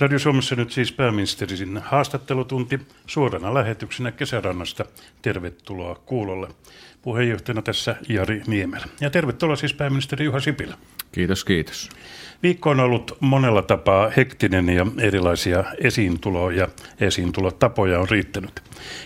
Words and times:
Radio 0.00 0.18
Suomessa 0.18 0.54
nyt 0.54 0.72
siis 0.72 0.92
pääministerin 0.92 1.78
haastattelutunti 1.84 2.80
suorana 3.06 3.54
lähetyksenä 3.54 4.12
kesärannasta. 4.12 4.84
Tervetuloa 5.22 5.94
kuulolle. 6.06 6.48
Puheenjohtajana 7.02 7.62
tässä 7.62 7.96
Jari 8.08 8.42
Niemelä. 8.46 8.86
Ja 9.00 9.10
tervetuloa 9.10 9.56
siis 9.56 9.74
pääministeri 9.74 10.24
Juha 10.24 10.40
Sipilä. 10.40 10.76
Kiitos, 11.18 11.44
kiitos. 11.44 11.88
Viikko 12.42 12.70
on 12.70 12.80
ollut 12.80 13.16
monella 13.20 13.62
tapaa 13.62 14.10
hektinen 14.16 14.68
ja 14.68 14.86
erilaisia 14.98 15.64
esiintuloja 15.84 16.58
ja 16.58 16.68
esiintulotapoja 17.06 18.00
on 18.00 18.08
riittänyt. 18.08 18.62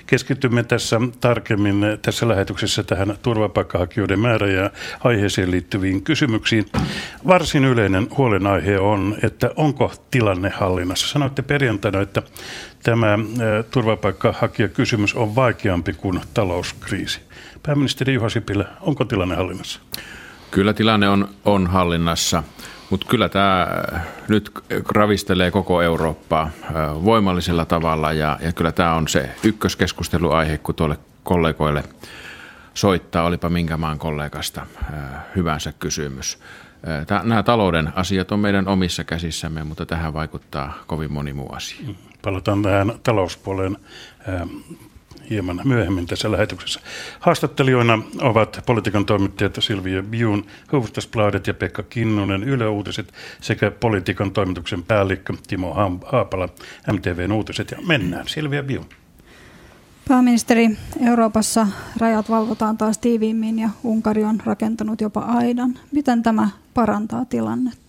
Keskitymme 0.06 0.62
tässä 0.62 1.00
tarkemmin 1.20 1.84
tässä 2.02 2.28
lähetyksessä 2.28 2.82
tähän 2.82 3.14
turvapaikkahakijoiden 3.22 4.20
määrä 4.20 4.46
ja 4.46 4.70
aiheeseen 5.04 5.50
liittyviin 5.50 6.02
kysymyksiin. 6.02 6.66
Varsin 7.26 7.64
yleinen 7.64 8.08
huolenaihe 8.16 8.78
on, 8.78 9.16
että 9.22 9.50
onko 9.56 9.92
tilanne 10.10 10.48
hallinnassa. 10.48 11.08
Sanoitte 11.08 11.42
perjantaina, 11.42 12.00
että 12.00 12.22
tämä 12.82 13.18
turvapaikkahakijakysymys 13.70 15.14
on 15.14 15.34
vaikeampi 15.34 15.92
kuin 15.92 16.20
talouskriisi. 16.34 17.20
Pääministeri 17.62 18.14
Juha 18.14 18.28
Sipilä, 18.28 18.64
onko 18.80 19.04
tilanne 19.04 19.36
hallinnassa? 19.36 19.80
Kyllä 20.52 20.72
tilanne 20.72 21.08
on, 21.08 21.28
on 21.44 21.66
hallinnassa. 21.66 22.42
Mutta 22.90 23.06
kyllä 23.10 23.28
tämä 23.28 23.66
nyt 24.28 24.50
ravistelee 24.88 25.50
koko 25.50 25.82
Eurooppaa 25.82 26.50
voimallisella 27.04 27.64
tavalla 27.64 28.12
ja, 28.12 28.38
ja 28.40 28.52
kyllä 28.52 28.72
tämä 28.72 28.94
on 28.94 29.08
se 29.08 29.30
ykköskeskusteluaihe, 29.44 30.58
kun 30.58 30.74
tuolle 30.74 30.98
kollegoille 31.24 31.84
soittaa, 32.74 33.24
olipa 33.24 33.48
minkä 33.48 33.76
maan 33.76 33.98
kollegasta 33.98 34.66
hyvänsä 35.36 35.72
kysymys. 35.78 36.38
Nämä 37.22 37.42
talouden 37.42 37.92
asiat 37.96 38.32
on 38.32 38.40
meidän 38.40 38.68
omissa 38.68 39.04
käsissämme, 39.04 39.64
mutta 39.64 39.86
tähän 39.86 40.14
vaikuttaa 40.14 40.78
kovin 40.86 41.12
moni 41.12 41.32
muu 41.32 41.52
asia. 41.52 41.86
Palataan 42.22 42.62
tähän 42.62 42.92
talouspuoleen 43.02 43.76
hieman 45.32 45.60
myöhemmin 45.64 46.06
tässä 46.06 46.32
lähetyksessä. 46.32 46.80
Haastattelijoina 47.20 47.98
ovat 48.20 48.60
politiikan 48.66 49.06
toimittajat 49.06 49.56
Silvia 49.60 50.02
Biun, 50.02 50.46
Hufvudstadsbladet 50.72 51.46
ja 51.46 51.54
Pekka 51.54 51.82
Kinnunen, 51.82 52.42
Yle 52.42 52.68
Uutiset 52.68 53.12
sekä 53.40 53.70
politiikan 53.70 54.32
toimituksen 54.32 54.82
päällikkö 54.82 55.32
Timo 55.46 55.74
Haapala, 56.04 56.48
MTVn 56.92 57.32
Uutiset. 57.32 57.70
Ja 57.70 57.78
mennään, 57.86 58.28
Silvia 58.28 58.62
Biun. 58.62 58.86
Pääministeri, 60.08 60.70
Euroopassa 61.06 61.66
rajat 61.98 62.30
valvotaan 62.30 62.78
taas 62.78 62.98
tiiviimmin 62.98 63.58
ja 63.58 63.70
Unkari 63.84 64.24
on 64.24 64.40
rakentanut 64.44 65.00
jopa 65.00 65.20
aidan. 65.20 65.78
Miten 65.92 66.22
tämä 66.22 66.48
parantaa 66.74 67.24
tilannetta? 67.24 67.81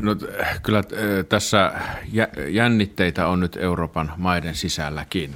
No, 0.00 0.16
kyllä 0.62 0.78
äh, 0.78 0.84
tässä 1.28 1.72
jännitteitä 2.48 3.26
on 3.26 3.40
nyt 3.40 3.56
Euroopan 3.56 4.12
maiden 4.16 4.54
sisälläkin 4.54 5.34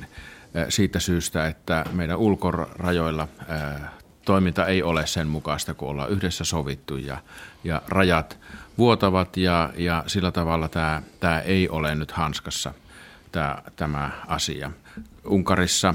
äh, 0.57 0.67
siitä 0.69 1.01
syystä, 1.01 1.47
että 1.47 1.85
meidän 1.93 2.19
ulkorajoilla 2.19 3.29
äh, 3.51 3.91
toiminta 4.25 4.67
ei 4.67 4.83
ole 4.83 5.07
sen 5.07 5.29
mukaista, 5.29 5.75
kun 5.75 5.89
ollaan 5.89 6.11
yhdessä 6.11 6.45
sovittu 6.45 6.97
ja, 6.97 7.19
ja 7.65 7.83
rajat 7.89 8.39
vuotavat 8.79 9.37
ja, 9.37 9.71
ja 9.77 10.05
sillä 10.07 10.33
tavalla 10.33 10.69
tämä, 10.69 11.03
tämä 11.21 11.41
ei 11.41 11.69
ole 11.69 11.95
nyt 11.95 12.13
hanskassa 12.13 12.75
tämä, 13.33 13.59
tämä 13.77 14.11
asia. 14.27 14.71
Unkarissa, 15.25 15.95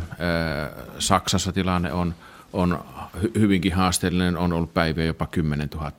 Saksassa 1.00 1.52
tilanne 1.52 1.94
on, 1.94 2.16
on 2.54 2.86
hyvinkin 3.40 3.74
haasteellinen, 3.74 4.38
on 4.38 4.54
ollut 4.54 4.74
päiviä 4.74 5.06
jopa 5.06 5.28
10 5.28 5.70
000 5.76 5.92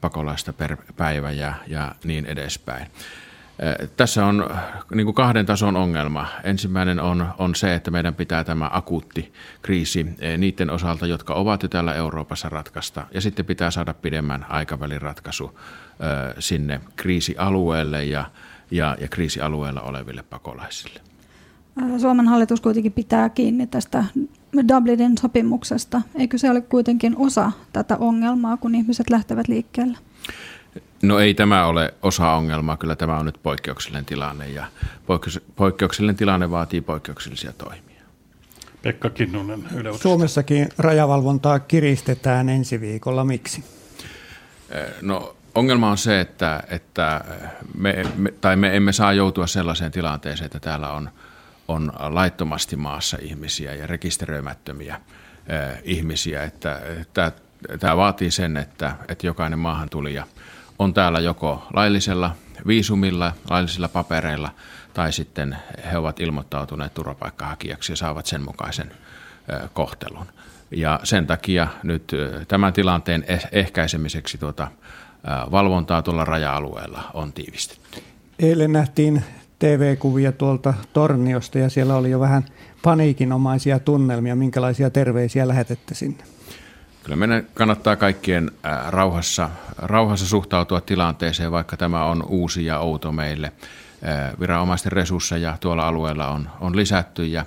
pakolaista 0.00 0.52
per 0.52 0.76
päivä 0.96 1.30
ja, 1.30 1.54
ja 1.66 1.94
niin 2.04 2.26
edespäin. 2.26 2.86
Tässä 3.96 4.26
on 4.26 4.50
niin 4.94 5.04
kuin 5.04 5.14
kahden 5.14 5.46
tason 5.46 5.76
ongelma. 5.76 6.26
Ensimmäinen 6.44 7.00
on, 7.00 7.28
on 7.38 7.54
se, 7.54 7.74
että 7.74 7.90
meidän 7.90 8.14
pitää 8.14 8.44
tämä 8.44 8.70
akuutti 8.72 9.32
kriisi 9.62 10.06
niiden 10.38 10.70
osalta, 10.70 11.06
jotka 11.06 11.34
ovat 11.34 11.62
jo 11.62 11.68
täällä 11.68 11.94
Euroopassa 11.94 12.48
ratkaista. 12.48 13.06
Ja 13.14 13.20
sitten 13.20 13.44
pitää 13.46 13.70
saada 13.70 13.94
pidemmän 13.94 14.46
aikavälin 14.48 15.02
ratkaisu 15.02 15.58
sinne 16.38 16.80
kriisialueelle 16.96 18.04
ja, 18.04 18.30
ja, 18.70 18.96
ja 19.00 19.08
kriisialueella 19.08 19.80
oleville 19.80 20.22
pakolaisille. 20.22 21.00
Suomen 22.00 22.28
hallitus 22.28 22.60
kuitenkin 22.60 22.92
pitää 22.92 23.28
kiinni 23.28 23.66
tästä 23.66 24.04
Dublinin 24.68 25.18
sopimuksesta. 25.18 26.02
Eikö 26.14 26.38
se 26.38 26.50
ole 26.50 26.60
kuitenkin 26.60 27.16
osa 27.16 27.52
tätä 27.72 27.96
ongelmaa, 27.96 28.56
kun 28.56 28.74
ihmiset 28.74 29.10
lähtevät 29.10 29.48
liikkeelle? 29.48 29.98
No 31.02 31.18
ei 31.18 31.34
tämä 31.34 31.66
ole 31.66 31.94
osa 32.02 32.32
ongelmaa, 32.32 32.76
kyllä 32.76 32.96
tämä 32.96 33.18
on 33.18 33.26
nyt 33.26 33.38
poikkeuksellinen 33.42 34.04
tilanne 34.04 34.48
ja 34.48 34.66
poikkeuksellinen 35.56 36.16
tilanne 36.16 36.50
vaatii 36.50 36.80
poikkeuksellisia 36.80 37.52
toimia. 37.52 38.02
Pekka 38.82 39.10
Kinnunen, 39.10 39.64
Yle 39.74 39.98
Suomessakin 39.98 40.68
rajavalvontaa 40.78 41.58
kiristetään 41.58 42.48
ensi 42.48 42.80
viikolla. 42.80 43.24
Miksi? 43.24 43.64
No 45.02 45.36
ongelma 45.54 45.90
on 45.90 45.98
se, 45.98 46.20
että, 46.20 46.62
että 46.68 47.24
me, 47.74 48.04
me, 48.16 48.32
tai 48.40 48.56
me 48.56 48.76
emme 48.76 48.92
saa 48.92 49.12
joutua 49.12 49.46
sellaiseen 49.46 49.92
tilanteeseen, 49.92 50.46
että 50.46 50.60
täällä 50.60 50.92
on– 50.92 51.10
on 51.68 51.92
laittomasti 51.98 52.76
maassa 52.76 53.18
ihmisiä 53.20 53.74
ja 53.74 53.86
rekisteröimättömiä 53.86 55.00
ihmisiä. 55.84 56.42
Että, 56.44 56.80
tämä 57.80 57.96
vaatii 57.96 58.30
sen, 58.30 58.56
että, 58.56 58.96
että 59.08 59.26
jokainen 59.26 59.58
maahantulija 59.58 60.26
on 60.78 60.94
täällä 60.94 61.20
joko 61.20 61.66
laillisella 61.72 62.36
viisumilla, 62.66 63.32
laillisilla 63.50 63.88
papereilla 63.88 64.50
tai 64.94 65.12
sitten 65.12 65.56
he 65.90 65.98
ovat 65.98 66.20
ilmoittautuneet 66.20 66.94
turvapaikkahakijaksi 66.94 67.92
ja 67.92 67.96
saavat 67.96 68.26
sen 68.26 68.42
mukaisen 68.42 68.92
kohtelun. 69.72 70.26
Ja 70.70 71.00
sen 71.04 71.26
takia 71.26 71.66
nyt 71.82 72.12
tämän 72.48 72.72
tilanteen 72.72 73.24
eh-, 73.28 73.48
ehkäisemiseksi 73.52 74.38
tuota 74.38 74.68
valvontaa 75.50 76.02
tuolla 76.02 76.24
raja-alueella 76.24 77.10
on 77.14 77.32
tiivistetty. 77.32 78.02
Eilen 78.38 78.72
nähtiin 78.72 79.24
TV-kuvia 79.58 80.32
tuolta 80.32 80.74
Torniosta 80.92 81.58
ja 81.58 81.70
siellä 81.70 81.96
oli 81.96 82.10
jo 82.10 82.20
vähän 82.20 82.44
paniikinomaisia 82.82 83.78
tunnelmia. 83.78 84.36
Minkälaisia 84.36 84.90
terveisiä 84.90 85.48
lähetettä 85.48 85.94
sinne? 85.94 86.24
Kyllä 87.04 87.16
meidän 87.16 87.46
kannattaa 87.54 87.96
kaikkien 87.96 88.50
rauhassa, 88.88 89.50
rauhassa 89.78 90.26
suhtautua 90.26 90.80
tilanteeseen, 90.80 91.52
vaikka 91.52 91.76
tämä 91.76 92.04
on 92.04 92.22
uusi 92.28 92.64
ja 92.64 92.78
outo 92.78 93.12
meille. 93.12 93.52
Viranomaisten 94.40 94.92
resursseja 94.92 95.56
tuolla 95.60 95.88
alueella 95.88 96.28
on, 96.28 96.48
on 96.60 96.76
lisätty 96.76 97.26
ja 97.26 97.46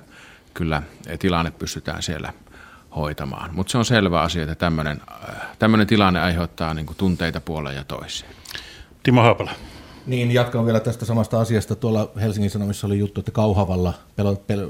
kyllä 0.54 0.82
tilanne 1.18 1.50
pystytään 1.50 2.02
siellä 2.02 2.32
hoitamaan. 2.96 3.54
Mutta 3.54 3.70
se 3.70 3.78
on 3.78 3.84
selvä 3.84 4.20
asia, 4.20 4.42
että 4.42 4.70
tämmöinen 5.58 5.86
tilanne 5.86 6.20
aiheuttaa 6.20 6.74
niin 6.74 6.86
tunteita 6.96 7.40
puoleen 7.40 7.76
ja 7.76 7.84
toiseen. 7.84 8.32
Timo 9.02 9.22
Haapala. 9.22 9.50
Niin, 10.10 10.30
jatkan 10.30 10.66
vielä 10.66 10.80
tästä 10.80 11.04
samasta 11.04 11.40
asiasta. 11.40 11.76
Tuolla 11.76 12.10
Helsingin 12.20 12.50
Sanomissa 12.50 12.86
oli 12.86 12.98
juttu, 12.98 13.20
että 13.20 13.32
Kauhavalla 13.32 13.94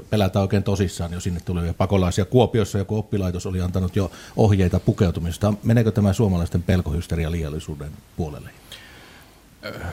pelätään 0.09 0.41
oikein 0.41 0.63
tosissaan 0.63 1.13
jo 1.13 1.19
sinne 1.19 1.39
tulevia 1.45 1.73
pakolaisia. 1.73 2.25
Kuopiossa 2.25 2.77
joku 2.77 2.97
oppilaitos 2.97 3.45
oli 3.45 3.61
antanut 3.61 3.95
jo 3.95 4.11
ohjeita 4.35 4.79
pukeutumisesta. 4.79 5.53
Meneekö 5.63 5.91
tämä 5.91 6.13
suomalaisten 6.13 6.63
pelkohysteria 6.63 7.31
liiallisuuden 7.31 7.91
puolelle? 8.17 8.49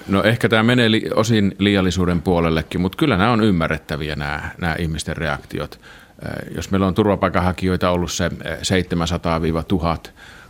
No 0.08 0.22
ehkä 0.22 0.48
tämä 0.48 0.62
menee 0.62 0.91
li- 0.91 1.10
osin 1.14 1.54
liiallisuuden 1.58 2.22
puolellekin, 2.22 2.81
mutta 2.81 2.98
kyllä 2.98 3.16
nämä 3.16 3.32
on 3.32 3.44
ymmärrettäviä 3.44 4.16
nämä, 4.16 4.50
nämä 4.58 4.76
ihmisten 4.78 5.16
reaktiot. 5.16 5.81
Jos 6.54 6.70
meillä 6.70 6.87
on 6.87 6.94
turvapaikanhakijoita 6.94 7.91
ollut 7.91 8.12
se 8.12 8.28
700-1000 8.28 8.32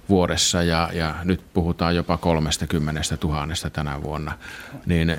vuodessa 0.08 0.62
ja, 0.62 0.90
ja 0.92 1.14
nyt 1.24 1.40
puhutaan 1.54 1.96
jopa 1.96 2.16
30 2.16 3.02
000 3.24 3.46
tänä 3.72 4.02
vuonna, 4.02 4.32
niin, 4.86 5.10
eh, 5.10 5.18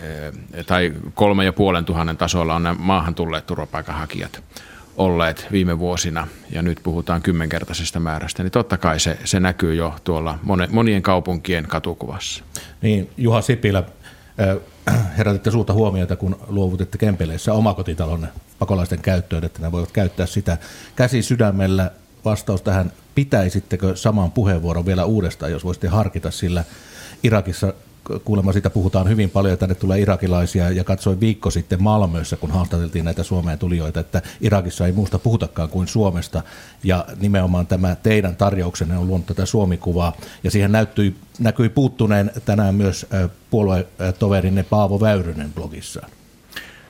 tai 0.65 0.94
kolme 1.13 1.45
ja 1.45 1.53
puolen 1.53 1.86
tuhannen 1.86 2.18
tasolla 2.18 2.56
on 2.56 2.63
nämä 2.63 2.75
maahan 2.80 3.15
tulleet 3.15 3.45
turvapaikanhakijat 3.45 4.44
olleet 4.97 5.47
viime 5.51 5.80
vuosina 5.80 6.27
ja 6.51 6.62
nyt 6.62 6.80
puhutaan 6.83 7.21
kymmenkertaisesta 7.21 8.00
määrästä, 8.00 8.44
niin 8.44 8.51
totta 8.51 8.77
kai 8.77 9.00
se, 9.00 9.18
se 9.25 9.39
näkyy 9.39 9.75
jo 9.75 9.95
tuolla 10.03 10.39
monien 10.71 11.01
kaupunkien 11.01 11.68
katukuvassa. 11.68 12.44
Niin, 12.81 13.09
Juha 13.18 13.42
Sipilä, 13.42 13.83
eh, 14.38 14.57
herätitte 15.18 15.51
suurta 15.51 15.74
huomiota, 15.74 16.15
kun 16.15 16.39
luovutitte 16.47 16.97
Kempeleissä 16.97 17.53
omakotitalon 17.53 18.27
pakolaisten 18.59 19.01
käyttöön, 19.01 19.44
että 19.44 19.62
ne 19.62 19.71
voivat 19.71 19.92
käyttää 19.92 20.25
sitä 20.25 20.57
käsi 20.95 21.21
sydämellä. 21.21 21.92
Vastaus 22.25 22.62
tähän 22.62 22.92
pitäisittekö 23.19 23.95
saman 23.95 24.31
puheenvuoron 24.31 24.86
vielä 24.86 25.06
uudestaan, 25.06 25.51
jos 25.51 25.63
voisitte 25.63 25.88
harkita, 25.88 26.31
sillä 26.31 26.63
Irakissa 27.24 27.74
kuulemma 28.24 28.54
siitä 28.54 28.69
puhutaan 28.69 29.10
hyvin 29.10 29.30
paljon, 29.30 29.57
tänne 29.57 29.75
tulee 29.75 30.00
irakilaisia. 30.00 30.71
Ja 30.71 30.83
katsoin 30.83 31.19
viikko 31.19 31.51
sitten 31.51 31.83
Malmössä, 31.83 32.36
kun 32.36 32.51
haastateltiin 32.51 33.06
näitä 33.06 33.24
Suomeen 33.24 33.60
tulijoita, 33.60 34.00
että 34.00 34.21
Irakissa 34.42 34.86
ei 34.86 34.92
muusta 34.92 35.19
puhutakaan 35.19 35.69
kuin 35.69 35.88
Suomesta. 35.88 36.42
Ja 36.83 37.06
nimenomaan 37.19 37.68
tämä 37.68 37.95
teidän 37.95 38.36
tarjouksenne 38.36 38.98
on 38.98 39.07
luonut 39.07 39.25
tätä 39.25 39.45
Suomikuvaa. 39.45 40.13
Ja 40.44 40.51
siihen 40.51 40.71
näyttyi, 40.71 41.16
näkyi 41.39 41.69
puuttuneen 41.69 42.31
tänään 42.45 42.75
myös 42.75 43.06
puoluetoverinne 43.50 44.63
Paavo 44.63 45.00
Väyrynen 45.00 45.54
blogissaan. 45.54 46.10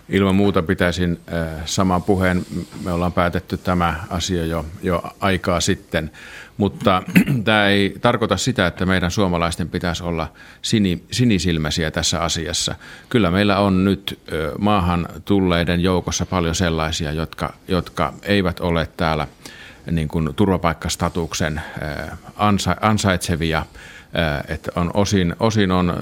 Ilman 0.09 0.35
muuta 0.35 0.61
pitäisin 0.61 1.19
saman 1.65 2.03
puheen. 2.03 2.45
Me 2.83 2.91
ollaan 2.91 3.13
päätetty 3.13 3.57
tämä 3.57 3.95
asia 4.09 4.45
jo, 4.45 4.65
jo 4.81 5.03
aikaa 5.19 5.59
sitten, 5.59 6.11
mutta 6.57 7.03
tämä 7.45 7.67
ei 7.67 7.95
tarkoita 8.01 8.37
sitä, 8.37 8.67
että 8.67 8.85
meidän 8.85 9.11
suomalaisten 9.11 9.69
pitäisi 9.69 10.03
olla 10.03 10.31
sini, 10.61 11.03
sinisilmäisiä 11.11 11.91
tässä 11.91 12.21
asiassa. 12.21 12.75
Kyllä 13.09 13.31
meillä 13.31 13.59
on 13.59 13.85
nyt 13.85 14.19
maahan 14.59 15.07
tulleiden 15.25 15.79
joukossa 15.79 16.25
paljon 16.25 16.55
sellaisia, 16.55 17.11
jotka, 17.11 17.53
jotka 17.67 18.13
eivät 18.23 18.59
ole 18.59 18.87
täällä 18.97 19.27
niin 19.91 20.07
kuin 20.07 20.29
turvapaikkastatuksen 20.35 21.61
ansa, 22.35 22.75
ansaitsevia– 22.81 23.65
että 24.47 24.71
on 24.75 24.91
osin, 24.93 25.35
osin 25.39 25.71
on 25.71 25.93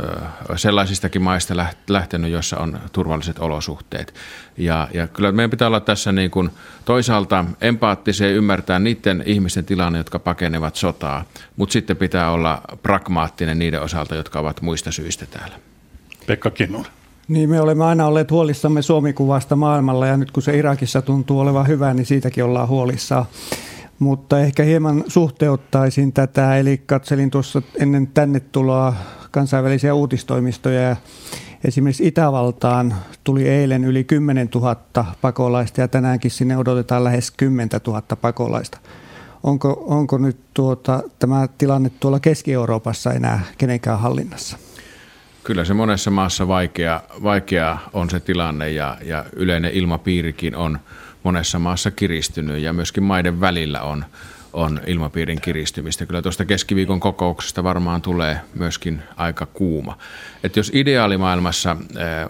sellaisistakin 0.56 1.22
maista 1.22 1.54
lähtenyt, 1.90 2.32
joissa 2.32 2.58
on 2.58 2.80
turvalliset 2.92 3.40
olosuhteet. 3.40 4.14
Ja, 4.58 4.88
ja 4.94 5.08
kyllä 5.08 5.32
meidän 5.32 5.50
pitää 5.50 5.68
olla 5.68 5.80
tässä 5.80 6.12
niin 6.12 6.32
kuin 6.32 6.50
toisaalta 6.86 7.46
empaattisia 7.62 8.30
ymmärtää 8.30 8.80
niiden 8.80 9.24
ihmisten 9.26 9.66
tilanne, 9.66 9.98
jotka 10.00 10.20
pakenevat 10.20 10.76
sotaa, 10.76 11.26
mutta 11.56 11.74
sitten 11.74 11.98
pitää 11.98 12.32
olla 12.32 12.62
pragmaattinen 12.84 13.60
niiden 13.60 13.82
osalta, 13.82 14.16
jotka 14.16 14.40
ovat 14.40 14.62
muista 14.62 14.92
syistä 14.92 15.26
täällä. 15.26 15.56
Pekka 16.28 16.50
Kinnur. 16.50 16.86
Niin, 17.28 17.50
me 17.50 17.62
olemme 17.62 17.86
aina 17.86 18.08
olleet 18.08 18.32
huolissamme 18.32 18.82
Suomi-kuvasta 18.82 19.56
maailmalla 19.56 20.08
ja 20.08 20.18
nyt 20.18 20.32
kun 20.32 20.44
se 20.44 20.58
Irakissa 20.58 21.02
tuntuu 21.02 21.40
olevan 21.40 21.68
hyvä, 21.68 21.94
niin 21.94 22.06
siitäkin 22.06 22.44
ollaan 22.44 22.68
huolissaan 22.68 23.26
mutta 24.00 24.40
ehkä 24.40 24.64
hieman 24.64 25.04
suhteuttaisin 25.08 26.14
tätä, 26.14 26.58
eli 26.58 26.78
katselin 26.86 27.32
tuossa 27.32 27.62
ennen 27.80 28.08
tänne 28.08 28.40
tuloa 28.40 28.94
kansainvälisiä 29.32 29.94
uutistoimistoja 29.94 30.82
ja 30.82 30.96
Esimerkiksi 31.64 32.08
Itävaltaan 32.08 32.96
tuli 33.24 33.50
eilen 33.50 33.84
yli 33.84 34.04
10 34.04 34.50
000 34.56 34.76
pakolaista 35.22 35.82
ja 35.82 35.88
tänäänkin 35.88 36.32
sinne 36.32 36.58
odotetaan 36.58 37.04
lähes 37.04 37.32
10 37.32 37.70
000 37.88 38.02
pakolaista. 38.02 38.78
Onko, 39.44 39.86
onko 39.88 40.18
nyt 40.18 40.38
tuota, 40.54 41.04
tämä 41.20 41.48
tilanne 41.58 41.92
tuolla 42.00 42.20
Keski-Euroopassa 42.20 43.14
enää 43.14 43.42
kenenkään 43.58 44.00
hallinnassa? 44.00 44.58
Kyllä 45.44 45.66
se 45.66 45.74
monessa 45.74 46.12
maassa 46.12 46.48
vaikea, 46.48 47.02
vaikea 47.24 47.78
on 47.94 48.10
se 48.10 48.20
tilanne 48.20 48.70
ja, 48.72 48.98
ja 49.04 49.26
yleinen 49.34 49.72
ilmapiirikin 49.72 50.56
on– 50.56 50.80
monessa 51.28 51.60
maassa 51.60 51.92
kiristynyt 51.92 52.62
ja 52.62 52.74
myöskin 52.74 53.04
maiden 53.04 53.42
välillä 53.42 53.82
on, 53.82 54.06
on 54.54 54.82
ilmapiirin 54.88 55.42
kiristymistä. 55.42 56.06
Kyllä 56.06 56.22
tuosta 56.22 56.46
keskiviikon 56.46 57.00
kokouksesta 57.00 57.64
varmaan 57.64 58.02
tulee 58.02 58.42
myöskin 58.56 59.02
aika 59.18 59.46
kuuma. 59.46 59.98
Et 60.44 60.56
jos 60.56 60.72
ideaalimaailmassa 60.74 61.72
eh, 61.72 61.78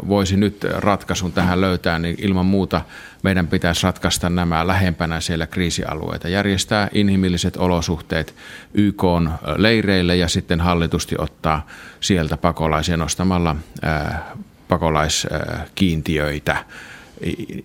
voisi 0.07 0.37
nyt 0.37 0.65
ratkaisun 0.77 1.31
tähän 1.31 1.61
löytää, 1.61 1.99
niin 1.99 2.15
ilman 2.19 2.45
muuta 2.45 2.81
meidän 3.23 3.47
pitäisi 3.47 3.83
ratkaista 3.83 4.29
nämä 4.29 4.67
lähempänä 4.67 5.19
siellä 5.19 5.47
kriisialueita, 5.47 6.27
järjestää 6.27 6.89
inhimilliset 6.93 7.57
olosuhteet 7.57 8.35
YK 8.73 9.03
leireille 9.57 10.15
ja 10.15 10.27
sitten 10.27 10.61
hallitusti 10.61 11.15
ottaa 11.17 11.67
sieltä 11.99 12.37
pakolaisia 12.37 12.97
nostamalla 12.97 13.55
eh, 13.83 13.91
pakolaiskiintiöitä 14.67 16.65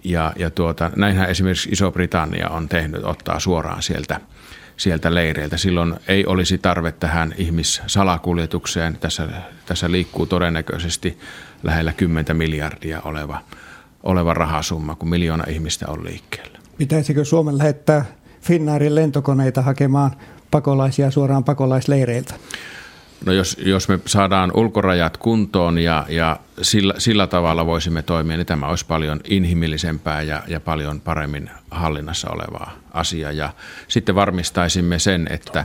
ja, 0.04 0.32
ja 0.36 0.50
tuota, 0.50 0.90
näinhän 0.96 1.30
esimerkiksi 1.30 1.68
Iso-Britannia 1.68 2.48
on 2.48 2.68
tehnyt, 2.68 3.04
ottaa 3.04 3.40
suoraan 3.40 3.82
sieltä, 3.82 4.20
sieltä 4.76 5.14
leireiltä. 5.14 5.56
Silloin 5.56 5.94
ei 6.08 6.26
olisi 6.26 6.58
tarve 6.58 6.92
tähän 6.92 7.34
ihmissalakuljetukseen. 7.36 8.98
Tässä, 9.00 9.28
tässä 9.66 9.90
liikkuu 9.90 10.26
todennäköisesti 10.26 11.18
lähellä 11.62 11.92
10 11.92 12.36
miljardia 12.36 13.00
oleva, 13.04 13.40
oleva 14.02 14.34
rahasumma, 14.34 14.94
kun 14.94 15.08
miljoona 15.08 15.44
ihmistä 15.48 15.86
on 15.88 16.04
liikkeellä. 16.04 16.58
Pitäisikö 16.78 17.24
Suomen 17.24 17.58
lähettää 17.58 18.04
Finnaarin 18.40 18.94
lentokoneita 18.94 19.62
hakemaan 19.62 20.10
pakolaisia 20.50 21.10
suoraan 21.10 21.44
pakolaisleireiltä? 21.44 22.34
No 23.26 23.32
jos, 23.32 23.56
jos 23.64 23.88
me 23.88 23.98
saadaan 24.06 24.52
ulkorajat 24.54 25.16
kuntoon 25.16 25.78
ja, 25.78 26.06
ja 26.08 26.36
sillä, 26.62 26.94
sillä 26.98 27.26
tavalla 27.26 27.66
voisimme 27.66 28.02
toimia, 28.02 28.36
niin 28.36 28.46
tämä 28.46 28.66
olisi 28.66 28.86
paljon 28.86 29.20
inhimillisempää 29.24 30.22
ja, 30.22 30.42
ja 30.48 30.60
paljon 30.60 31.00
paremmin 31.00 31.50
hallinnassa 31.70 32.30
olevaa 32.30 32.72
asiaa. 32.92 33.32
Ja 33.32 33.52
sitten 33.88 34.14
varmistaisimme 34.14 34.98
sen, 34.98 35.26
että 35.30 35.64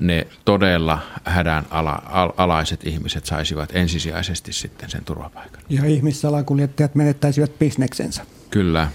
ne 0.00 0.26
todella 0.44 0.98
hädän 1.24 1.66
ala, 1.70 2.02
al, 2.06 2.32
alaiset 2.36 2.86
ihmiset 2.86 3.26
saisivat 3.26 3.70
ensisijaisesti 3.72 4.52
sitten 4.52 4.90
sen 4.90 5.04
turvapaikan. 5.04 5.62
Ja 5.68 5.84
ihmissalakuljettajat 5.84 6.94
menettäisivät 6.94 7.58
bisneksensä. 7.58 8.26
Kyllä. 8.50 8.88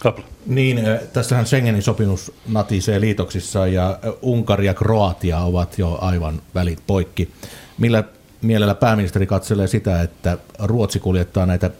Kapla. 0.00 0.24
Niin, 0.46 0.80
tässähän 1.12 1.46
Schengenin 1.46 1.82
sopimus 1.82 2.32
natisee 2.48 3.00
liitoksissa 3.00 3.66
ja 3.66 3.98
Unkari 4.22 4.66
ja 4.66 4.74
Kroatia 4.74 5.38
ovat 5.38 5.78
jo 5.78 5.98
aivan 6.00 6.42
välit 6.54 6.78
poikki. 6.86 7.30
Millä 7.78 8.04
mielellä 8.42 8.74
pääministeri 8.74 9.26
katselee 9.26 9.66
sitä, 9.66 10.02
että 10.02 10.38
Ruotsi 10.58 11.00
kuljettaa 11.00 11.46
näitä 11.46 11.70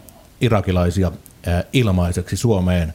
irakilaisia 0.41 1.11
ilmaiseksi 1.73 2.37
Suomeen 2.37 2.93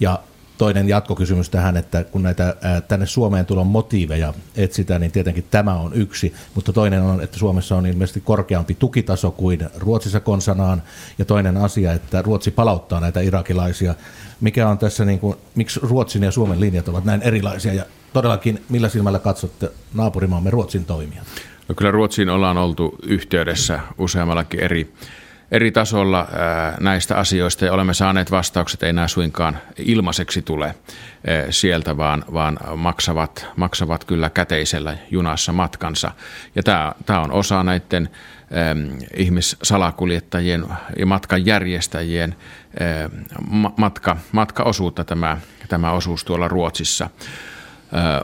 ja 0.00 0.18
toinen 0.58 0.88
jatkokysymys 0.88 1.50
tähän, 1.50 1.76
että 1.76 2.04
kun 2.04 2.22
näitä 2.22 2.56
tänne 2.88 3.06
Suomeen 3.06 3.46
tulon 3.46 3.66
motiiveja 3.66 4.34
etsitään, 4.56 5.00
niin 5.00 5.12
tietenkin 5.12 5.46
tämä 5.50 5.74
on 5.74 5.92
yksi, 5.94 6.34
mutta 6.54 6.72
toinen 6.72 7.02
on, 7.02 7.20
että 7.20 7.38
Suomessa 7.38 7.76
on 7.76 7.86
ilmeisesti 7.86 8.20
korkeampi 8.20 8.74
tukitaso 8.74 9.30
kuin 9.30 9.68
Ruotsissa 9.76 10.20
konsanaan, 10.20 10.82
ja 11.18 11.24
toinen 11.24 11.56
asia, 11.56 11.92
että 11.92 12.22
Ruotsi 12.22 12.50
palauttaa 12.50 13.00
näitä 13.00 13.20
irakilaisia. 13.20 13.94
Mikä 14.40 14.68
on 14.68 14.78
tässä, 14.78 15.04
niin 15.04 15.18
kuin, 15.18 15.36
miksi 15.54 15.80
Ruotsin 15.82 16.22
ja 16.22 16.30
Suomen 16.30 16.60
linjat 16.60 16.88
ovat 16.88 17.04
näin 17.04 17.22
erilaisia, 17.22 17.74
ja 17.74 17.84
todellakin 18.12 18.64
millä 18.68 18.88
silmällä 18.88 19.18
katsotte 19.18 19.70
naapurimaamme 19.94 20.50
Ruotsin 20.50 20.84
toimia? 20.84 21.22
No 21.68 21.74
kyllä 21.74 21.90
Ruotsiin 21.90 22.30
ollaan 22.30 22.58
oltu 22.58 22.98
yhteydessä 23.02 23.80
useammallakin 23.98 24.60
eri 24.60 24.92
eri 25.50 25.72
tasolla 25.72 26.28
näistä 26.80 27.16
asioista 27.16 27.64
ja 27.64 27.72
olemme 27.72 27.94
saaneet 27.94 28.30
vastaukset, 28.30 28.82
ei 28.82 28.92
nämä 28.92 29.08
suinkaan 29.08 29.58
ilmaiseksi 29.78 30.42
tule 30.42 30.74
sieltä, 31.50 31.96
vaan, 31.96 32.24
vaan 32.32 32.58
maksavat, 32.76 33.46
maksavat 33.56 34.04
kyllä 34.04 34.30
käteisellä 34.30 34.96
junassa 35.10 35.52
matkansa. 35.52 36.12
Ja 36.54 36.62
tämä, 36.62 36.92
tämä 37.06 37.20
on 37.20 37.32
osa 37.32 37.62
näiden 37.62 38.08
ihmissalakuljettajien 39.16 40.64
ja 40.98 41.06
matkan 41.06 41.46
järjestäjien 41.46 42.36
matka, 43.76 44.16
matkaosuutta 44.32 45.04
tämä, 45.04 45.38
tämä 45.68 45.92
osuus 45.92 46.24
tuolla 46.24 46.48
Ruotsissa. 46.48 47.10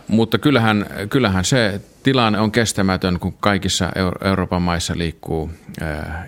Mutta 0.09 0.39
kyllähän, 0.39 0.87
kyllähän 1.11 1.45
se 1.45 1.81
tilanne 2.03 2.41
on 2.41 2.53
kestämätön, 2.53 3.21
kun 3.21 3.35
kaikissa 3.41 3.93
Euroopan 4.25 4.62
maissa 4.62 4.95
liikkuu 4.97 5.50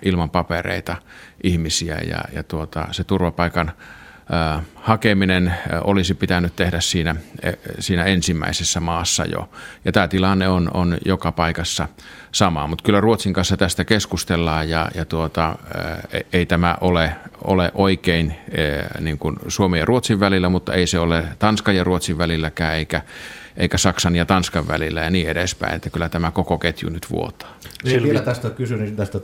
ilman 0.05 0.29
papereita 0.29 0.95
ihmisiä 1.43 1.97
ja, 2.09 2.21
ja 2.33 2.43
tuota, 2.43 2.87
se 2.91 3.03
turvapaikan 3.03 3.71
hakeminen 4.75 5.53
olisi 5.81 6.13
pitänyt 6.13 6.55
tehdä 6.55 6.81
siinä, 6.81 7.15
siinä 7.79 8.03
ensimmäisessä 8.03 8.79
maassa 8.79 9.25
jo. 9.25 9.49
Ja 9.85 9.91
tämä 9.91 10.07
tilanne 10.07 10.47
on, 10.47 10.71
on 10.73 10.97
joka 11.05 11.31
paikassa 11.31 11.87
sama, 12.31 12.67
mutta 12.67 12.83
kyllä 12.83 13.01
Ruotsin 13.01 13.33
kanssa 13.33 13.57
tästä 13.57 13.85
keskustellaan 13.85 14.69
ja, 14.69 14.89
ja 14.95 15.05
tuota, 15.05 15.55
e, 16.11 16.21
ei 16.33 16.45
tämä 16.45 16.77
ole, 16.81 17.15
ole 17.43 17.71
oikein 17.73 18.35
niin 18.99 19.17
kuin 19.17 19.35
Suomen 19.47 19.79
ja 19.79 19.85
Ruotsin 19.85 20.19
välillä, 20.19 20.49
mutta 20.49 20.73
ei 20.73 20.87
se 20.87 20.99
ole 20.99 21.23
Tanskan 21.39 21.75
ja 21.75 21.83
Ruotsin 21.83 22.17
välilläkään 22.17 22.75
eikä 22.75 23.01
eikä 23.57 23.77
Saksan 23.77 24.15
ja 24.15 24.25
Tanskan 24.25 24.67
välillä 24.67 25.01
ja 25.01 25.09
niin 25.09 25.29
edespäin, 25.29 25.75
että 25.75 25.89
kyllä 25.89 26.09
tämä 26.09 26.31
koko 26.31 26.57
ketju 26.57 26.89
nyt 26.89 27.07
vuotaa. 27.11 27.57
Niin, 27.83 28.03
vielä 28.03 28.21
tästä 28.21 28.49
kysyn, 28.49 28.95
tästä 28.95 29.19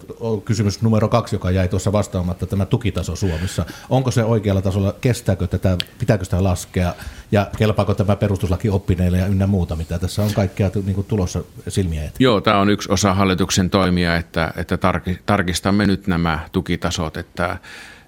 kysymys 0.45 0.81
numero 0.81 1.07
kaksi, 1.07 1.36
joka 1.36 1.51
jäi 1.51 1.67
tuossa 1.67 1.91
vastaamatta, 1.91 2.45
tämä 2.45 2.65
tukitaso 2.65 3.15
Suomessa. 3.15 3.65
Onko 3.89 4.12
se 4.12 4.24
oikealla 4.24 4.62
tasolla, 4.62 4.95
kestääkö 5.01 5.48
tätä, 5.48 5.77
pitääkö 6.00 6.24
sitä 6.25 6.43
laskea 6.43 6.93
ja 7.31 7.48
kelpaako 7.57 7.93
tämä 7.93 8.15
perustuslaki 8.15 8.69
oppineille 8.69 9.17
ja 9.17 9.27
ynnä 9.27 9.48
muuta, 9.48 9.75
mitä 9.75 10.00
tässä 10.00 10.24
on 10.24 10.33
kaikkea 10.33 10.69
niin 10.86 10.95
kuin 10.95 11.07
tulossa 11.07 11.43
silmiä 11.67 12.01
eteen? 12.01 12.15
Joo, 12.19 12.41
tämä 12.41 12.59
on 12.59 12.69
yksi 12.69 12.91
osa 12.91 13.13
hallituksen 13.13 13.69
toimia, 13.69 14.15
että, 14.15 14.53
että 14.57 14.77
tarkistamme 15.25 15.88
nyt 15.88 16.07
nämä 16.07 16.39
tukitasot, 16.51 17.17
että 17.17 17.57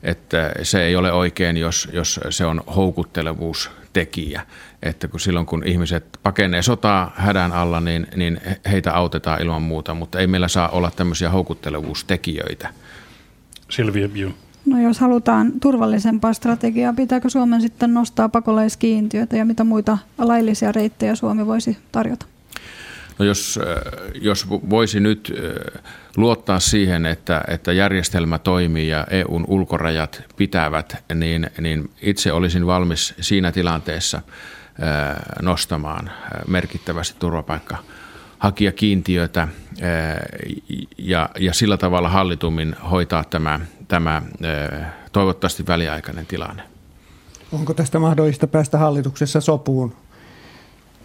että 0.04 0.52
se 0.64 0.84
ei 0.84 0.96
ole 0.96 1.12
oikein, 1.12 1.58
jos, 1.58 1.90
jos 1.94 2.20
se 2.30 2.46
on 2.46 2.62
houkuttelevuustekijä. 2.76 4.42
Että 4.84 5.08
kun 5.08 5.20
silloin 5.20 5.46
kun 5.46 5.68
ihmiset 5.68 6.20
pakenee 6.24 6.62
sotaa 6.62 7.12
hädän 7.16 7.52
alla, 7.52 7.80
niin, 7.80 8.08
niin 8.16 8.42
heitä 8.72 8.94
autetaan 8.94 9.42
ilman 9.42 9.62
muuta, 9.62 9.94
mutta 9.94 10.20
ei 10.20 10.28
meillä 10.28 10.48
saa 10.48 10.70
olla 10.70 10.92
tämmöisiä 10.96 11.30
houkuttelevuustekijöitä. 11.30 12.70
Silvia 13.70 14.10
Biu. 14.10 14.30
No 14.66 14.82
jos 14.82 15.00
halutaan 15.00 15.52
turvallisempaa 15.62 16.34
strategiaa, 16.34 16.94
pitääkö 16.94 17.30
Suomen 17.30 17.62
sitten 17.62 17.94
nostaa 17.94 18.30
pakolaiskiintiöitä 18.30 19.38
ja 19.38 19.46
mitä 19.46 19.64
muita 19.64 19.98
laillisia 20.18 20.72
reittejä 20.72 21.16
Suomi 21.16 21.46
voisi 21.46 21.78
tarjota? 21.92 22.26
No 23.20 23.26
jos, 23.26 23.60
äh, 23.62 24.12
jos 24.22 24.50
voisi 24.50 25.00
nyt 25.00 25.34
äh, 25.38 25.82
luottaa 26.18 26.60
siihen, 26.60 27.06
että, 27.06 27.42
että 27.48 27.72
järjestelmä 27.72 28.40
toimii 28.40 28.88
ja 28.88 29.08
EUn 29.10 29.46
ulkorajat 29.48 30.24
pitävät, 30.38 31.04
niin, 31.16 31.50
niin 31.62 31.92
itse 32.02 32.34
olisin 32.34 32.66
valmis 32.66 33.14
siinä 33.22 33.52
tilanteessa 33.52 34.18
äh, 34.18 35.16
nostamaan 35.42 36.12
merkittävästi 36.48 37.16
turvapaikka 37.20 37.78
hakijakiintiötä 38.40 39.48
ja, 40.98 41.30
ja 41.40 41.54
sillä 41.54 41.78
tavalla 41.78 42.10
hallitummin 42.10 42.76
hoitaa 42.92 43.24
tämä, 43.24 43.60
tämä 43.88 44.22
toivottavasti 45.12 45.64
väliaikainen 45.68 46.26
tilanne. 46.26 46.64
Onko 47.52 47.74
tästä 47.74 48.00
mahdollista 48.00 48.48
päästä 48.48 48.78
hallituksessa 48.78 49.42
sopuun 49.42 49.96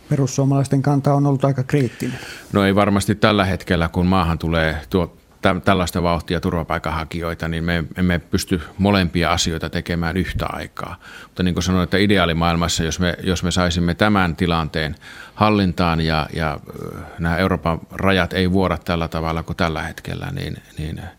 perussuomalaisten 0.08 0.82
kanta 0.82 1.14
on 1.14 1.26
ollut 1.26 1.44
aika 1.44 1.62
kriittinen. 1.62 2.18
No 2.52 2.64
ei 2.64 2.74
varmasti 2.74 3.14
tällä 3.14 3.44
hetkellä, 3.44 3.88
kun 3.88 4.06
maahan 4.06 4.38
tulee 4.38 4.80
tuo, 4.90 5.16
tä, 5.42 5.56
tällaista 5.64 6.02
vauhtia 6.02 6.40
turvapaikanhakijoita, 6.40 7.48
niin 7.48 7.64
me 7.64 7.84
emme 7.96 8.18
pysty 8.18 8.62
molempia 8.78 9.32
asioita 9.32 9.70
tekemään 9.70 10.16
yhtä 10.16 10.46
aikaa. 10.46 10.96
Mutta 11.22 11.42
niin 11.42 11.54
kuin 11.54 11.64
sanoin, 11.64 11.84
että 11.84 11.96
ideaalimaailmassa, 11.96 12.84
jos 12.84 13.00
me, 13.00 13.16
jos 13.22 13.42
me 13.42 13.50
saisimme 13.50 13.94
tämän 13.94 14.36
tilanteen 14.36 14.94
hallintaan 15.34 16.00
ja, 16.00 16.26
ja 16.32 16.60
nämä 17.18 17.36
Euroopan 17.36 17.80
rajat 17.92 18.32
ei 18.32 18.52
vuoda 18.52 18.78
tällä 18.78 19.08
tavalla 19.08 19.42
kuin 19.42 19.56
tällä 19.56 19.82
hetkellä, 19.82 20.30
niin, 20.34 20.56
niin– 20.78 21.00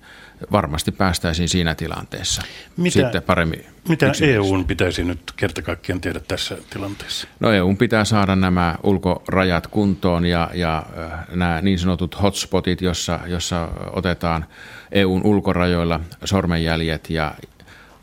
varmasti 0.52 0.92
päästäisiin 0.92 1.50
siinä 1.50 1.76
tilanteessa 1.76 2.42
mitä, 2.78 2.94
sitten 2.94 3.24
paremmin. 3.24 3.66
Mitä 3.90 4.12
EUn 4.22 4.66
pitäisi 4.66 5.04
nyt 5.04 5.20
kerta 5.36 5.62
kaikkiaan 5.62 6.02
tehdä 6.02 6.20
tässä 6.20 6.58
tilanteessa? 6.70 7.28
No 7.40 7.52
EUn 7.52 7.78
pitää 7.78 8.06
saada 8.06 8.36
nämä 8.36 8.76
ulkorajat 8.84 9.68
kuntoon 9.68 10.26
ja, 10.26 10.50
ja 10.54 10.86
nämä 11.32 11.62
niin 11.62 11.80
sanotut 11.80 12.22
hotspotit, 12.22 12.82
jossa, 12.82 13.20
jossa 13.26 13.70
otetaan 13.94 14.46
EUn 14.92 15.22
ulkorajoilla 15.24 16.00
sormenjäljet 16.26 17.10
ja, 17.10 17.34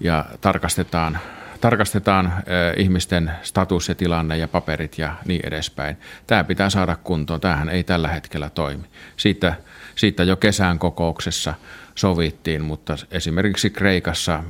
ja 0.00 0.24
tarkastetaan 0.40 1.18
tarkastetaan 1.64 2.32
ihmisten 2.76 3.30
status 3.42 3.88
ja 3.88 3.94
tilanne 3.94 4.38
ja 4.38 4.48
paperit 4.48 4.98
ja 4.98 5.14
niin 5.24 5.40
edespäin. 5.46 5.96
Tämä 6.26 6.44
pitää 6.44 6.70
saada 6.70 6.96
kuntoon. 6.96 7.40
Tämähän 7.40 7.68
ei 7.68 7.84
tällä 7.84 8.08
hetkellä 8.08 8.50
toimi. 8.50 8.84
Siitä, 9.16 9.54
siitä 9.94 10.24
jo 10.24 10.36
kesän 10.36 10.78
kokouksessa 10.78 11.54
sovittiin, 11.94 12.62
mutta 12.62 12.96
esimerkiksi 13.10 13.70
Kreikassa 13.70 14.44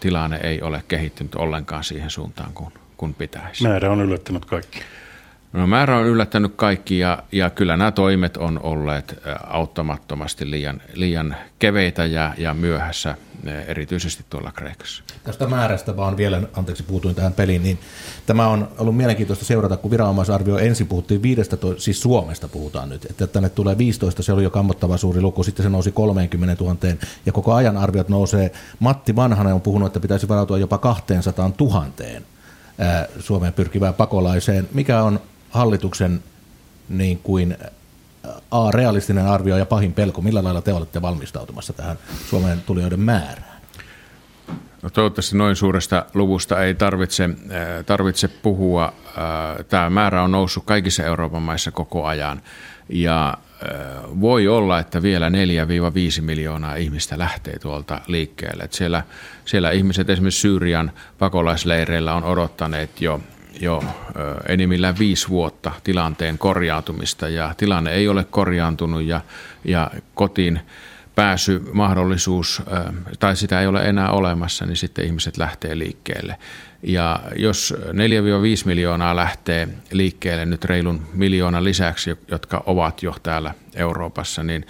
tilanne 0.00 0.40
ei 0.42 0.62
ole 0.62 0.82
kehittynyt 0.88 1.34
ollenkaan 1.34 1.84
siihen 1.84 2.10
suuntaan 2.10 2.52
kuin, 2.52 2.72
kuin 2.96 3.14
pitäisi. 3.14 3.62
Määrä 3.62 3.90
on 3.90 4.00
yllättänyt 4.00 4.44
kaikki. 4.44 4.78
No, 5.52 5.66
määrä 5.66 5.98
on 5.98 6.06
yllättänyt 6.06 6.52
kaikki 6.56 6.98
ja, 6.98 7.22
ja 7.32 7.50
kyllä 7.50 7.76
nämä 7.76 7.92
toimet 7.92 8.36
on 8.36 8.60
olleet 8.62 9.22
auttamattomasti 9.46 10.50
liian, 10.50 10.82
liian 10.94 11.36
keveitä 11.58 12.04
ja, 12.06 12.34
ja 12.38 12.54
myöhässä, 12.54 13.14
erityisesti 13.66 14.24
tuolla 14.30 14.52
Kreikassa. 14.52 15.04
Tästä 15.24 15.46
määrästä 15.46 15.96
vaan 15.96 16.16
vielä, 16.16 16.42
anteeksi 16.52 16.82
puutuin 16.82 17.14
tähän 17.14 17.32
peliin, 17.32 17.62
niin 17.62 17.78
tämä 18.26 18.48
on 18.48 18.68
ollut 18.78 18.96
mielenkiintoista 18.96 19.44
seurata, 19.44 19.76
kun 19.76 19.90
viranomaisarvio 19.90 20.58
ensin 20.58 20.86
puhuttiin 20.86 21.22
15, 21.22 21.66
siis 21.76 22.02
Suomesta 22.02 22.48
puhutaan 22.48 22.88
nyt, 22.88 23.04
että 23.04 23.26
tänne 23.26 23.48
tulee 23.48 23.78
15, 23.78 24.22
se 24.22 24.32
oli 24.32 24.42
jo 24.42 24.50
kammottava 24.50 24.96
suuri 24.96 25.20
luku, 25.20 25.42
sitten 25.42 25.62
se 25.62 25.70
nousi 25.70 25.92
30 25.92 26.64
000 26.64 26.76
ja 27.26 27.32
koko 27.32 27.54
ajan 27.54 27.76
arviot 27.76 28.08
nousee. 28.08 28.52
Matti 28.78 29.16
Vanhanen 29.16 29.54
on 29.54 29.60
puhunut, 29.60 29.86
että 29.86 30.00
pitäisi 30.00 30.28
varautua 30.28 30.58
jopa 30.58 30.78
200 30.78 31.50
000 31.60 31.86
Suomeen 33.18 33.52
pyrkivään 33.52 33.94
pakolaiseen. 33.94 34.68
Mikä 34.72 35.02
on 35.02 35.20
hallituksen 35.50 36.22
niin 36.88 37.18
kuin 37.22 37.56
A, 38.50 38.70
realistinen 38.70 39.26
arvio 39.26 39.56
ja 39.56 39.66
pahin 39.66 39.92
pelko, 39.92 40.20
millä 40.20 40.44
lailla 40.44 40.62
te 40.62 40.72
olette 40.72 41.02
valmistautumassa 41.02 41.72
tähän 41.72 41.98
Suomeen 42.30 42.60
tulijoiden 42.66 43.00
määrään? 43.00 43.58
No, 44.82 44.90
toivottavasti 44.90 45.36
noin 45.36 45.56
suuresta 45.56 46.06
luvusta 46.14 46.64
ei 46.64 46.74
tarvitse, 46.74 47.30
tarvitse 47.86 48.28
puhua. 48.28 48.92
Tämä 49.68 49.90
määrä 49.90 50.22
on 50.22 50.30
noussut 50.30 50.64
kaikissa 50.64 51.02
Euroopan 51.04 51.42
maissa 51.42 51.70
koko 51.70 52.06
ajan 52.06 52.42
ja 52.88 53.38
voi 54.20 54.48
olla, 54.48 54.78
että 54.78 55.02
vielä 55.02 55.28
4-5 55.28 55.32
miljoonaa 56.20 56.74
ihmistä 56.74 57.18
lähtee 57.18 57.58
tuolta 57.58 58.00
liikkeelle. 58.06 58.68
Siellä, 58.70 59.02
siellä 59.44 59.70
ihmiset 59.70 60.10
esimerkiksi 60.10 60.40
Syyrian 60.40 60.92
pakolaisleireillä 61.18 62.14
on 62.14 62.24
odottaneet 62.24 63.00
jo 63.00 63.20
jo 63.60 63.84
enimmillään 64.48 64.98
viisi 64.98 65.28
vuotta 65.28 65.72
tilanteen 65.84 66.38
korjautumista 66.38 67.28
ja 67.28 67.54
tilanne 67.56 67.92
ei 67.92 68.08
ole 68.08 68.24
korjaantunut 68.24 69.02
ja, 69.02 69.20
ja 69.64 69.90
kotiin 70.14 70.60
pääsy 71.14 71.62
mahdollisuus, 71.72 72.62
tai 73.18 73.36
sitä 73.36 73.60
ei 73.60 73.66
ole 73.66 73.82
enää 73.82 74.10
olemassa, 74.10 74.66
niin 74.66 74.76
sitten 74.76 75.04
ihmiset 75.04 75.36
lähtee 75.36 75.78
liikkeelle. 75.78 76.36
Ja 76.82 77.20
jos 77.36 77.74
4-5 78.62 78.66
miljoonaa 78.66 79.16
lähtee 79.16 79.68
liikkeelle 79.92 80.46
nyt 80.46 80.64
reilun 80.64 81.06
miljoonan 81.12 81.64
lisäksi, 81.64 82.18
jotka 82.28 82.62
ovat 82.66 83.02
jo 83.02 83.14
täällä 83.22 83.54
Euroopassa, 83.74 84.42
niin, 84.42 84.66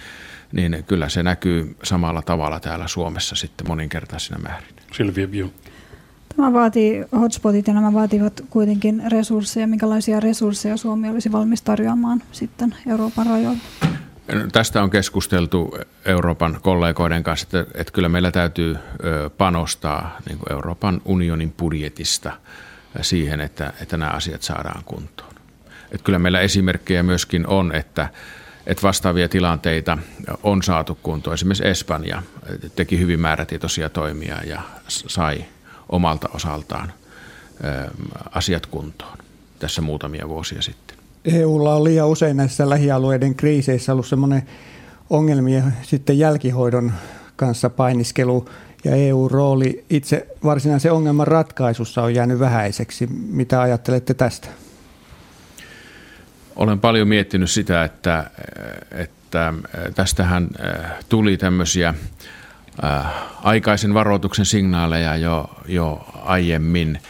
niin 0.51 0.83
kyllä 0.87 1.09
se 1.09 1.23
näkyy 1.23 1.75
samalla 1.83 2.21
tavalla 2.21 2.59
täällä 2.59 2.87
Suomessa 2.87 3.35
sitten 3.35 3.67
moninkertaisina 3.67 4.39
määrin. 4.39 4.69
Silvia 4.93 5.27
Bio. 5.27 5.51
Tämä 6.39 6.53
vaatii, 6.53 7.05
hotspotit 7.19 7.67
ja 7.67 7.73
nämä 7.73 7.93
vaativat 7.93 8.41
kuitenkin 8.49 9.03
resursseja. 9.07 9.67
Minkälaisia 9.67 10.19
resursseja 10.19 10.77
Suomi 10.77 11.09
olisi 11.09 11.31
valmis 11.31 11.61
tarjoamaan 11.61 12.23
sitten 12.31 12.75
Euroopan 12.87 13.27
rajoilla? 13.27 13.61
Tästä 14.51 14.83
on 14.83 14.89
keskusteltu 14.89 15.77
Euroopan 16.05 16.59
kollegoiden 16.61 17.23
kanssa, 17.23 17.45
että, 17.45 17.79
että 17.79 17.93
kyllä 17.93 18.09
meillä 18.09 18.31
täytyy 18.31 18.75
panostaa 19.37 20.17
niin 20.29 20.39
Euroopan 20.49 21.01
unionin 21.05 21.51
budjetista 21.51 22.31
siihen, 23.01 23.41
että, 23.41 23.73
että 23.81 23.97
nämä 23.97 24.11
asiat 24.11 24.41
saadaan 24.41 24.83
kuntoon. 24.85 25.33
Että 25.91 26.03
kyllä 26.03 26.19
meillä 26.19 26.39
esimerkkejä 26.39 27.03
myöskin 27.03 27.47
on, 27.47 27.75
että, 27.75 28.09
että 28.67 28.83
vastaavia 28.83 29.29
tilanteita 29.29 29.97
on 30.43 30.63
saatu 30.63 30.99
kuntoon. 31.03 31.33
Esimerkiksi 31.33 31.67
Espanja 31.67 32.23
teki 32.75 32.99
hyvin 32.99 33.19
määrätietoisia 33.19 33.89
toimia 33.89 34.37
ja 34.43 34.61
sai 34.87 35.45
omalta 35.89 36.29
osaltaan 36.33 36.93
asiat 38.31 38.65
kuntoon 38.65 39.17
tässä 39.59 39.81
muutamia 39.81 40.29
vuosia 40.29 40.61
sitten. 40.61 40.97
EUlla 41.25 41.75
on 41.75 41.83
liian 41.83 42.07
usein 42.07 42.37
näissä 42.37 42.69
lähialueiden 42.69 43.35
kriiseissä 43.35 43.91
ollut 43.91 44.07
semmoinen 44.07 44.43
ongelmia 45.09 45.63
sitten 45.81 46.19
jälkihoidon 46.19 46.91
kanssa 47.35 47.69
painiskelu 47.69 48.49
ja 48.83 48.95
EU-rooli 48.95 49.85
itse 49.89 50.27
varsinaisen 50.43 50.91
ongelman 50.91 51.27
ratkaisussa 51.27 52.03
on 52.03 52.15
jäänyt 52.15 52.39
vähäiseksi. 52.39 53.07
Mitä 53.07 53.61
ajattelette 53.61 54.13
tästä? 54.13 54.47
Olen 56.55 56.79
paljon 56.79 57.07
miettinyt 57.07 57.49
sitä, 57.49 57.83
että, 57.83 58.29
että 58.91 59.53
tästähän 59.95 60.49
tuli 61.09 61.37
tämmöisiä 61.37 61.93
aikaisen 63.43 63.93
varoituksen 63.93 64.45
signaaleja 64.45 65.15
jo, 65.15 65.49
jo 65.67 66.05
aiemmin– 66.25 66.99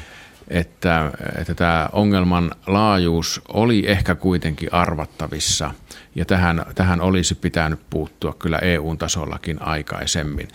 että, 0.49 1.11
että 1.37 1.55
tämä 1.55 1.89
ongelman 1.91 2.51
laajuus 2.67 3.41
oli 3.53 3.83
ehkä 3.87 4.15
kuitenkin 4.15 4.73
arvattavissa 4.73 5.71
ja 6.15 6.25
tähän, 6.25 6.65
tähän 6.75 7.01
olisi 7.01 7.35
pitänyt 7.35 7.79
puuttua 7.89 8.33
kyllä 8.33 8.59
EU-tasollakin 8.59 9.61
aikaisemmin. 9.61 10.47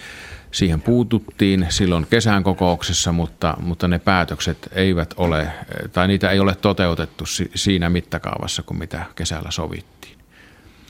Siihen 0.50 0.82
puututtiin 0.82 1.66
silloin 1.68 2.06
kesän 2.10 2.42
kokouksessa, 2.42 3.12
mutta, 3.12 3.56
mutta 3.60 3.88
ne 3.88 3.98
päätökset 3.98 4.68
eivät 4.72 5.14
ole, 5.16 5.48
tai 5.92 6.08
niitä 6.08 6.30
ei 6.30 6.40
ole 6.40 6.54
toteutettu 6.54 7.24
siinä 7.54 7.88
mittakaavassa 7.88 8.62
kuin 8.62 8.78
mitä 8.78 9.04
kesällä 9.16 9.50
sovittiin. 9.50 10.18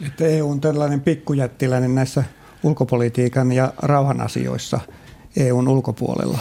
Että 0.06 0.24
EU 0.24 0.50
on 0.50 0.60
tällainen 0.60 1.00
pikkujättiläinen 1.00 1.94
näissä 1.94 2.24
ulkopolitiikan 2.64 3.52
ja 3.52 3.72
rauhan 3.82 4.20
asioissa 4.20 4.80
EUn 5.36 5.68
ulkopuolella. 5.68 6.38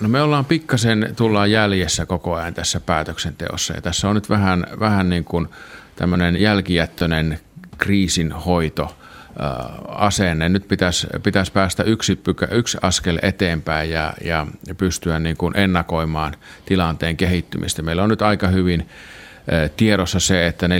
No 0.00 0.08
me 0.08 0.22
ollaan 0.22 0.44
pikkasen, 0.44 1.14
tullaan 1.16 1.50
jäljessä 1.50 2.06
koko 2.06 2.34
ajan 2.34 2.54
tässä 2.54 2.80
päätöksenteossa 2.80 3.74
ja 3.74 3.82
tässä 3.82 4.08
on 4.08 4.14
nyt 4.14 4.30
vähän, 4.30 4.66
vähän 4.80 5.08
niin 5.08 5.24
kuin 5.24 5.48
tämmöinen 5.96 6.40
jälkijättöinen 6.40 7.40
kriisinhoito 7.78 8.96
asenne. 9.88 10.48
Nyt 10.48 10.68
pitäisi, 10.68 11.06
pitäisi 11.22 11.52
päästä 11.52 11.82
yksi, 11.82 12.16
pykä, 12.16 12.46
yksi 12.50 12.78
askel 12.82 13.18
eteenpäin 13.22 13.90
ja, 13.90 14.12
ja, 14.24 14.46
ja 14.66 14.74
pystyä 14.74 15.18
niin 15.18 15.36
kuin 15.36 15.56
ennakoimaan 15.56 16.34
tilanteen 16.66 17.16
kehittymistä. 17.16 17.82
Meillä 17.82 18.02
on 18.02 18.10
nyt 18.10 18.22
aika 18.22 18.48
hyvin 18.48 18.88
tiedossa 19.76 20.20
se, 20.20 20.46
että 20.46 20.66
4-5 20.66 20.70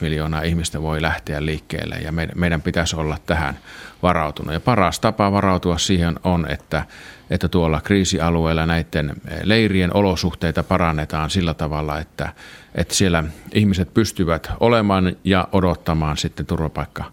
miljoonaa 0.00 0.42
ihmistä 0.42 0.82
voi 0.82 1.02
lähteä 1.02 1.44
liikkeelle 1.44 1.96
ja 1.96 2.12
meidän, 2.34 2.62
pitäisi 2.62 2.96
olla 2.96 3.18
tähän 3.26 3.58
varautunut. 4.02 4.54
Ja 4.54 4.60
paras 4.60 5.00
tapa 5.00 5.32
varautua 5.32 5.78
siihen 5.78 6.20
on, 6.24 6.50
että, 6.50 6.84
että 7.30 7.48
tuolla 7.48 7.80
kriisialueella 7.80 8.66
näiden 8.66 9.12
leirien 9.42 9.96
olosuhteita 9.96 10.62
parannetaan 10.62 11.30
sillä 11.30 11.54
tavalla, 11.54 11.98
että, 11.98 12.32
että 12.74 12.94
siellä 12.94 13.24
ihmiset 13.54 13.94
pystyvät 13.94 14.52
olemaan 14.60 15.16
ja 15.24 15.48
odottamaan 15.52 16.16
sitten 16.16 16.46
turvapaikka 16.46 17.04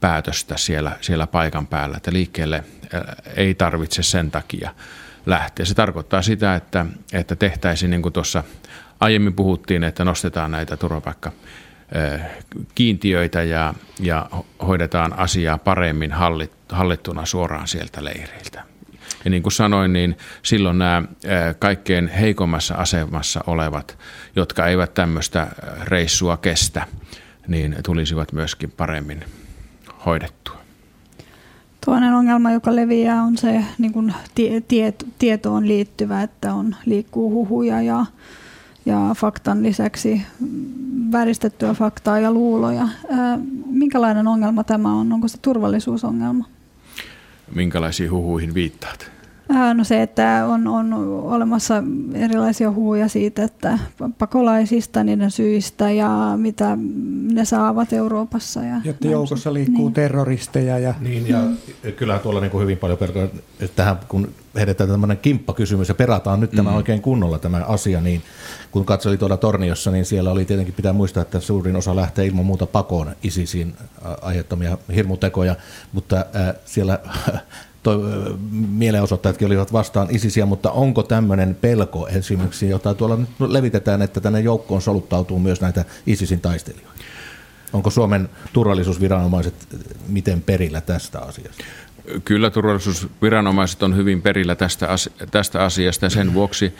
päätöstä 0.00 0.56
siellä, 0.56 0.96
siellä 1.00 1.26
paikan 1.26 1.66
päällä, 1.66 1.96
että 1.96 2.12
liikkeelle 2.12 2.64
ei 3.36 3.54
tarvitse 3.54 4.02
sen 4.02 4.30
takia 4.30 4.70
lähteä. 5.26 5.66
Se 5.66 5.74
tarkoittaa 5.74 6.22
sitä, 6.22 6.54
että, 6.54 6.86
että 7.12 7.36
tehtäisiin 7.36 7.90
niin 7.90 8.02
kuin 8.02 8.12
tuossa 8.12 8.44
aiemmin 9.00 9.32
puhuttiin, 9.32 9.84
että 9.84 10.04
nostetaan 10.04 10.50
näitä 10.50 10.76
turvapaikka 10.76 11.32
kiintiöitä 12.74 13.42
ja, 13.42 13.74
ja 14.00 14.30
hoidetaan 14.66 15.18
asiaa 15.18 15.58
paremmin 15.58 16.12
hallittuna 16.68 17.26
suoraan 17.26 17.68
sieltä 17.68 18.04
leireiltä. 18.04 18.62
Ja 19.24 19.30
niin 19.30 19.42
kuin 19.42 19.52
sanoin, 19.52 19.92
niin 19.92 20.16
silloin 20.42 20.78
nämä 20.78 21.02
kaikkein 21.58 22.08
heikommassa 22.08 22.74
asemassa 22.74 23.40
olevat, 23.46 23.98
jotka 24.36 24.66
eivät 24.66 24.94
tämmöistä 24.94 25.46
reissua 25.82 26.36
kestä, 26.36 26.86
niin 27.48 27.76
tulisivat 27.84 28.32
myöskin 28.32 28.70
paremmin 28.70 29.24
hoidettua. 30.06 30.56
Toinen 31.86 32.14
ongelma, 32.14 32.52
joka 32.52 32.76
leviää, 32.76 33.22
on 33.22 33.38
se 33.38 33.64
niin 33.78 33.92
kuin 33.92 34.14
tie, 34.34 34.60
tie, 34.60 34.94
tietoon 35.18 35.68
liittyvä, 35.68 36.22
että 36.22 36.54
on, 36.54 36.76
liikkuu 36.86 37.30
huhuja 37.30 37.82
ja, 37.82 38.06
ja 38.86 39.14
faktan 39.16 39.62
lisäksi 39.62 40.22
väristettyä 41.12 41.74
faktaa 41.74 42.18
ja 42.18 42.32
luuloja. 42.32 42.88
Minkälainen 43.66 44.26
ongelma 44.26 44.64
tämä 44.64 44.92
on? 44.92 45.12
Onko 45.12 45.28
se 45.28 45.38
turvallisuusongelma? 45.42 46.44
Minkälaisiin 47.54 48.10
huhuihin 48.10 48.54
viittaat? 48.54 49.15
No 49.74 49.84
se, 49.84 50.02
että 50.02 50.46
on, 50.48 50.66
on 50.66 50.94
olemassa 51.22 51.82
erilaisia 52.14 52.72
huhuja 52.72 53.08
siitä, 53.08 53.44
että 53.44 53.78
pakolaisista, 54.18 55.04
niiden 55.04 55.30
syistä 55.30 55.90
ja 55.90 56.32
mitä 56.36 56.78
ne 57.32 57.44
saavat 57.44 57.92
Euroopassa. 57.92 58.62
Ja 58.62 58.80
Jotta 58.84 59.06
joukossa 59.06 59.52
liikkuu 59.52 59.84
niin. 59.84 59.94
terroristeja. 59.94 60.78
Ja... 60.78 60.94
Niin, 61.00 61.28
ja 61.28 61.40
mm. 61.40 61.92
kyllä 61.92 62.18
tuolla 62.18 62.40
niin 62.40 62.50
kuin 62.50 62.62
hyvin 62.62 62.78
paljon 62.78 62.98
pelkoja, 62.98 63.28
tähän 63.76 63.96
kun 64.08 64.28
heitetään 64.56 64.90
tämmöinen 64.90 65.18
kimppakysymys 65.18 65.88
ja 65.88 65.94
perataan 65.94 66.40
nyt 66.40 66.50
tämä 66.50 66.70
mm. 66.70 66.76
oikein 66.76 67.02
kunnolla 67.02 67.38
tämä 67.38 67.58
asia, 67.58 68.00
niin 68.00 68.22
kun 68.70 68.84
katseli 68.84 69.16
tuolla 69.16 69.36
Torniossa, 69.36 69.90
niin 69.90 70.04
siellä 70.04 70.30
oli 70.30 70.44
tietenkin 70.44 70.74
pitää 70.74 70.92
muistaa, 70.92 71.22
että 71.22 71.40
suurin 71.40 71.76
osa 71.76 71.96
lähtee 71.96 72.26
ilman 72.26 72.44
muuta 72.44 72.66
pakoon 72.66 73.16
ISISin 73.22 73.74
aiheuttamia 74.22 74.78
hirmutekoja, 74.94 75.56
mutta 75.92 76.16
äh, 76.16 76.54
siellä 76.64 76.98
toi, 77.86 77.98
mielenosoittajatkin 78.68 79.46
olivat 79.46 79.72
vastaan 79.72 80.08
ISISiä, 80.10 80.46
mutta 80.46 80.70
onko 80.70 81.02
tämmöinen 81.02 81.54
pelko 81.54 82.08
esimerkiksi, 82.08 82.68
jota 82.68 82.94
tuolla 82.94 83.16
nyt 83.16 83.28
levitetään, 83.40 84.02
että 84.02 84.20
tänne 84.20 84.40
joukkoon 84.40 84.82
soluttautuu 84.82 85.38
myös 85.38 85.60
näitä 85.60 85.84
ISISin 86.06 86.40
taistelijoita? 86.40 87.02
Onko 87.72 87.90
Suomen 87.90 88.28
turvallisuusviranomaiset 88.52 89.54
miten 90.08 90.42
perillä 90.42 90.80
tästä 90.80 91.20
asiasta? 91.20 91.64
Kyllä 92.24 92.50
turvallisuusviranomaiset 92.50 93.82
on 93.82 93.96
hyvin 93.96 94.22
perillä 94.22 94.54
tästä, 94.54 94.88
tästä 95.30 95.64
asiasta 95.64 96.06
ja 96.06 96.10
sen 96.10 96.34
vuoksi 96.34 96.74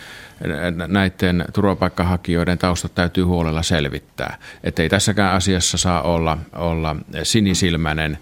näiden 0.89 1.45
turvapaikkahakijoiden 1.53 2.59
taustat 2.59 2.95
täytyy 2.95 3.25
huolella 3.25 3.63
selvittää. 3.63 4.39
Että 4.65 4.83
ei 4.83 4.89
tässäkään 4.89 5.35
asiassa 5.35 5.79
saa 5.79 6.03
olla, 6.03 6.39
olla 6.53 6.97
sinisilmäinen 7.23 8.19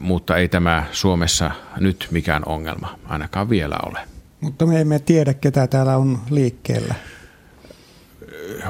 mutta 0.00 0.36
ei 0.36 0.48
tämä 0.48 0.84
Suomessa 0.92 1.50
nyt 1.76 2.08
mikään 2.10 2.42
ongelma 2.46 2.98
ainakaan 3.08 3.50
vielä 3.50 3.76
ole. 3.86 3.98
Mutta 4.40 4.66
me 4.66 4.80
emme 4.80 4.98
tiedä, 4.98 5.34
ketä 5.34 5.66
täällä 5.66 5.96
on 5.96 6.18
liikkeellä. 6.30 6.94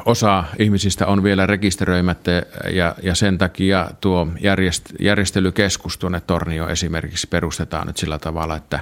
Osa 0.04 0.44
ihmisistä 0.58 1.06
on 1.06 1.22
vielä 1.22 1.46
rekisteröimättä 1.46 2.42
ja, 2.72 2.94
ja 3.02 3.14
sen 3.14 3.38
takia 3.38 3.90
tuo 4.00 4.28
järjest, 4.40 4.84
järjestelykeskus 5.00 5.98
tuonne 5.98 6.20
Tornio 6.20 6.68
esimerkiksi 6.68 7.26
perustetaan 7.26 7.86
nyt 7.86 7.96
sillä 7.96 8.18
tavalla, 8.18 8.56
että 8.56 8.80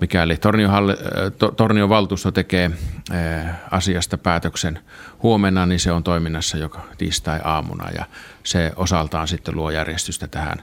mikäli 0.00 0.36
Tornion, 0.36 0.72
Tornion 1.56 1.88
valtuusto 1.88 2.32
tekee 2.32 2.70
asiasta 3.70 4.18
päätöksen 4.18 4.78
huomenna, 5.22 5.66
niin 5.66 5.80
se 5.80 5.92
on 5.92 6.02
toiminnassa 6.02 6.56
joka 6.56 6.84
tiistai-aamuna 6.98 7.90
ja 7.98 8.04
se 8.42 8.72
osaltaan 8.76 9.28
sitten 9.28 9.56
luo 9.56 9.70
järjestystä 9.70 10.28
tähän 10.28 10.62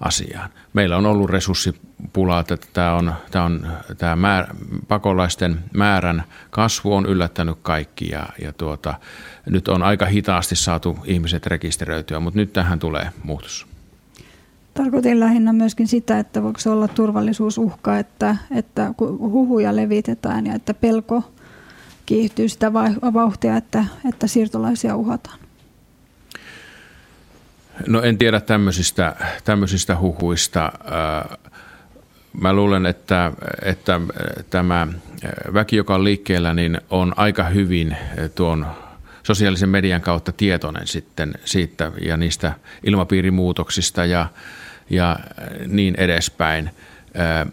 asiaan. 0.00 0.50
Meillä 0.72 0.96
on 0.96 1.06
ollut 1.06 1.30
resurssipulaa, 1.30 2.40
että 2.40 2.56
tämä, 2.72 2.94
on, 2.94 3.12
tämä, 3.30 3.44
on, 3.44 3.66
tämä 3.98 4.16
määr, 4.16 4.46
pakolaisten 4.88 5.58
määrän 5.74 6.24
kasvu 6.50 6.94
on 6.94 7.06
yllättänyt 7.06 7.58
kaikki 7.62 8.08
ja, 8.08 8.26
ja 8.42 8.52
tuota, 8.52 8.94
nyt 9.46 9.68
on 9.68 9.82
aika 9.82 10.06
hitaasti 10.06 10.56
saatu 10.56 10.98
ihmiset 11.04 11.46
rekisteröityä, 11.46 12.20
mutta 12.20 12.38
nyt 12.38 12.52
tähän 12.52 12.78
tulee 12.78 13.10
muutos. 13.22 13.66
Tarkoitin 14.74 15.20
lähinnä 15.20 15.52
myöskin 15.52 15.88
sitä, 15.88 16.18
että 16.18 16.42
voiko 16.42 16.60
se 16.60 16.70
olla 16.70 16.88
turvallisuusuhka, 16.88 17.98
että, 17.98 18.36
että 18.50 18.94
huhuja 19.00 19.76
levitetään 19.76 20.46
ja 20.46 20.54
että 20.54 20.74
pelko 20.74 21.32
kiihtyy 22.06 22.48
sitä 22.48 22.72
vauhtia, 23.14 23.56
että, 23.56 23.84
että 24.08 24.26
siirtolaisia 24.26 24.96
uhataan. 24.96 25.38
No 27.86 28.02
en 28.02 28.18
tiedä 28.18 28.40
tämmöisistä, 28.40 29.16
tämmöisistä 29.44 29.98
huhuista. 29.98 30.72
Mä 32.40 32.52
luulen, 32.52 32.86
että, 32.86 33.32
että 33.62 34.00
tämä 34.50 34.88
väki, 35.54 35.76
joka 35.76 35.94
on 35.94 36.04
liikkeellä, 36.04 36.54
niin 36.54 36.80
on 36.90 37.12
aika 37.16 37.44
hyvin 37.44 37.96
tuon 38.34 38.66
sosiaalisen 39.22 39.68
median 39.68 40.00
kautta 40.00 40.32
tietoinen 40.32 40.86
sitten 40.86 41.34
siitä 41.44 41.92
ja 42.04 42.16
niistä 42.16 42.52
ilmapiirimuutoksista 42.86 44.04
ja, 44.04 44.26
ja 44.90 45.16
niin 45.66 45.94
edespäin. 45.98 46.70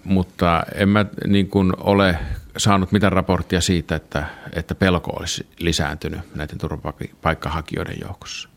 Mutta 0.03 0.63
en 0.75 0.89
mä 0.89 1.05
niin 1.27 1.49
kuin 1.49 1.73
ole 1.77 2.19
saanut 2.57 2.91
mitään 2.91 3.13
raporttia 3.13 3.61
siitä, 3.61 3.95
että, 3.95 4.25
että 4.53 4.75
pelko 4.75 5.11
olisi 5.19 5.47
lisääntynyt 5.59 6.35
näiden 6.35 6.57
turvapaikkahakijoiden 6.57 7.97
joukossa 8.01 8.54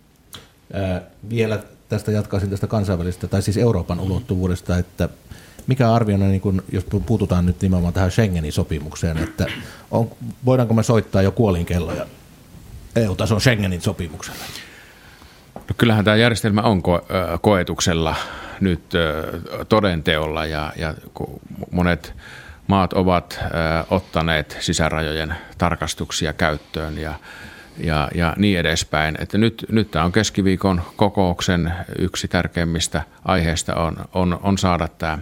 vielä 1.31 1.59
tästä 1.89 2.13
jatkaisin 2.13 2.51
tästä 2.51 2.67
kansainvälisestä, 2.67 3.29
tai 3.29 3.43
siis 3.43 3.57
Euroopan 3.57 4.01
ulottuvuudesta, 4.01 4.79
että 4.79 5.09
mikä 5.67 5.93
arviona, 5.93 6.27
niin 6.27 6.41
kun, 6.41 6.63
jos 6.73 6.87
puututaan 7.07 7.47
nyt 7.47 7.63
nimenomaan 7.63 7.95
tähän 7.95 8.11
Schengenin 8.11 8.53
sopimukseen, 8.53 9.19
että 9.19 9.47
on, 9.91 10.11
voidaanko 10.45 10.75
me 10.75 10.83
soittaa 10.83 11.23
jo 11.23 11.33
kuolinkelloja 11.33 12.07
EU-tason 12.97 13.41
Schengenin 13.41 13.81
sopimuksella? 13.81 14.45
No 15.55 15.75
kyllähän 15.79 16.05
tämä 16.05 16.17
järjestelmä 16.17 16.63
on 16.63 16.79
ko- 16.79 17.39
koetuksella 17.41 18.17
nyt 18.61 18.83
todenteolla 19.69 20.47
ja, 20.47 20.73
ja 20.77 20.95
monet 21.71 22.15
maat 22.67 22.93
ovat 22.93 23.41
ottaneet 23.91 24.57
sisärajojen 24.61 25.35
tarkastuksia 25.59 26.33
käyttöön 26.33 26.99
ja 26.99 27.15
ja, 27.81 28.09
ja 28.15 28.35
niin 28.37 28.59
edespäin. 28.59 29.15
Että 29.19 29.39
nyt, 29.39 29.67
nyt 29.71 29.91
tämä 29.91 30.05
on 30.05 30.13
keskiviikon 30.13 30.83
kokouksen 30.97 31.73
yksi 31.99 32.29
tärkeimmistä 32.29 33.03
aiheista 33.25 33.75
on, 33.75 33.97
on, 34.15 34.41
on 34.43 34.59
saada 34.59 34.89
tämä 34.89 35.19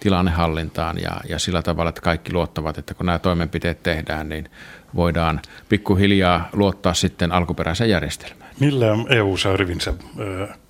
tilanne 0.00 0.30
hallintaan 0.30 0.98
ja, 1.02 1.20
ja 1.28 1.38
sillä 1.38 1.62
tavalla, 1.62 1.88
että 1.88 2.00
kaikki 2.00 2.32
luottavat, 2.32 2.78
että 2.78 2.94
kun 2.94 3.06
nämä 3.06 3.18
toimenpiteet 3.18 3.82
tehdään, 3.82 4.28
niin 4.28 4.50
voidaan 4.94 5.40
pikkuhiljaa 5.68 6.48
luottaa 6.52 6.94
sitten 6.94 7.32
alkuperäiseen 7.32 7.90
järjestelmään. 7.90 8.50
Millä 8.60 8.86
EU 9.08 9.36
saa 9.36 9.56
rivinsä 9.56 9.94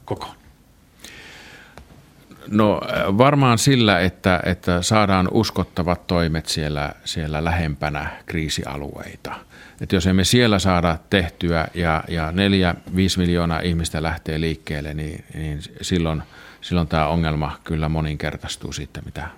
koko? 0.05 0.35
No 2.51 2.81
varmaan 3.19 3.59
sillä, 3.59 4.01
että, 4.01 4.41
että 4.47 4.83
saadaan 4.83 5.29
uskottavat 5.33 6.07
toimet 6.07 6.47
siellä, 6.47 6.93
siellä 7.05 7.45
lähempänä 7.45 8.11
kriisialueita– 8.27 9.35
että 9.81 9.97
jos 9.97 10.07
emme 10.07 10.25
siellä 10.25 10.59
saada 10.59 10.99
tehtyä 11.11 11.69
ja, 11.75 12.05
ja 12.09 12.33
neljä, 12.33 12.75
viisi 12.97 13.19
miljoonaa 13.19 13.61
ihmistä 13.61 14.03
lähtee 14.03 14.41
liikkeelle, 14.41 14.95
niin, 14.95 15.25
niin 15.35 15.61
silloin, 15.83 16.23
silloin 16.61 16.89
tämä 16.89 17.07
ongelma 17.07 17.59
kyllä 17.65 17.89
moninkertaistuu 17.89 18.73
siitä, 18.73 19.03
mitä 19.05 19.29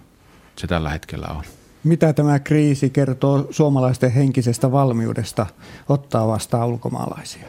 se 0.57 0.66
tällä 0.66 0.90
hetkellä 0.90 1.26
on. 1.31 1.44
Mitä 1.85 2.12
tämä 2.12 2.38
kriisi 2.38 2.90
kertoo 2.90 3.46
suomalaisten 3.50 4.12
henkisestä 4.12 4.72
valmiudesta 4.72 5.46
ottaa 5.88 6.29
vastaan 6.29 6.68
ulkomaalaisia? 6.68 7.46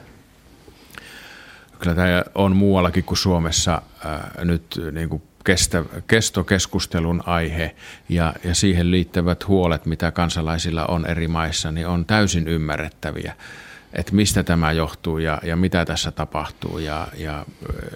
kyllä 1.82 1.96
tämä 1.96 2.24
on 2.36 2.56
muuallakin 2.56 3.04
kuin 3.04 3.18
Suomessa 3.18 3.82
ää, 4.06 4.32
nyt 4.44 4.80
niin 4.92 5.10
kuin 5.10 5.22
kestä, 5.44 5.84
kestokeskustelun 6.08 7.24
aihe 7.26 7.76
ja, 8.10 8.34
ja 8.44 8.56
siihen 8.56 8.92
liittyvät 8.92 9.48
huolet, 9.48 9.86
mitä 9.86 10.12
kansalaisilla 10.12 10.86
on 10.86 11.06
eri 11.06 11.28
maissa, 11.28 11.72
niin 11.72 11.88
on 11.88 12.06
täysin 12.06 12.48
ymmärrettäviä 12.48 13.36
että 13.94 14.16
mistä 14.16 14.44
tämä 14.44 14.72
johtuu 14.72 15.18
ja, 15.18 15.40
ja 15.44 15.56
mitä 15.56 15.86
tässä 15.86 16.12
tapahtuu. 16.12 16.80
Ja, 16.80 17.08
ja 17.18 17.46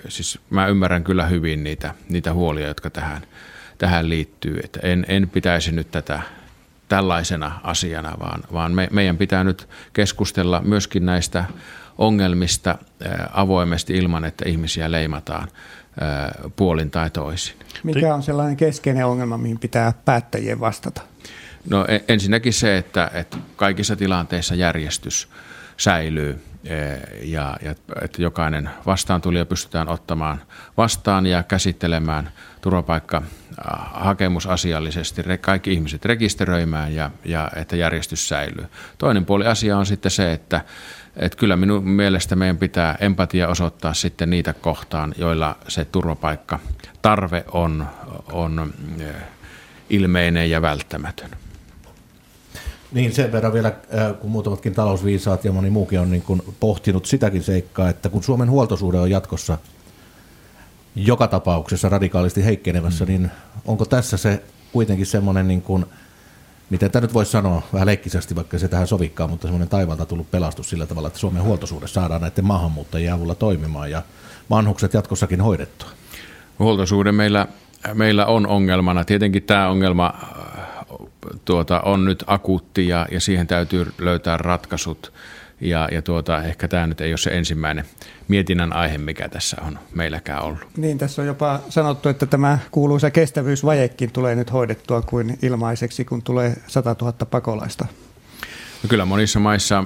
siis 0.08 0.40
mä 0.50 0.68
ymmärrän 0.68 1.04
kyllä 1.04 1.26
hyvin 1.26 1.64
niitä, 1.64 1.94
niitä 2.10 2.34
huolia, 2.34 2.68
jotka 2.68 2.90
tähän, 2.90 3.22
tähän 3.78 4.10
liittyy. 4.10 4.60
Että 4.64 4.80
en, 4.84 5.06
en 5.08 5.30
pitäisi 5.30 5.72
nyt 5.72 5.92
tätä 5.92 6.22
tällaisena 6.88 7.60
asiana, 7.64 8.20
vaan, 8.20 8.44
vaan 8.54 8.72
me, 8.72 8.88
meidän 8.92 9.18
pitää 9.18 9.44
nyt 9.44 9.70
keskustella 9.94 10.62
myöskin 10.62 11.06
näistä 11.06 11.46
ongelmista 11.98 12.78
avoimesti 13.34 13.98
ilman, 13.98 14.26
että 14.26 14.50
ihmisiä 14.50 14.92
leimataan 14.92 15.48
puolin 16.56 16.92
tai 16.92 17.10
toisin. 17.10 17.56
Mikä 17.84 18.16
on 18.16 18.24
sellainen 18.24 18.58
keskeinen 18.58 19.06
ongelma, 19.06 19.38
mihin 19.38 19.60
pitää 19.60 19.94
päättäjien 20.06 20.60
vastata? 20.60 21.02
No 21.70 21.86
e, 21.88 22.04
ensinnäkin 22.08 22.54
se, 22.54 22.78
että, 22.78 23.12
että 23.14 23.38
kaikissa 23.56 23.96
tilanteissa 23.96 24.56
järjestys 24.56 25.28
säilyy 25.78 26.42
ja, 27.22 27.58
ja 27.62 27.76
että 28.02 28.22
jokainen 28.22 28.70
vastaantulija 28.86 29.46
pystytään 29.46 29.90
ottamaan 29.90 30.42
vastaan 30.78 31.26
ja 31.26 31.44
käsittelemään 31.44 32.32
turvapaikka 32.62 33.22
hakemus 33.94 34.48
asiallisesti, 34.48 35.24
kaikki 35.42 35.74
ihmiset 35.74 36.06
rekisteröimään 36.06 36.96
ja, 36.96 37.12
ja 37.26 37.52
että 37.56 37.76
järjestys 37.76 38.28
säilyy. 38.28 38.66
Toinen 38.98 39.26
puoli 39.26 39.48
asia 39.48 39.78
on 39.78 39.86
sitten 39.86 40.12
se, 40.12 40.34
että, 40.34 40.62
että 41.18 41.38
kyllä 41.38 41.56
minun 41.56 41.88
mielestä 41.90 42.36
meidän 42.36 42.58
pitää 42.58 42.98
empatia 43.00 43.48
osoittaa 43.48 43.94
sitten 43.94 44.30
niitä 44.30 44.54
kohtaan, 44.54 45.14
joilla 45.18 45.56
se 45.68 45.86
turvapaikka 45.86 46.60
tarve 47.02 47.46
on, 47.52 47.86
on 48.32 48.74
ilmeinen 49.90 50.50
ja 50.50 50.62
välttämätön. 50.62 51.30
Niin 52.92 53.14
sen 53.14 53.32
verran 53.32 53.54
vielä, 53.54 53.74
kun 54.20 54.32
muutamatkin 54.32 54.74
talousviisaat 54.74 55.46
ja 55.46 55.52
moni 55.52 55.70
muukin 55.70 56.00
on 56.00 56.12
niin 56.12 56.22
kuin 56.22 56.42
pohtinut 56.60 57.06
sitäkin 57.06 57.44
seikkaa, 57.44 57.90
että 57.90 58.10
kun 58.10 58.24
Suomen 58.24 58.50
huoltosuhde 58.50 59.00
on 59.00 59.12
jatkossa 59.12 59.58
joka 60.96 61.28
tapauksessa 61.28 61.90
radikaalisti 61.90 62.46
heikkenevässä, 62.46 63.06
mm. 63.06 63.12
niin 63.12 63.32
onko 63.66 63.86
tässä 63.86 64.18
se 64.18 64.44
kuitenkin 64.72 65.06
semmoinen, 65.06 65.48
niin 65.48 65.62
kuin, 65.62 65.86
miten 66.70 66.92
tämä 66.92 67.02
nyt 67.02 67.14
voisi 67.14 67.32
sanoa 67.32 67.62
vähän 67.74 67.86
leikkisesti, 67.86 68.36
vaikka 68.36 68.60
se 68.60 68.68
tähän 68.68 68.88
sovikkaa, 68.88 69.28
mutta 69.28 69.48
semmoinen 69.48 69.70
taivalta 69.70 70.06
tullut 70.06 70.32
pelastus 70.32 70.70
sillä 70.70 70.86
tavalla, 70.86 71.08
että 71.08 71.20
Suomen 71.20 71.44
huoltosuhde 71.44 71.88
saadaan 71.88 72.22
näiden 72.22 72.46
maahanmuuttajien 72.46 73.14
avulla 73.14 73.36
toimimaan 73.36 73.92
ja 73.92 74.02
vanhukset 74.50 74.94
jatkossakin 74.94 75.42
hoidettua? 75.42 75.90
Huoltosuhde 76.60 77.12
meillä, 77.12 77.48
meillä 77.94 78.26
on 78.26 78.48
ongelmana. 78.48 79.06
Tietenkin 79.06 79.44
tämä 79.44 79.70
ongelma 79.70 80.14
tuota, 81.46 81.82
on 81.82 82.06
nyt 82.06 82.24
akuutti 82.28 82.88
ja, 82.88 83.08
ja 83.12 83.20
siihen 83.20 83.48
täytyy 83.48 83.94
löytää 83.98 84.38
ratkaisut. 84.38 85.14
Ja, 85.62 85.90
ja 85.92 86.02
tuota, 86.02 86.44
ehkä 86.44 86.68
tämä 86.68 86.88
nyt 86.88 87.02
ei 87.02 87.12
ole 87.12 87.18
se 87.18 87.30
ensimmäinen 87.30 87.86
mietinnän 88.28 88.74
aihe, 88.74 88.98
mikä 88.98 89.30
tässä 89.30 89.58
on 89.68 89.80
meilläkään 89.94 90.42
ollut. 90.44 90.78
Niin, 90.78 90.98
tässä 90.98 91.22
on 91.22 91.28
jopa 91.28 91.60
sanottu, 91.70 92.10
että 92.10 92.26
tämä 92.26 92.60
kuuluisa 92.72 93.12
kestävyysvajekin 93.12 94.12
tulee 94.12 94.36
nyt 94.36 94.54
hoidettua 94.54 95.02
kuin 95.02 95.40
ilmaiseksi, 95.42 96.06
kun 96.06 96.22
tulee 96.22 96.56
100 96.68 96.96
000 97.02 97.14
pakolaista. 97.14 97.86
No 98.84 98.88
kyllä 98.90 99.06
monissa 99.06 99.40
maissa 99.40 99.80
äh, 99.80 99.86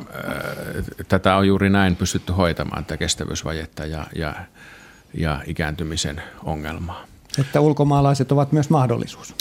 tätä 1.08 1.36
on 1.36 1.48
juuri 1.48 1.70
näin 1.70 1.96
pystytty 1.96 2.34
hoitamaan, 2.34 2.86
tätä 2.86 2.98
kestävyysvajetta 2.98 3.86
ja, 3.86 4.08
ja, 4.16 4.36
ja 5.14 5.42
ikääntymisen 5.46 6.22
ongelmaa. 6.44 7.06
Että 7.40 7.60
ulkomaalaiset 7.60 8.32
ovat 8.32 8.52
myös 8.52 8.70
mahdollisuus. 8.70 9.36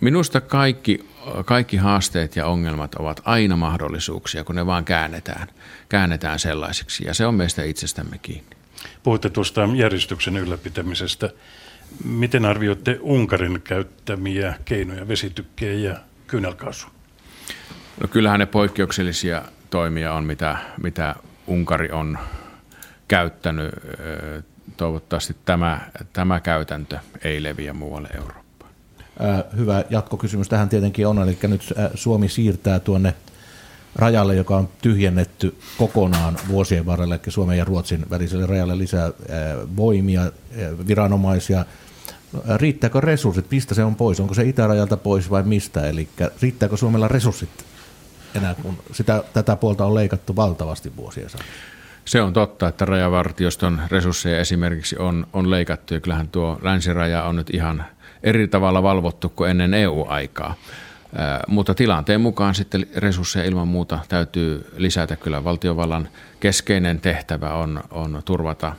Minusta 0.00 0.40
kaikki, 0.40 1.08
kaikki 1.44 1.76
haasteet 1.76 2.36
ja 2.36 2.46
ongelmat 2.46 2.94
ovat 2.94 3.20
aina 3.24 3.56
mahdollisuuksia, 3.56 4.44
kun 4.44 4.54
ne 4.54 4.66
vaan 4.66 4.84
käännetään, 4.84 5.48
käännetään 5.88 6.38
sellaisiksi, 6.38 7.04
ja 7.06 7.14
se 7.14 7.26
on 7.26 7.34
meistä 7.34 7.62
itsestämme 7.62 8.18
kiinni. 8.18 8.56
Puhutte 9.02 9.30
tuosta 9.30 9.68
järjestyksen 9.76 10.36
ylläpitämisestä. 10.36 11.30
Miten 12.04 12.44
arvioitte 12.44 12.98
Unkarin 13.00 13.62
käyttämiä 13.62 14.54
keinoja, 14.64 15.08
vesitykkejä 15.08 15.90
ja 15.90 15.96
kyynelkaasu? 16.26 16.86
No 18.00 18.08
kyllähän 18.08 18.40
ne 18.40 18.46
poikkeuksellisia 18.46 19.42
toimia 19.70 20.12
on, 20.12 20.24
mitä, 20.24 20.56
mitä 20.82 21.14
Unkari 21.46 21.90
on 21.90 22.18
käyttänyt. 23.08 23.74
Toivottavasti 24.76 25.36
tämä, 25.44 25.80
tämä 26.12 26.40
käytäntö 26.40 26.98
ei 27.24 27.42
leviä 27.42 27.72
muualle 27.72 28.08
Eurooppaan. 28.14 28.47
Hyvä 29.56 29.84
jatkokysymys 29.90 30.48
tähän 30.48 30.68
tietenkin 30.68 31.06
on, 31.06 31.22
eli 31.22 31.38
nyt 31.42 31.74
Suomi 31.94 32.28
siirtää 32.28 32.80
tuonne 32.80 33.14
rajalle, 33.96 34.34
joka 34.34 34.56
on 34.56 34.68
tyhjennetty 34.82 35.56
kokonaan 35.78 36.36
vuosien 36.48 36.86
varrella, 36.86 37.14
eli 37.14 37.22
Suomen 37.32 37.58
ja 37.58 37.64
Ruotsin 37.64 38.06
väliselle 38.10 38.46
rajalle 38.46 38.78
lisää 38.78 39.10
voimia, 39.76 40.32
viranomaisia. 40.86 41.64
Riittääkö 42.56 43.00
resurssit? 43.00 43.50
Mistä 43.50 43.74
se 43.74 43.84
on 43.84 43.94
pois? 43.94 44.20
Onko 44.20 44.34
se 44.34 44.44
itärajalta 44.44 44.96
pois 44.96 45.30
vai 45.30 45.42
mistä? 45.42 45.88
Eli 45.88 46.08
riittääkö 46.42 46.76
Suomella 46.76 47.08
resurssit 47.08 47.50
enää, 48.34 48.54
kun 48.54 48.78
sitä, 48.92 49.24
tätä 49.32 49.56
puolta 49.56 49.86
on 49.86 49.94
leikattu 49.94 50.36
valtavasti 50.36 50.96
vuosien 50.96 51.30
saatossa? 51.30 51.54
Se 52.04 52.22
on 52.22 52.32
totta, 52.32 52.68
että 52.68 52.84
rajavartioston 52.84 53.80
resursseja 53.90 54.40
esimerkiksi 54.40 54.96
on, 54.98 55.26
on 55.32 55.50
leikattu 55.50 55.94
ja 55.94 56.00
kyllähän 56.00 56.28
tuo 56.28 56.58
länsiraja 56.62 57.24
on 57.24 57.36
nyt 57.36 57.50
ihan– 57.54 57.84
eri 58.22 58.48
tavalla 58.48 58.82
valvottu 58.82 59.28
kuin 59.28 59.50
ennen 59.50 59.74
EU-aikaa. 59.74 60.54
Mutta 61.48 61.74
tilanteen 61.74 62.20
mukaan 62.20 62.54
sitten 62.54 62.86
resursseja 62.96 63.44
ilman 63.44 63.68
muuta 63.68 63.98
täytyy 64.08 64.66
lisätä. 64.76 65.16
Kyllä 65.16 65.44
valtiovallan 65.44 66.08
keskeinen 66.40 67.00
tehtävä 67.00 67.54
on, 67.54 67.80
on 67.90 68.22
turvata 68.24 68.72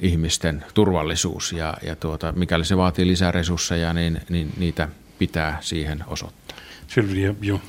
ihmisten 0.00 0.64
turvallisuus 0.74 1.52
ja, 1.52 1.74
ja 1.86 1.96
tuota, 1.96 2.32
mikäli 2.32 2.64
se 2.64 2.76
vaatii 2.76 3.06
lisää 3.06 3.32
resursseja, 3.32 3.92
niin, 3.92 4.20
niin 4.28 4.52
niitä 4.58 4.88
pitää 5.18 5.58
siihen 5.60 6.04
osoittaa. 6.06 6.56
Sylviä, 6.86 7.34
joo. 7.40 7.60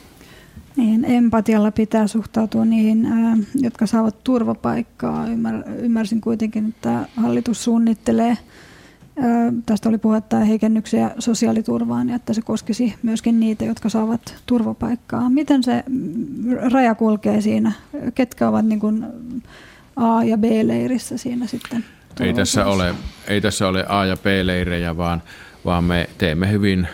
Niin, 0.76 1.06
empatialla 1.06 1.72
pitää 1.72 2.08
suhtautua 2.08 2.66
niihin, 2.66 3.08
jotka 3.62 3.86
saavat 3.86 4.24
turvapaikkaa. 4.24 5.28
Ymmär, 5.28 5.56
ymmärsin 5.78 6.22
kuitenkin, 6.22 6.70
että 6.70 7.06
hallitus 7.18 7.64
suunnittelee– 7.64 8.38
Tästä 9.66 9.90
oli 9.90 9.98
puhetta 9.98 10.40
heikennyksiä 10.40 11.12
sosiaaliturvaan 11.20 12.10
ja 12.10 12.16
että 12.16 12.34
se 12.34 12.42
koskisi 12.42 12.96
myöskin 13.04 13.40
niitä, 13.40 13.66
jotka 13.66 13.90
saavat 13.90 14.36
turvapaikkaa. 14.46 15.30
Miten 15.30 15.64
se 15.64 15.84
raja 16.74 16.96
kulkee 16.96 17.42
siinä? 17.42 17.72
Ketkä 18.16 18.50
ovat 18.50 18.66
niin 18.66 18.80
kuin 18.80 19.06
A- 19.96 20.24
ja 20.24 20.38
B-leirissä 20.38 21.18
siinä 21.18 21.48
sitten? 21.48 21.86
Ei 22.20 22.34
tässä, 22.34 22.66
ole, 22.66 22.96
ei 23.28 23.42
tässä 23.42 23.68
ole 23.68 23.86
A- 23.90 24.06
ja 24.06 24.18
B-leirejä, 24.18 24.98
vaan, 24.98 25.24
vaan 25.66 25.84
me 25.84 26.10
teemme 26.18 26.52
hyvin 26.52 26.88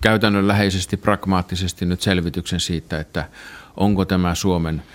käytännönläheisesti, 0.00 0.96
pragmaattisesti 0.96 1.86
nyt 1.86 2.00
selvityksen 2.00 2.60
siitä, 2.60 3.00
että 3.00 3.24
onko 3.76 4.04
tämä 4.04 4.34
Suomen– 4.34 4.82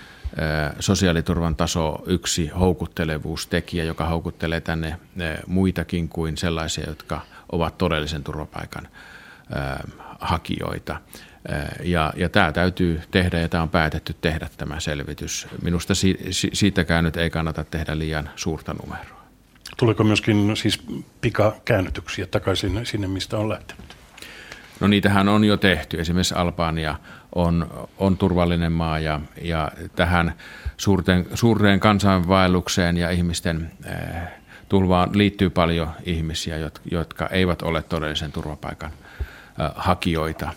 sosiaaliturvan 0.80 1.56
taso 1.56 2.04
yksi 2.06 2.48
houkuttelevuustekijä, 2.48 3.84
joka 3.84 4.06
houkuttelee 4.06 4.62
tänne 4.62 4.98
muitakin 5.48 6.10
kuin 6.10 6.38
sellaisia, 6.38 6.84
jotka 6.88 7.22
ovat 7.52 7.78
todellisen 7.78 8.24
turvapaikan 8.24 8.88
hakijoita. 10.20 11.02
Ja, 11.84 12.14
ja 12.16 12.30
tämä 12.30 12.52
täytyy 12.52 13.02
tehdä 13.12 13.40
ja 13.40 13.50
tämä 13.50 13.64
on 13.64 13.70
päätetty 13.70 14.16
tehdä 14.22 14.50
tämä 14.58 14.80
selvitys. 14.80 15.48
Minusta 15.62 15.96
si, 15.96 16.18
siitäkään 16.32 17.04
nyt 17.04 17.18
ei 17.18 17.30
kannata 17.30 17.64
tehdä 17.64 17.98
liian 17.98 18.30
suurta 18.36 18.76
numeroa. 18.84 19.26
Tuleeko 19.78 20.04
myöskin 20.04 20.58
siis 20.58 20.84
pikakäännytyksiä 21.22 22.26
takaisin 22.26 22.86
sinne, 22.86 23.08
mistä 23.08 23.38
on 23.38 23.50
lähtenyt? 23.50 23.98
No 24.80 24.88
niitähän 24.88 25.30
on 25.30 25.44
jo 25.44 25.58
tehty. 25.58 26.00
Esimerkiksi 26.00 26.36
Albania 26.36 26.96
on, 27.36 27.88
on 27.98 28.18
turvallinen 28.18 28.72
maa 28.72 29.00
ja, 29.00 29.22
ja 29.42 29.72
tähän 29.96 30.34
suurten, 30.78 31.26
suureen 31.34 31.80
kansainvaellukseen 31.80 32.98
ja 32.98 33.10
ihmisten 33.10 33.72
äh, 33.88 34.32
tulvaan 34.70 35.10
liittyy 35.14 35.50
paljon 35.50 35.90
ihmisiä, 36.04 36.72
jotka, 36.92 37.28
eivät 37.28 37.62
ole 37.62 37.82
todellisen 37.82 38.32
turvapaikan 38.32 38.92
äh, 39.62 39.72
hakijoita. 39.76 40.54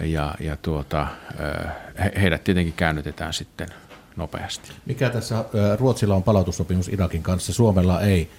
Ja, 0.00 0.34
ja 0.40 0.56
tuota, 0.56 1.02
äh, 1.02 1.72
he, 2.04 2.12
heidät 2.20 2.44
tietenkin 2.44 2.74
käännytetään 2.74 3.32
sitten 3.32 3.68
nopeasti. 4.16 4.72
Mikä 4.86 5.10
tässä 5.10 5.44
Ruotsilla 5.78 6.14
on 6.14 6.22
palautussopimus 6.22 6.88
Irakin 6.88 7.22
kanssa, 7.22 7.52
Suomella 7.52 8.00
ei. 8.00 8.30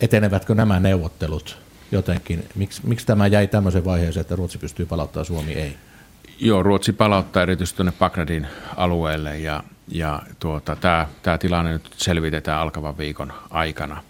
Etenevätkö 0.00 0.54
nämä 0.54 0.80
neuvottelut 0.80 1.58
jotenkin? 1.92 2.48
Miks, 2.54 2.82
miksi 2.82 3.06
tämä 3.06 3.26
jäi 3.26 3.46
tämmöiseen 3.46 3.84
vaiheeseen, 3.84 4.20
että 4.20 4.36
Ruotsi 4.36 4.58
pystyy 4.58 4.86
palauttamaan, 4.86 5.26
Suomi 5.26 5.52
ei? 5.52 5.76
Joo, 6.38 6.62
Ruotsi 6.62 6.92
palauttaa 6.92 7.42
erityisesti 7.42 7.76
tuonne 7.76 7.92
Bagdadin 7.98 8.46
alueelle 8.76 9.38
ja, 9.38 9.62
ja 9.88 10.22
tuota, 10.38 10.76
tämä, 10.76 11.06
tämä 11.22 11.38
tilanne 11.38 11.72
nyt 11.72 11.90
selvitetään 11.96 12.60
alkavan 12.60 12.98
viikon 12.98 13.32
aikana, 13.50 14.02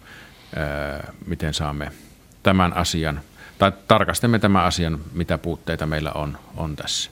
miten 1.26 1.54
saamme 1.54 1.92
tämän 2.42 2.76
asian, 2.76 3.20
tai 3.58 3.72
tarkastamme 3.88 4.38
tämän 4.38 4.64
asian, 4.64 4.98
mitä 5.12 5.38
puutteita 5.38 5.86
meillä 5.86 6.12
on, 6.12 6.38
on 6.56 6.76
tässä. 6.76 7.10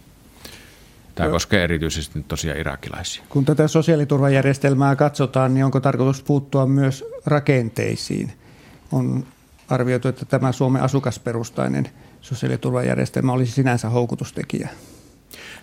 Tämä 1.14 1.30
koskee 1.30 1.64
erityisesti 1.64 2.24
tosiaan 2.28 2.58
irakilaisia. 2.58 3.24
Kun 3.28 3.44
tätä 3.44 3.68
sosiaaliturvajärjestelmää 3.68 4.96
katsotaan, 4.96 5.54
niin 5.54 5.64
onko 5.64 5.80
tarkoitus 5.80 6.22
puuttua 6.22 6.66
myös 6.66 7.04
rakenteisiin? 7.26 8.32
On 8.92 9.26
arvioitu, 9.68 10.08
että 10.08 10.24
tämä 10.24 10.52
Suomen 10.52 10.82
asukasperustainen 10.82 11.90
sosiaaliturvajärjestelmä 12.20 13.32
olisi 13.32 13.52
sinänsä 13.52 13.88
houkutustekijä. 13.88 14.68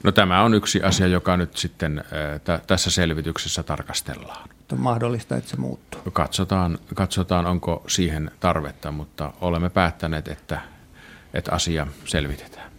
No 0.04 0.12
tämä 0.12 0.44
on 0.44 0.54
yksi 0.54 0.84
asia, 0.84 1.08
joka 1.08 1.38
nyt 1.38 1.58
sitten 1.58 2.04
t- 2.44 2.68
tässä 2.68 2.92
selvityksessä 2.92 3.64
tarkastellaan. 3.64 4.50
On 4.72 4.80
mahdollista, 4.80 5.38
että 5.38 5.50
se 5.50 5.58
muuttuu. 5.58 6.02
Katsotaan, 6.14 6.80
katsotaan, 6.96 7.46
onko 7.46 7.84
siihen 7.88 8.32
tarvetta, 8.40 8.92
mutta 8.92 9.34
olemme 9.42 9.70
päättäneet, 9.70 10.28
että, 10.28 10.62
että 11.34 11.52
asia 11.52 11.88
selvitetään. 12.06 12.72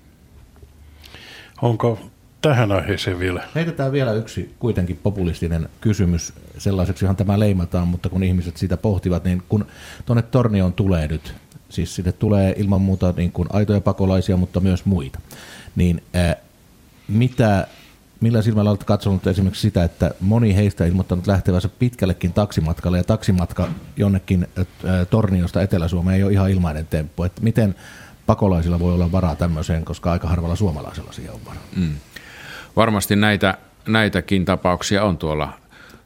Onko 1.63 2.11
tähän 2.43 2.73
aiheeseen 2.73 3.19
vielä? 3.19 3.43
Heitetään 3.55 3.93
vielä 3.93 4.13
yksi 4.13 4.55
kuitenkin 4.59 5.01
populistinen 5.03 5.69
kysymys. 5.81 6.33
Sellaiseksihan 6.59 7.17
tämä 7.17 7.39
leimataan, 7.39 7.89
mutta 7.89 8.09
kun 8.09 8.23
ihmiset 8.23 8.57
sitä 8.57 8.77
pohtivat, 8.77 9.25
niin 9.25 9.43
kun 9.49 9.67
tuonne 10.07 10.23
Tornioon 10.23 10.73
tulee 10.73 11.09
nyt, 11.09 11.35
siis 11.69 11.95
sinne 11.95 12.13
tulee 12.13 12.55
ilman 12.57 12.81
muuta 12.81 13.15
niin 13.17 13.33
kuin 13.33 13.49
aitoja 13.53 13.81
pakolaisia, 13.81 14.37
mutta 14.37 14.61
myös 14.61 14.85
muita, 14.85 15.21
niin 15.77 16.03
ää, 16.15 16.37
mitä, 17.09 17.67
millä 18.21 18.43
silmällä 18.43 18.71
olet 18.71 18.85
katsonut 18.85 19.27
esimerkiksi 19.27 19.63
sitä, 19.63 19.85
että 19.85 20.11
moni 20.21 20.57
heistä 20.57 20.87
ilmoittanut 20.87 21.27
lähtevänsä 21.27 21.69
pitkällekin 21.69 22.33
taksimatkalle 22.33 22.99
ja 22.99 23.05
taksimatka 23.05 23.69
jonnekin 23.97 24.47
Torniosta 25.11 25.63
Etelä-Suomeen 25.63 26.17
ei 26.17 26.23
ole 26.23 26.33
ihan 26.33 26.51
ilmainen 26.51 26.87
temppu. 26.87 27.25
Että 27.25 27.43
miten 27.43 27.75
pakolaisilla 28.27 28.81
voi 28.81 28.95
olla 28.95 29.13
varaa 29.13 29.37
tämmöiseen, 29.37 29.85
koska 29.85 30.13
aika 30.13 30.29
harvalla 30.29 30.57
suomalaisella 30.57 31.13
siihen 31.13 31.33
on 31.33 31.41
varaa. 31.47 31.65
Mm 31.77 31.95
varmasti 32.77 33.17
näitä, 33.17 33.59
näitäkin 33.89 34.45
tapauksia 34.45 35.05
on 35.05 35.19
tuolla, 35.19 35.53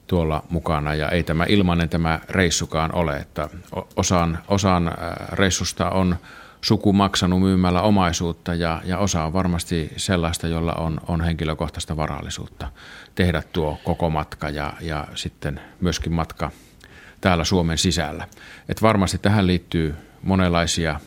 tuolla 0.07 0.43
mukana 0.51 0.95
ja 0.95 1.09
ei 1.09 1.23
tämä 1.23 1.45
ilmainen 1.49 1.89
tämä 1.89 2.21
reissukaan 2.29 2.95
ole, 2.95 3.17
että 3.17 3.49
osan, 3.97 4.39
osan 4.49 4.93
reissusta 5.33 5.91
on 5.91 6.17
suku 6.61 6.92
maksanut 6.92 7.40
myymällä 7.40 7.83
omaisuutta 7.83 8.55
ja, 8.55 8.83
ja 8.85 8.99
osa 8.99 9.25
on 9.25 9.33
varmasti 9.33 9.92
sellaista, 9.97 10.47
jolla 10.47 10.73
on, 10.73 11.01
on 11.09 11.21
henkilökohtaista 11.21 11.97
varallisuutta 11.97 12.69
tehdä 13.14 13.42
tuo 13.53 13.79
koko 13.85 14.11
matka 14.11 14.49
ja, 14.49 14.73
ja 14.81 15.07
sitten 15.14 15.61
myöskin 15.81 16.12
matka 16.12 16.51
täällä 17.21 17.45
Suomen 17.45 17.79
sisällä. 17.79 18.29
Et 18.69 18.83
varmasti 18.83 19.19
tähän 19.19 19.47
liittyy 19.47 19.95
monenlaisia 20.23 21.01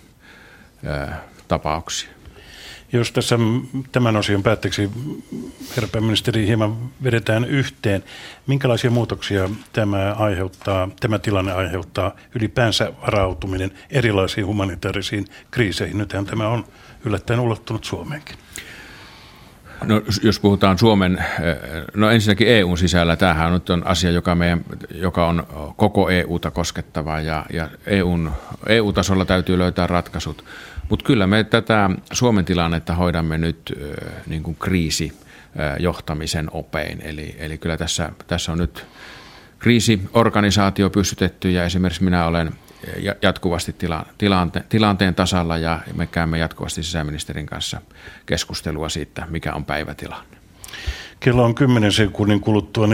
ö, 0.87 1.07
tapauksia. 1.47 2.18
Jos 2.93 3.11
tässä 3.11 3.39
tämän 3.91 4.15
osion 4.15 4.43
päätteeksi, 4.43 4.89
herra 5.75 5.89
pääministeri, 5.91 6.47
hieman 6.47 6.77
vedetään 7.03 7.45
yhteen, 7.45 8.03
minkälaisia 8.47 8.91
muutoksia 8.91 9.49
tämä, 9.73 10.13
aiheuttaa, 10.13 10.89
tämä 10.99 11.19
tilanne 11.19 11.51
aiheuttaa 11.51 12.15
ylipäänsä 12.35 12.93
varautuminen 13.01 13.71
erilaisiin 13.89 14.45
humanitaarisiin 14.47 15.25
kriiseihin? 15.51 15.97
Nythän 15.97 16.25
tämä 16.25 16.47
on 16.47 16.65
yllättäen 17.05 17.39
ulottunut 17.39 17.83
Suomeenkin. 17.83 18.35
No, 19.83 20.01
jos 20.23 20.39
puhutaan 20.39 20.77
Suomen, 20.77 21.17
eh, 21.17 21.83
no 21.93 22.09
ensinnäkin 22.09 22.47
EUn 22.47 22.77
sisällä, 22.77 23.15
tämähän 23.15 23.53
nyt 23.53 23.69
on 23.69 23.87
asia, 23.87 24.11
joka, 24.11 24.35
meidän, 24.35 24.65
joka 24.91 25.27
on 25.27 25.47
koko 25.75 26.09
EUta 26.09 26.51
koskettava 26.51 27.19
ja, 27.19 27.45
ja 27.53 27.69
EUn, 27.85 28.31
EU-tasolla 28.67 29.25
täytyy 29.25 29.57
löytää 29.57 29.87
ratkaisut. 29.87 30.43
Mutta 30.89 31.05
kyllä 31.05 31.27
me 31.27 31.43
tätä 31.43 31.89
Suomen 32.11 32.45
tilannetta 32.45 32.95
hoidamme 32.95 33.37
nyt 33.37 33.73
niin 34.27 34.43
kuin 34.43 34.57
kriisijohtamisen 34.59 36.49
opein. 36.51 37.01
Eli, 37.01 37.35
eli 37.39 37.57
kyllä 37.57 37.77
tässä, 37.77 38.11
tässä 38.27 38.51
on 38.51 38.57
nyt 38.57 38.85
kriisiorganisaatio 39.59 40.89
pystytetty 40.89 41.51
ja 41.51 41.63
esimerkiksi 41.63 42.03
minä 42.03 42.25
olen 42.25 42.51
jatkuvasti 43.21 43.73
tila, 43.73 44.05
tilante, 44.17 44.63
tilanteen 44.69 45.15
tasalla 45.15 45.57
ja 45.57 45.79
me 45.93 46.07
käymme 46.07 46.37
jatkuvasti 46.37 46.83
sisäministerin 46.83 47.45
kanssa 47.45 47.81
keskustelua 48.25 48.89
siitä, 48.89 49.27
mikä 49.29 49.53
on 49.53 49.65
päivätilanne. 49.65 50.38
Kello 51.19 51.43
on 51.43 51.55
10 51.55 51.91
sekunnin 51.91 52.41
kuluttua 52.41 52.87
14.30. 52.87 52.91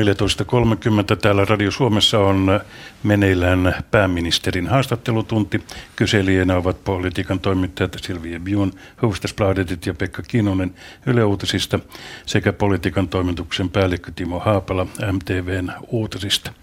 Täällä 1.22 1.46
Radio 1.46 1.72
Suomessa 1.72 2.20
on 2.20 2.60
meneillään 3.04 3.76
pääministerin 3.92 4.68
haastattelutunti. 4.68 5.62
Kyselijänä 5.96 6.56
ovat 6.56 6.84
politiikan 6.84 7.40
toimittajat 7.40 7.98
Silvia 8.02 8.40
Bion, 8.40 8.72
Hufvudstadsbladetit 9.02 9.86
ja 9.86 9.94
Pekka 9.94 10.22
Kinonen 10.22 10.76
Yle 11.06 11.24
Uutisista 11.24 11.80
sekä 12.26 12.54
politiikan 12.54 13.08
toimituksen 13.08 13.70
päällikkö 13.70 14.12
Timo 14.16 14.40
Haapala 14.40 14.88
MTVn 15.12 15.72
Uutisista. 15.88 16.54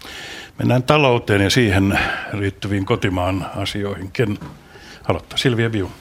Mennään 0.59 0.83
talouteen 0.83 1.41
ja 1.41 1.49
siihen 1.49 1.99
liittyviin 2.33 2.85
kotimaan 2.85 3.45
asioihin. 3.55 4.11
Ken 4.11 4.37
aloittaa? 5.07 5.37
Silvia 5.37 5.69
Bion. 5.69 5.91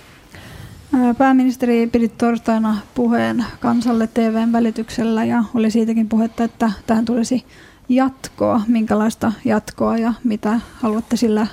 Pääministeri 1.19 1.87
piti 1.87 2.09
torstaina 2.09 2.77
puheen 2.95 3.45
kansalle 3.61 4.07
TVn 4.07 4.53
välityksellä 4.53 5.25
ja 5.25 5.45
oli 5.55 5.71
siitäkin 5.71 6.09
puhetta, 6.09 6.45
että 6.45 6.73
tähän 6.87 7.05
tulisi 7.05 7.45
jatkoa. 7.89 8.61
Minkälaista 8.67 9.33
jatkoa 9.45 9.99
ja 9.99 10.13
mitä 10.25 10.61
haluatte 10.75 11.17
sillä 11.17 11.47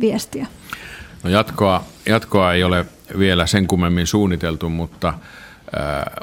viestiä? 0.00 0.46
No 1.22 1.30
jatkoa, 1.30 1.84
jatkoa 2.06 2.52
ei 2.52 2.64
ole 2.64 2.86
vielä 3.18 3.46
sen 3.46 3.66
kummemmin 3.66 4.06
suunniteltu, 4.06 4.68
mutta, 4.68 5.08
äh, 5.08 5.14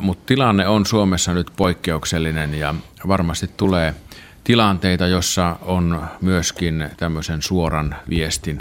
mutta 0.02 0.24
tilanne 0.26 0.68
on 0.68 0.86
Suomessa 0.86 1.34
nyt 1.34 1.52
poikkeuksellinen 1.56 2.54
ja 2.54 2.76
varmasti 3.08 3.50
tulee 3.58 3.96
tilanteita, 4.44 5.08
jossa 5.08 5.56
on 5.62 6.02
myöskin 6.22 6.90
tämmöisen 6.98 7.42
suoran 7.42 7.96
viestin 8.10 8.60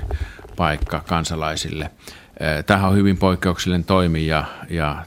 paikka 0.56 1.02
kansalaisille. 1.08 1.90
Tähän 2.66 2.90
on 2.90 2.96
hyvin 2.96 3.18
poikkeuksellinen 3.18 3.84
toimi 3.84 4.26
ja, 4.26 4.44
ja 4.70 5.04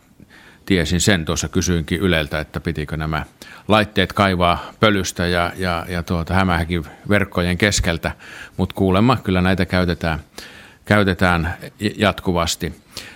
tiesin 0.66 1.02
sen. 1.02 1.26
Tuossa, 1.26 1.50
kysyinkin 1.50 2.00
Yleltä, 2.00 2.40
että 2.40 2.60
pitikö 2.60 2.98
nämä 2.98 3.24
laitteet 3.68 4.14
kaivaa 4.14 4.72
pölystä 4.80 5.28
ja, 5.28 5.52
ja, 5.58 5.86
ja 5.90 6.04
tuota, 6.04 6.34
hämähäkin 6.34 6.86
verkkojen 7.10 7.58
keskeltä, 7.58 8.12
mutta 8.58 8.76
kuulemma 8.76 9.18
kyllä 9.18 9.42
näitä 9.42 9.66
käytetään, 9.66 10.20
käytetään 10.86 11.54
jatkuvasti. 11.98 12.66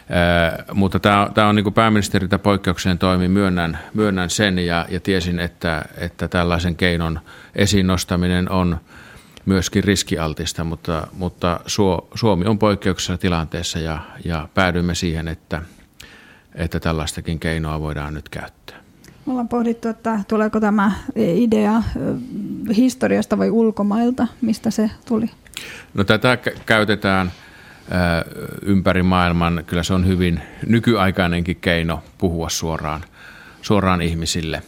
Ee, 0.10 0.63
mutta 0.73 0.99
tämä, 0.99 1.30
tämä 1.34 1.47
on 1.47 1.56
niin 1.56 1.63
kuin 1.63 1.73
pääministeriltä 1.73 2.39
poikkeuksellinen 2.39 2.99
toimi, 2.99 3.28
myönnän, 3.28 3.80
myönnän 3.93 4.30
sen 4.30 4.60
ja, 4.60 4.86
ja 4.89 4.99
tiesin, 4.99 5.39
että, 5.39 5.86
että 5.97 6.28
tällaisen 6.28 6.76
keinon 6.76 7.19
esiin 7.56 7.88
nostaminen 7.88 8.52
on– 8.52 8.80
myöskin 9.46 9.84
riskialtista, 9.84 10.64
mutta, 10.64 11.08
mutta 11.14 11.60
Suomi 12.16 12.46
on 12.46 12.60
poikkeuksessa 12.60 13.18
tilanteessa 13.18 13.80
ja, 13.80 14.00
ja 14.26 14.48
päädyimme 14.54 14.96
siihen, 14.96 15.28
että, 15.28 15.62
että 16.56 16.80
tällaistakin 16.80 17.40
keinoa 17.40 17.80
voidaan 17.80 18.14
nyt 18.14 18.30
käyttää. 18.30 18.78
Me 19.26 19.32
ollaan 19.32 19.48
pohdittu, 19.48 19.88
että 19.88 20.20
tuleeko 20.28 20.60
tämä 20.60 20.92
idea 21.16 21.84
historiasta 22.76 23.38
vai 23.38 23.50
ulkomailta, 23.50 24.28
mistä 24.42 24.72
se 24.72 24.90
tuli? 25.08 25.30
No 25.94 26.04
tätä 26.04 26.38
käytetään 26.66 27.32
ympäri 28.62 29.04
maailman. 29.04 29.64
Kyllä 29.68 29.84
se 29.84 29.94
on 29.94 30.08
hyvin 30.08 30.42
nykyaikainenkin 30.68 31.56
keino 31.56 32.04
puhua 32.18 32.50
suoraan, 32.50 33.04
suoraan 33.62 34.02
ihmisille. 34.02 34.64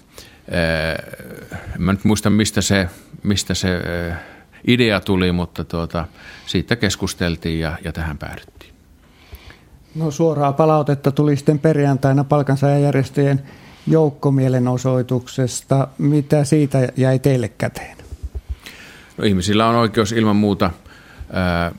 En 1.76 1.82
mä 1.82 1.94
nyt 1.94 2.04
muista, 2.04 2.30
mistä 2.30 2.62
se, 2.62 2.90
mistä 3.24 3.54
se 3.54 3.82
idea 4.68 5.00
tuli, 5.00 5.32
mutta 5.32 5.64
tuota, 5.64 6.06
siitä 6.46 6.76
keskusteltiin 6.76 7.60
ja, 7.60 7.78
ja 7.84 7.92
tähän 7.92 8.18
päädyttiin. 8.18 8.74
No 9.96 10.12
suoraa 10.12 10.54
palautetta 10.54 11.12
tuli 11.12 11.36
sitten 11.36 11.60
perjantaina 11.60 12.24
palkansaajajärjestöjen 12.24 13.42
joukkomielenosoituksesta. 13.88 15.88
Mitä 15.98 16.44
siitä 16.44 16.88
jäi 16.98 17.20
teille 17.20 17.48
käteen? 17.48 17.98
No, 19.18 19.26
ihmisillä 19.26 19.68
on 19.68 19.76
oikeus 19.76 20.12
ilman 20.12 20.36
muuta 20.36 20.72
ää, 21.34 21.72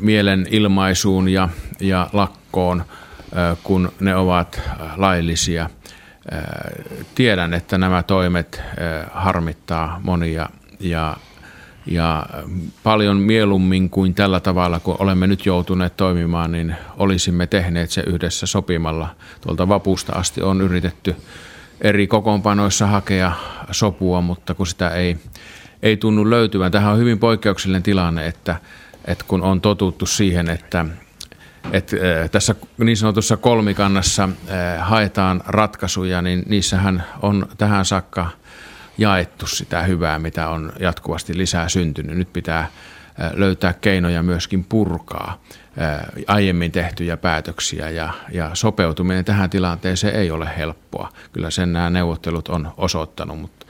mielenilmaisuun 0.00 1.28
ja, 1.28 1.48
ja 1.80 2.10
lakkoon, 2.12 2.84
ää, 3.34 3.56
kun 3.62 3.92
ne 4.00 4.16
ovat 4.16 4.60
laillisia. 4.96 5.70
Ää, 6.30 6.70
tiedän, 7.14 7.54
että 7.54 7.78
nämä 7.78 8.02
toimet 8.02 8.62
ää, 8.80 9.10
harmittaa 9.14 10.00
monia 10.02 10.48
ja 10.80 11.16
ja 11.86 12.26
paljon 12.82 13.16
mieluummin 13.16 13.90
kuin 13.90 14.14
tällä 14.14 14.40
tavalla, 14.40 14.80
kun 14.80 14.96
olemme 14.98 15.26
nyt 15.26 15.46
joutuneet 15.46 15.96
toimimaan, 15.96 16.52
niin 16.52 16.76
olisimme 16.96 17.46
tehneet 17.46 17.90
se 17.90 18.02
yhdessä 18.06 18.46
sopimalla. 18.46 19.08
Tuolta 19.40 19.68
vapusta 19.68 20.12
asti 20.12 20.42
on 20.42 20.60
yritetty 20.60 21.16
eri 21.80 22.06
kokoonpanoissa 22.06 22.86
hakea 22.86 23.32
sopua, 23.70 24.20
mutta 24.20 24.54
kun 24.54 24.66
sitä 24.66 24.90
ei, 24.90 25.16
ei 25.82 25.96
tunnu 25.96 26.30
löytyvän. 26.30 26.72
Tähän 26.72 26.92
on 26.92 26.98
hyvin 26.98 27.18
poikkeuksellinen 27.18 27.82
tilanne, 27.82 28.26
että, 28.26 28.56
että 29.04 29.24
kun 29.28 29.42
on 29.42 29.60
totuttu 29.60 30.06
siihen, 30.06 30.48
että, 30.50 30.84
että 31.72 31.96
tässä 32.32 32.54
niin 32.78 32.96
sanotussa 32.96 33.36
kolmikannassa 33.36 34.28
haetaan 34.78 35.42
ratkaisuja, 35.46 36.22
niin 36.22 36.42
niissähän 36.48 37.04
on 37.22 37.46
tähän 37.58 37.84
saakka 37.84 38.30
jaettu 38.98 39.46
sitä 39.46 39.82
hyvää, 39.82 40.18
mitä 40.18 40.48
on 40.48 40.72
jatkuvasti 40.80 41.38
lisää 41.38 41.68
syntynyt. 41.68 42.16
Nyt 42.16 42.32
pitää 42.32 42.70
löytää 43.34 43.72
keinoja 43.72 44.22
myöskin 44.22 44.64
purkaa 44.64 45.42
aiemmin 46.26 46.72
tehtyjä 46.72 47.16
päätöksiä 47.16 47.90
ja, 47.90 48.12
ja 48.32 48.50
sopeutuminen 48.54 49.24
tähän 49.24 49.50
tilanteeseen 49.50 50.14
ei 50.14 50.30
ole 50.30 50.50
helppoa. 50.58 51.12
Kyllä 51.32 51.50
sen 51.50 51.72
nämä 51.72 51.90
neuvottelut 51.90 52.48
on 52.48 52.72
osoittanut, 52.76 53.40
mutta, 53.40 53.66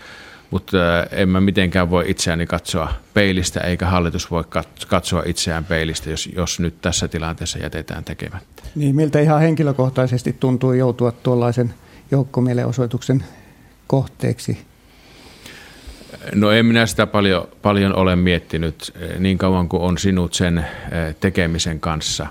mutta 0.50 0.78
en 1.10 1.28
mä 1.28 1.40
mitenkään 1.40 1.90
voi 1.90 2.04
itseäni 2.10 2.46
katsoa 2.46 2.92
peilistä 3.14 3.60
eikä 3.60 3.86
hallitus 3.86 4.30
voi 4.30 4.44
katsoa 4.88 5.22
itseään 5.26 5.64
peilistä, 5.64 6.10
jos, 6.10 6.28
jos 6.36 6.60
nyt 6.60 6.80
tässä 6.80 7.08
tilanteessa 7.08 7.58
jätetään 7.58 8.04
tekemättä. 8.04 8.62
Niin, 8.74 8.96
miltä 8.96 9.20
ihan 9.20 9.40
henkilökohtaisesti 9.40 10.36
tuntuu 10.40 10.72
joutua 10.72 11.12
tuollaisen 11.12 11.74
joukkomielenosoituksen 12.10 13.24
kohteeksi? 13.86 14.73
No 16.34 16.50
en 16.50 16.66
minä 16.66 16.86
sitä 16.86 17.06
paljon, 17.06 17.48
paljon 17.62 17.96
ole 17.96 18.16
miettinyt 18.16 18.94
niin 19.18 19.38
kauan 19.38 19.68
kuin 19.68 19.82
on 19.82 19.98
sinut 19.98 20.34
sen 20.34 20.66
tekemisen 21.20 21.80
kanssa, 21.80 22.26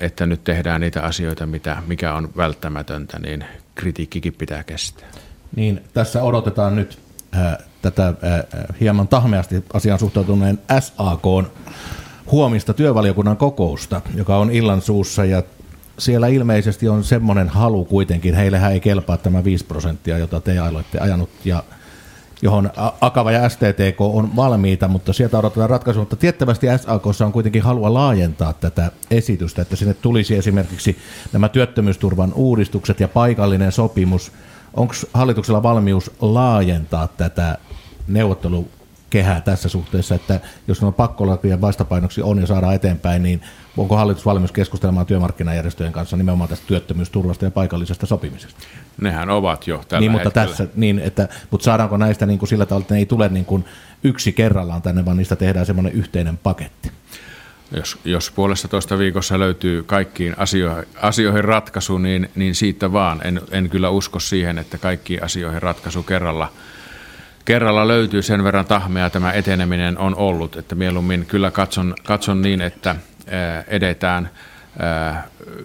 että 0.00 0.26
nyt 0.26 0.44
tehdään 0.44 0.80
niitä 0.80 1.02
asioita, 1.02 1.46
mitä, 1.46 1.76
mikä 1.86 2.14
on 2.14 2.30
välttämätöntä, 2.36 3.18
niin 3.18 3.44
kritiikkikin 3.74 4.32
pitää 4.32 4.64
kestää. 4.64 5.08
Niin, 5.56 5.84
tässä 5.94 6.22
odotetaan 6.22 6.76
nyt 6.76 6.98
äh, 7.36 7.56
tätä 7.82 8.08
äh, 8.08 8.14
hieman 8.80 9.08
tahmeasti 9.08 9.64
asiaan 9.72 9.98
suhtautuneen 9.98 10.58
SAK 10.80 11.22
huomista 12.30 12.74
työvaliokunnan 12.74 13.36
kokousta, 13.36 14.00
joka 14.14 14.36
on 14.36 14.50
illan 14.50 14.80
suussa 14.80 15.24
ja 15.24 15.42
siellä 15.98 16.26
ilmeisesti 16.26 16.88
on 16.88 17.04
semmoinen 17.04 17.48
halu 17.48 17.84
kuitenkin, 17.84 18.34
heillehän 18.34 18.72
ei 18.72 18.80
kelpaa 18.80 19.16
tämä 19.16 19.44
5 19.44 19.64
prosenttia, 19.64 20.18
jota 20.18 20.40
te 20.40 20.60
olette 20.60 20.98
ajanut 20.98 21.30
ja 21.44 21.62
johon 22.42 22.70
Akava 23.00 23.32
ja 23.32 23.48
STTK 23.48 24.00
on 24.00 24.36
valmiita, 24.36 24.88
mutta 24.88 25.12
sieltä 25.12 25.38
odotetaan 25.38 25.70
ratkaisua. 25.70 26.02
Mutta 26.02 26.16
tiettävästi 26.16 26.66
SAKssa 26.76 27.26
on 27.26 27.32
kuitenkin 27.32 27.62
halua 27.62 27.94
laajentaa 27.94 28.52
tätä 28.52 28.90
esitystä, 29.10 29.62
että 29.62 29.76
sinne 29.76 29.94
tulisi 29.94 30.36
esimerkiksi 30.36 30.98
nämä 31.32 31.48
työttömyysturvan 31.48 32.32
uudistukset 32.34 33.00
ja 33.00 33.08
paikallinen 33.08 33.72
sopimus. 33.72 34.32
Onko 34.74 34.94
hallituksella 35.14 35.62
valmius 35.62 36.10
laajentaa 36.20 37.08
tätä 37.08 37.58
neuvottelu 38.08 38.68
kehää 39.16 39.40
tässä 39.40 39.68
suhteessa, 39.68 40.14
että 40.14 40.40
jos 40.68 40.82
on 40.82 40.94
pakkolakien 40.94 41.60
vastapainoksi 41.60 42.22
on 42.22 42.40
ja 42.40 42.46
saadaan 42.46 42.74
eteenpäin, 42.74 43.22
niin 43.22 43.40
onko 43.76 43.96
hallitus 43.96 44.26
valmis 44.26 44.52
keskustelemaan 44.52 45.06
työmarkkinajärjestöjen 45.06 45.92
kanssa 45.92 46.16
nimenomaan 46.16 46.48
tästä 46.48 46.66
työttömyysturvasta 46.66 47.44
ja 47.44 47.50
paikallisesta 47.50 48.06
sopimisesta? 48.06 48.60
Nehän 49.00 49.30
ovat 49.30 49.66
jo 49.66 49.84
tällä 49.88 50.00
niin, 50.00 50.10
mutta, 50.10 50.24
hetkellä. 50.24 50.46
tässä, 50.46 50.66
niin, 50.74 50.98
että, 50.98 51.28
mutta 51.50 51.64
saadaanko 51.64 51.96
näistä 51.96 52.26
niin 52.26 52.38
kuin 52.38 52.48
sillä 52.48 52.66
tavalla, 52.66 52.82
että 52.82 52.94
ne 52.94 52.98
ei 53.00 53.06
tule 53.06 53.28
niin 53.28 53.44
kuin 53.44 53.64
yksi 54.04 54.32
kerrallaan 54.32 54.82
tänne, 54.82 55.04
vaan 55.04 55.16
niistä 55.16 55.36
tehdään 55.36 55.66
semmoinen 55.66 55.92
yhteinen 55.92 56.38
paketti? 56.38 56.90
Jos, 57.76 57.98
jos 58.04 58.30
puolesta 58.30 58.68
toista 58.68 58.98
viikossa 58.98 59.38
löytyy 59.38 59.82
kaikkiin 59.82 60.34
asioihin, 60.38 60.84
asioihin 61.02 61.44
ratkaisu, 61.44 61.98
niin, 61.98 62.30
niin 62.34 62.54
siitä 62.54 62.92
vaan. 62.92 63.20
En, 63.26 63.40
en 63.50 63.70
kyllä 63.70 63.90
usko 63.90 64.20
siihen, 64.20 64.58
että 64.58 64.78
kaikkiin 64.78 65.22
asioihin 65.22 65.62
ratkaisu 65.62 66.02
kerralla– 66.02 66.52
kerralla 67.46 67.88
löytyy 67.88 68.22
sen 68.22 68.44
verran 68.44 68.66
tahmea 68.66 69.10
tämä 69.10 69.32
eteneminen 69.32 69.98
on 69.98 70.16
ollut, 70.16 70.56
että 70.56 70.74
mieluummin 70.74 71.26
kyllä 71.26 71.50
katson, 71.50 71.94
katson 72.04 72.42
niin, 72.42 72.60
että 72.60 72.96
edetään 73.66 74.30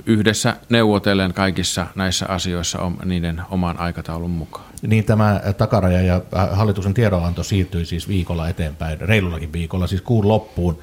yhdessä 0.06 0.56
neuvotellen 0.70 1.34
kaikissa 1.34 1.88
näissä 1.96 2.26
asioissa 2.30 2.91
niiden 3.06 3.41
oman 3.50 3.80
aikataulun 3.80 4.32
mukaan. 4.32 4.65
Niin 4.82 5.04
tämä 5.04 5.41
takaraja 5.58 6.02
ja 6.02 6.22
hallituksen 6.52 6.94
tiedonanto 6.94 7.44
siirtyi 7.44 7.86
siis 7.86 8.08
viikolla 8.08 8.50
eteenpäin, 8.50 9.02
reilullakin 9.02 9.54
viikolla, 9.54 9.88
siis 9.88 10.02
kuun 10.02 10.28
loppuun 10.28 10.80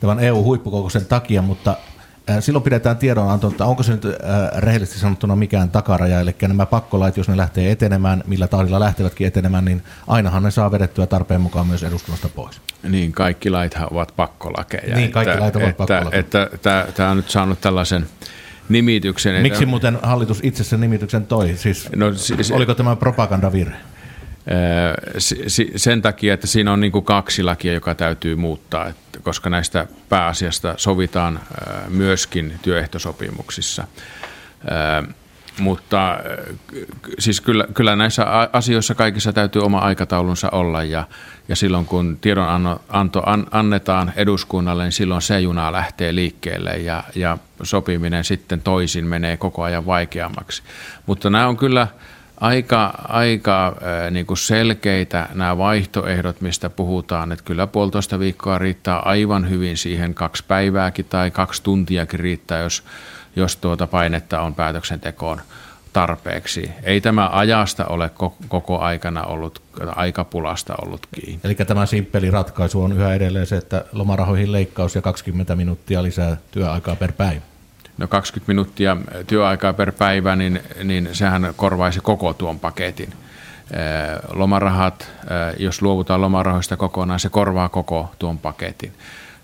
tämän 0.00 0.20
EU-huippukokouksen 0.20 1.06
takia, 1.06 1.42
mutta 1.42 1.76
Silloin 2.40 2.62
pidetään 2.62 2.96
tiedonanto, 2.96 3.48
että 3.48 3.64
onko 3.64 3.82
se 3.82 3.92
nyt 3.92 4.02
rehellisesti 4.56 5.00
sanottuna 5.00 5.36
mikään 5.36 5.70
takaraja, 5.70 6.20
eli 6.20 6.34
nämä 6.42 6.66
pakkolait, 6.66 7.16
jos 7.16 7.28
ne 7.28 7.36
lähtee 7.36 7.70
etenemään, 7.70 8.22
millä 8.26 8.48
tahdilla 8.48 8.80
lähtevätkin 8.80 9.26
etenemään, 9.26 9.64
niin 9.64 9.82
ainahan 10.06 10.42
ne 10.42 10.50
saa 10.50 10.70
vedettyä 10.72 11.06
tarpeen 11.06 11.40
mukaan 11.40 11.66
myös 11.66 11.82
eduskunnasta 11.82 12.28
pois. 12.28 12.60
Niin, 12.88 13.12
kaikki 13.12 13.50
laithan 13.50 13.88
ovat 13.90 14.12
pakkolakeja. 14.16 14.96
Niin, 14.96 15.12
kaikki 15.12 15.38
lait 15.38 15.56
ovat 15.56 15.76
pakkolakeja. 15.76 16.20
Että, 16.20 16.48
että, 16.54 16.86
tämä 16.94 17.10
on 17.10 17.16
nyt 17.16 17.30
saanut 17.30 17.60
tällaisen 17.60 18.06
nimityksen. 18.68 19.42
Miksi 19.42 19.66
muuten 19.66 19.98
hallitus 20.02 20.40
itse 20.42 20.64
sen 20.64 20.80
nimityksen 20.80 21.26
toi? 21.26 21.56
Siis, 21.56 21.88
no, 21.96 22.14
siis, 22.14 22.50
oliko 22.50 22.74
tämä 22.74 22.96
propagandavirhe? 22.96 23.76
Sen 25.76 26.02
takia, 26.02 26.34
että 26.34 26.46
siinä 26.46 26.72
on 26.72 26.80
niin 26.80 26.92
kuin 26.92 27.04
kaksi 27.04 27.42
lakia, 27.42 27.72
joka 27.72 27.94
täytyy 27.94 28.36
muuttaa, 28.36 28.88
että 28.88 29.18
koska 29.22 29.50
näistä 29.50 29.86
pääasiasta 30.08 30.74
sovitaan 30.76 31.40
myöskin 31.88 32.52
työehtosopimuksissa. 32.62 33.84
Mutta 35.60 36.18
siis 37.18 37.40
kyllä, 37.40 37.66
kyllä 37.74 37.96
näissä 37.96 38.26
asioissa 38.52 38.94
kaikissa 38.94 39.32
täytyy 39.32 39.62
oma 39.62 39.78
aikataulunsa 39.78 40.48
olla 40.52 40.84
ja, 40.84 41.04
ja 41.48 41.56
silloin 41.56 41.86
kun 41.86 42.18
tiedonanto 42.20 43.22
annetaan 43.50 44.12
eduskunnalle, 44.16 44.82
niin 44.82 44.92
silloin 44.92 45.22
se 45.22 45.40
juna 45.40 45.72
lähtee 45.72 46.14
liikkeelle 46.14 46.70
ja, 46.70 47.04
ja 47.14 47.38
sopiminen 47.62 48.24
sitten 48.24 48.60
toisin 48.60 49.06
menee 49.06 49.36
koko 49.36 49.62
ajan 49.62 49.86
vaikeammaksi. 49.86 50.62
Mutta 51.06 51.30
nämä 51.30 51.48
on 51.48 51.56
kyllä– 51.56 51.86
aika, 52.40 52.94
aika 53.08 53.76
niin 54.10 54.26
kuin 54.26 54.38
selkeitä 54.38 55.28
nämä 55.34 55.58
vaihtoehdot, 55.58 56.40
mistä 56.40 56.70
puhutaan, 56.70 57.32
että 57.32 57.44
kyllä 57.44 57.66
puolitoista 57.66 58.18
viikkoa 58.18 58.58
riittää 58.58 58.98
aivan 58.98 59.50
hyvin 59.50 59.76
siihen, 59.76 60.14
kaksi 60.14 60.44
päivääkin 60.48 61.04
tai 61.04 61.30
kaksi 61.30 61.62
tuntiakin 61.62 62.20
riittää, 62.20 62.62
jos, 62.62 62.82
jos 63.36 63.56
tuota 63.56 63.86
painetta 63.86 64.40
on 64.40 64.54
päätöksentekoon 64.54 65.40
tarpeeksi. 65.92 66.70
Ei 66.82 67.00
tämä 67.00 67.28
ajasta 67.32 67.84
ole 67.84 68.10
koko 68.48 68.78
aikana 68.78 69.22
ollut, 69.22 69.62
aikapulasta 69.86 70.74
ollut 70.82 71.06
kiinni. 71.14 71.40
Eli 71.44 71.54
tämä 71.54 71.86
simppeli 71.86 72.30
ratkaisu 72.30 72.82
on 72.82 72.92
yhä 72.92 73.14
edelleen 73.14 73.46
se, 73.46 73.56
että 73.56 73.84
lomarahoihin 73.92 74.52
leikkaus 74.52 74.94
ja 74.94 75.02
20 75.02 75.56
minuuttia 75.56 76.02
lisää 76.02 76.36
työaikaa 76.50 76.96
per 76.96 77.12
päivä 77.12 77.51
no 78.02 78.08
20 78.08 78.50
minuuttia 78.50 78.96
työaikaa 79.26 79.72
per 79.72 79.92
päivä, 79.92 80.36
niin, 80.36 80.60
niin 80.84 81.08
sehän 81.12 81.54
korvaisi 81.56 82.00
koko 82.00 82.34
tuon 82.34 82.58
paketin. 82.58 83.12
Lomarahat, 84.32 85.10
jos 85.58 85.82
luovutaan 85.82 86.20
lomarahoista 86.20 86.76
kokonaan, 86.76 87.20
se 87.20 87.28
korvaa 87.28 87.68
koko 87.68 88.10
tuon 88.18 88.38
paketin. 88.38 88.92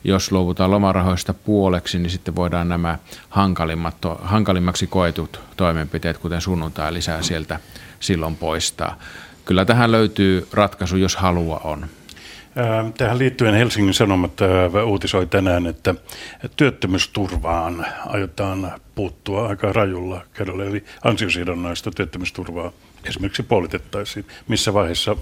Jos 0.05 0.33
luovutaan 0.33 0.71
lomarahoista 0.71 1.35
puoleksi, 1.35 1.99
niin 1.99 2.11
sitten 2.11 2.37
voidaan 2.37 2.69
nämä 2.69 2.99
hankalimmat, 3.29 3.97
hankalimmaksi 4.23 4.87
koetut 4.87 5.41
toimenpiteet, 5.57 6.19
kuten 6.19 6.41
sunnuntai 6.41 6.95
lisää 6.95 7.23
sieltä 7.23 7.61
silloin 8.01 8.37
poistaa. 8.37 8.99
Kyllä 9.45 9.65
tähän 9.65 9.93
löytyy 9.93 10.49
ratkaisu, 10.53 10.97
jos 10.97 11.17
halua 11.17 11.61
on. 11.65 11.87
Tähän 12.97 13.19
liittyen 13.19 13.55
Helsingin 13.55 13.95
Sanomat 13.95 14.33
uutisoi 14.87 15.27
tänään, 15.27 15.67
että 15.67 15.95
työttömyysturvaan 16.57 17.87
aiotaan 18.07 18.73
puuttua 18.95 19.49
aika 19.49 19.73
rajulla 19.73 20.21
kerralla, 20.35 20.65
eli 20.65 20.85
ansiosidonnaista 21.05 21.91
työttömyysturvaa 21.91 22.73
esimerkiksi 23.05 23.43
puolitettaisiin. 23.43 24.27
Missä 24.49 24.75
vaiheessa, 24.75 25.17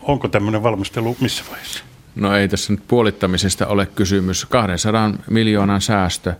onko 0.00 0.28
tämmöinen 0.28 0.62
valmistelu 0.62 1.16
missä 1.20 1.44
vaiheessa? 1.50 1.84
No 2.14 2.36
ei 2.36 2.48
tässä 2.48 2.72
nyt 2.72 2.82
puolittamisesta 2.88 3.66
ole 3.66 3.86
kysymys. 3.86 4.44
200 4.44 5.10
miljoonan 5.30 5.80
säästö 5.80 6.34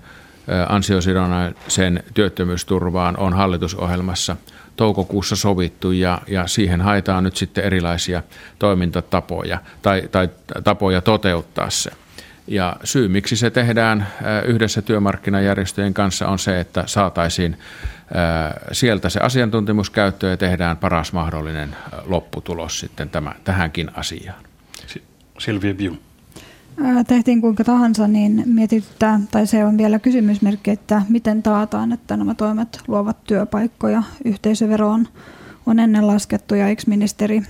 ansiosidonnaisen 0.68 2.04
työttömyysturvaan 2.14 3.16
on 3.16 3.32
hallitusohjelmassa– 3.32 4.36
toukokuussa 4.76 5.36
sovittu 5.36 5.92
ja, 5.92 6.20
ja 6.26 6.46
siihen 6.46 6.80
haetaan 6.80 7.24
nyt 7.24 7.36
sitten 7.36 7.64
erilaisia 7.64 8.22
toimintatapoja 8.58 9.58
tai, 9.82 10.08
tai 10.12 10.28
tapoja 10.64 11.00
toteuttaa 11.00 11.70
se. 11.70 11.90
Ja 12.46 12.76
syy, 12.84 13.08
miksi 13.08 13.36
se 13.36 13.50
tehdään 13.50 14.00
äh, 14.00 14.08
yhdessä 14.44 14.82
työmarkkinajärjestöjen 14.82 15.94
kanssa, 15.94 16.28
on 16.28 16.38
se, 16.38 16.60
että 16.60 16.84
saataisiin 16.86 17.58
äh, 18.16 18.54
sieltä 18.72 19.08
se 19.08 19.20
asiantuntemus 19.20 19.90
käyttöön 19.90 20.30
ja 20.30 20.36
tehdään 20.36 20.76
paras 20.76 21.12
mahdollinen 21.12 21.76
äh, 21.76 22.00
lopputulos 22.06 22.80
sitten 22.80 23.10
tämä, 23.10 23.32
tähänkin 23.44 23.90
asiaan. 23.94 24.44
Silvia 25.38 25.74
Biu 25.74 25.98
tehtiin 27.06 27.40
kuinka 27.40 27.64
tahansa, 27.64 28.08
niin 28.08 28.42
mietityttää, 28.46 29.20
tai 29.30 29.46
se 29.46 29.64
on 29.64 29.78
vielä 29.78 29.98
kysymysmerkki, 29.98 30.70
että 30.70 31.02
miten 31.08 31.42
taataan, 31.42 31.92
että 31.92 32.16
nämä 32.16 32.34
toimet 32.34 32.80
luovat 32.88 33.24
työpaikkoja. 33.24 34.02
Yhteisövero 34.24 34.88
on, 34.88 35.08
on 35.66 35.78
ennen 35.78 36.06
laskettu 36.06 36.54
ja 36.54 36.68
ex-ministeri 36.68 37.42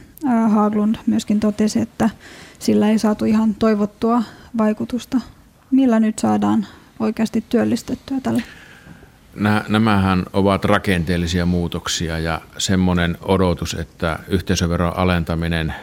Haaglund 0.48 0.96
myöskin 1.06 1.40
totesi, 1.40 1.80
että 1.80 2.10
sillä 2.58 2.88
ei 2.88 2.98
saatu 2.98 3.24
ihan 3.24 3.54
toivottua 3.54 4.22
vaikutusta. 4.58 5.20
Millä 5.70 6.00
nyt 6.00 6.18
saadaan 6.18 6.66
oikeasti 7.00 7.44
työllistettyä 7.48 8.20
tällä? 8.20 8.42
Nämähän 9.68 10.22
ovat 10.32 10.64
rakenteellisia 10.64 11.46
muutoksia 11.46 12.18
ja 12.18 12.40
semmoinen 12.58 13.18
odotus, 13.22 13.74
että 13.74 14.18
yhteisöveron 14.28 14.96
alentaminen 14.96 15.74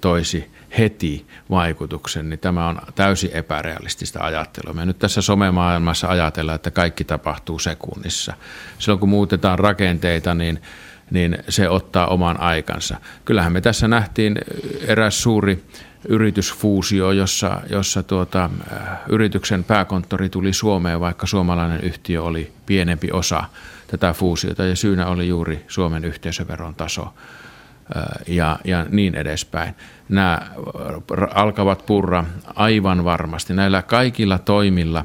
toisi 0.00 0.50
heti 0.78 1.26
vaikutuksen, 1.50 2.28
niin 2.28 2.38
tämä 2.38 2.68
on 2.68 2.78
täysin 2.94 3.30
epärealistista 3.32 4.20
ajattelua. 4.20 4.74
Me 4.74 4.86
nyt 4.86 4.98
tässä 4.98 5.22
somemaailmassa 5.22 6.08
ajatellaan, 6.08 6.56
että 6.56 6.70
kaikki 6.70 7.04
tapahtuu 7.04 7.58
sekunnissa. 7.58 8.34
Silloin 8.78 9.00
kun 9.00 9.08
muutetaan 9.08 9.58
rakenteita, 9.58 10.34
niin, 10.34 10.62
niin 11.10 11.38
se 11.48 11.68
ottaa 11.68 12.06
oman 12.06 12.40
aikansa. 12.40 12.96
Kyllähän 13.24 13.52
me 13.52 13.60
tässä 13.60 13.88
nähtiin 13.88 14.38
eräs 14.86 15.22
suuri 15.22 15.64
yritysfuusio, 16.08 17.12
jossa, 17.12 17.60
jossa 17.70 18.02
tuota, 18.02 18.50
yrityksen 19.08 19.64
pääkonttori 19.64 20.28
tuli 20.28 20.52
Suomeen, 20.52 21.00
vaikka 21.00 21.26
suomalainen 21.26 21.80
yhtiö 21.80 22.22
oli 22.22 22.52
pienempi 22.66 23.08
osa 23.12 23.44
tätä 23.86 24.12
fuusiota, 24.12 24.64
ja 24.64 24.76
syynä 24.76 25.06
oli 25.06 25.28
juuri 25.28 25.64
Suomen 25.68 26.04
yhteisöveron 26.04 26.74
taso 26.74 27.14
ja, 28.28 28.58
ja 28.64 28.86
niin 28.90 29.14
edespäin. 29.14 29.74
Nämä 30.08 30.40
alkavat 31.34 31.86
purra 31.86 32.24
aivan 32.54 33.04
varmasti. 33.04 33.54
Näillä 33.54 33.82
kaikilla 33.82 34.38
toimilla 34.38 35.04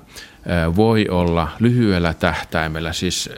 voi 0.76 1.08
olla 1.10 1.48
lyhyellä 1.60 2.14
tähtäimellä, 2.14 2.94
siis 2.94 3.30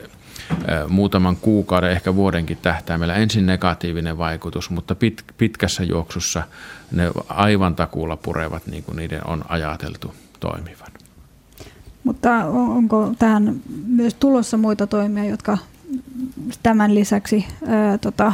muutaman 0.90 1.36
kuukauden, 1.36 1.92
ehkä 1.92 2.16
vuodenkin 2.16 2.58
tähtäimellä 2.62 3.16
ensin 3.16 3.46
negatiivinen 3.46 4.18
vaikutus, 4.18 4.70
mutta 4.70 4.96
pit, 4.96 5.24
pitkässä 5.38 5.84
juoksussa 5.84 6.44
ne 6.92 7.12
aivan 7.28 7.76
takuulla 7.76 8.18
purevat 8.18 8.68
niin 8.68 8.84
kuin 8.84 8.96
niiden 8.96 9.28
on 9.28 9.46
ajateltu 9.50 10.14
toimivan. 10.40 10.92
Mutta 12.04 12.46
onko 12.46 13.14
tähän 13.20 13.56
myös 13.88 14.14
tulossa 14.14 14.58
muita 14.58 14.88
toimia, 14.88 15.26
jotka 15.26 15.58
tämän 16.64 16.96
lisäksi 16.96 17.46
ää, 17.68 17.98
tota, 17.98 18.34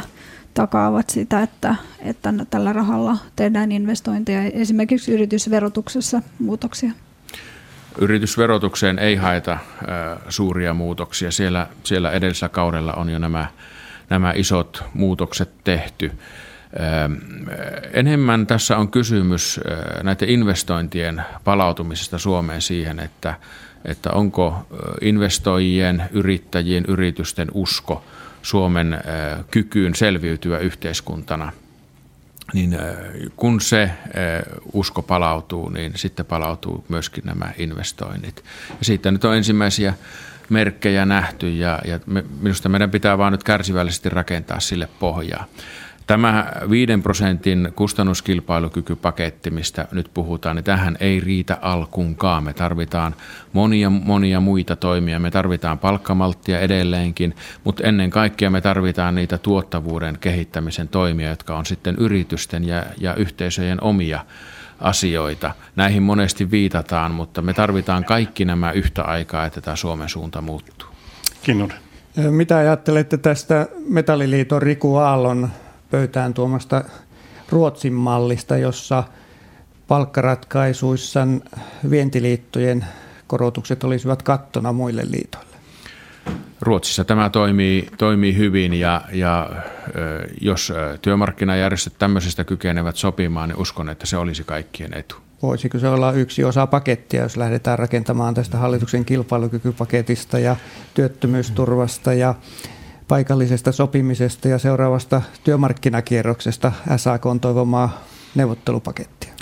takaavat 0.56 1.10
sitä, 1.10 1.42
että, 1.42 1.74
että 1.98 2.34
tällä 2.50 2.72
rahalla 2.72 3.16
tehdään 3.36 3.72
investointeja, 3.72 4.42
esimerkiksi 4.42 5.12
yritysverotuksessa 5.12 6.22
muutoksia? 6.38 6.90
Yritysverotukseen 7.98 8.98
ei 8.98 9.16
haeta 9.16 9.58
suuria 10.28 10.74
muutoksia. 10.74 11.30
Siellä, 11.30 11.66
siellä 11.84 12.10
edellisellä 12.10 12.48
kaudella 12.48 12.92
on 12.92 13.10
jo 13.10 13.18
nämä, 13.18 13.46
nämä 14.10 14.32
isot 14.36 14.84
muutokset 14.94 15.50
tehty. 15.64 16.12
Enemmän 17.92 18.46
tässä 18.46 18.76
on 18.76 18.90
kysymys 18.90 19.60
näiden 20.02 20.28
investointien 20.28 21.22
palautumisesta 21.44 22.18
Suomeen 22.18 22.62
siihen, 22.62 23.00
että, 23.00 23.34
että 23.84 24.10
onko 24.10 24.66
investoijien, 25.00 26.04
yrittäjien, 26.12 26.84
yritysten 26.88 27.48
usko– 27.54 28.04
Suomen 28.46 29.00
kykyyn 29.50 29.94
selviytyä 29.94 30.58
yhteiskuntana, 30.58 31.52
niin 32.52 32.78
kun 33.36 33.60
se 33.60 33.90
usko 34.72 35.02
palautuu, 35.02 35.68
niin 35.68 35.92
sitten 35.96 36.26
palautuu 36.26 36.84
myöskin 36.88 37.24
nämä 37.26 37.52
investoinnit. 37.58 38.44
Ja 38.68 38.84
siitä 38.84 39.10
nyt 39.10 39.24
on 39.24 39.36
ensimmäisiä 39.36 39.94
merkkejä 40.48 41.06
nähty 41.06 41.50
ja, 41.50 41.78
ja 41.84 42.00
me, 42.06 42.24
minusta 42.40 42.68
meidän 42.68 42.90
pitää 42.90 43.18
vaan 43.18 43.32
nyt 43.32 43.44
kärsivällisesti 43.44 44.08
rakentaa 44.08 44.60
sille 44.60 44.88
pohjaa. 44.98 45.46
Tämä 46.06 46.52
5 46.70 46.92
prosentin 47.02 47.72
kustannuskilpailukykypaketti, 47.76 49.50
mistä 49.50 49.88
nyt 49.92 50.10
puhutaan, 50.14 50.56
niin 50.56 50.64
tähän 50.64 50.96
ei 51.00 51.20
riitä 51.20 51.58
alkuunkaan. 51.60 52.44
Me 52.44 52.52
tarvitaan 52.52 53.14
monia, 53.52 53.90
monia 53.90 54.40
muita 54.40 54.76
toimia. 54.76 55.20
Me 55.20 55.30
tarvitaan 55.30 55.78
palkkamalttia 55.78 56.60
edelleenkin, 56.60 57.34
mutta 57.64 57.82
ennen 57.84 58.10
kaikkea 58.10 58.50
me 58.50 58.60
tarvitaan 58.60 59.14
niitä 59.14 59.38
tuottavuuden 59.38 60.18
kehittämisen 60.18 60.88
toimia, 60.88 61.28
jotka 61.28 61.56
on 61.56 61.66
sitten 61.66 61.96
yritysten 61.98 62.64
ja, 62.64 62.84
ja 63.00 63.14
yhteisöjen 63.14 63.82
omia 63.82 64.24
asioita. 64.80 65.54
Näihin 65.76 66.02
monesti 66.02 66.50
viitataan, 66.50 67.14
mutta 67.14 67.42
me 67.42 67.54
tarvitaan 67.54 68.04
kaikki 68.04 68.44
nämä 68.44 68.72
yhtä 68.72 69.02
aikaa, 69.02 69.46
että 69.46 69.60
tämä 69.60 69.76
Suomen 69.76 70.08
suunta 70.08 70.40
muuttuu. 70.40 70.88
Kinnunen. 71.42 71.76
Mitä 72.30 72.56
ajattelette 72.56 73.16
tästä 73.16 73.66
Metalliliiton 73.88 74.62
Riku 74.62 74.96
Aallon 74.96 75.48
pöytään 75.90 76.34
tuomasta 76.34 76.84
Ruotsin 77.48 77.92
mallista, 77.92 78.56
jossa 78.56 79.04
palkkaratkaisuissa 79.88 81.26
vientiliittojen 81.90 82.84
korotukset 83.26 83.84
olisivat 83.84 84.22
kattona 84.22 84.72
muille 84.72 85.02
liitoille? 85.10 85.56
Ruotsissa 86.60 87.04
tämä 87.04 87.30
toimii, 87.30 87.88
toimii 87.98 88.36
hyvin 88.36 88.74
ja, 88.74 89.00
ja 89.12 89.50
jos 90.40 90.72
työmarkkinajärjestöt 91.02 91.94
tämmöisestä 91.98 92.44
kykenevät 92.44 92.96
sopimaan, 92.96 93.48
niin 93.48 93.60
uskon, 93.60 93.88
että 93.88 94.06
se 94.06 94.16
olisi 94.16 94.44
kaikkien 94.44 94.94
etu. 94.94 95.16
Voisiko 95.42 95.78
se 95.78 95.88
olla 95.88 96.12
yksi 96.12 96.44
osa 96.44 96.66
pakettia, 96.66 97.22
jos 97.22 97.36
lähdetään 97.36 97.78
rakentamaan 97.78 98.34
tästä 98.34 98.58
hallituksen 98.58 99.04
kilpailukykypaketista 99.04 100.38
ja 100.38 100.56
työttömyysturvasta 100.94 102.12
ja 102.12 102.34
paikallisesta 103.08 103.72
sopimisesta 103.72 104.48
ja 104.48 104.58
seuraavasta 104.58 105.22
työmarkkinakierroksesta 105.44 106.72
SAK 106.96 107.26
on 107.26 107.40
toivomaa 107.40 108.04
neuvottelupakettia? 108.34 109.32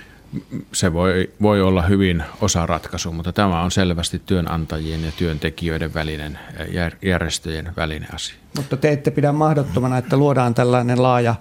Se 0.72 0.92
voi, 0.92 1.30
voi 1.42 1.62
olla 1.62 1.82
hyvin 1.82 2.22
osa 2.40 2.66
ratkaisu, 2.66 3.12
mutta 3.12 3.32
tämä 3.32 3.62
on 3.62 3.70
selvästi 3.70 4.22
työnantajien 4.26 5.04
ja 5.04 5.12
työntekijöiden 5.18 5.94
välinen, 5.94 6.38
järjestöjen 7.02 7.72
välinen 7.76 8.14
asia. 8.14 8.36
Mutta 8.56 8.76
te 8.76 8.92
ette 8.92 9.10
pidä 9.10 9.32
mahdottomana, 9.32 9.98
että 9.98 10.16
luodaan 10.16 10.54
tällainen 10.54 11.02
laaja 11.02 11.34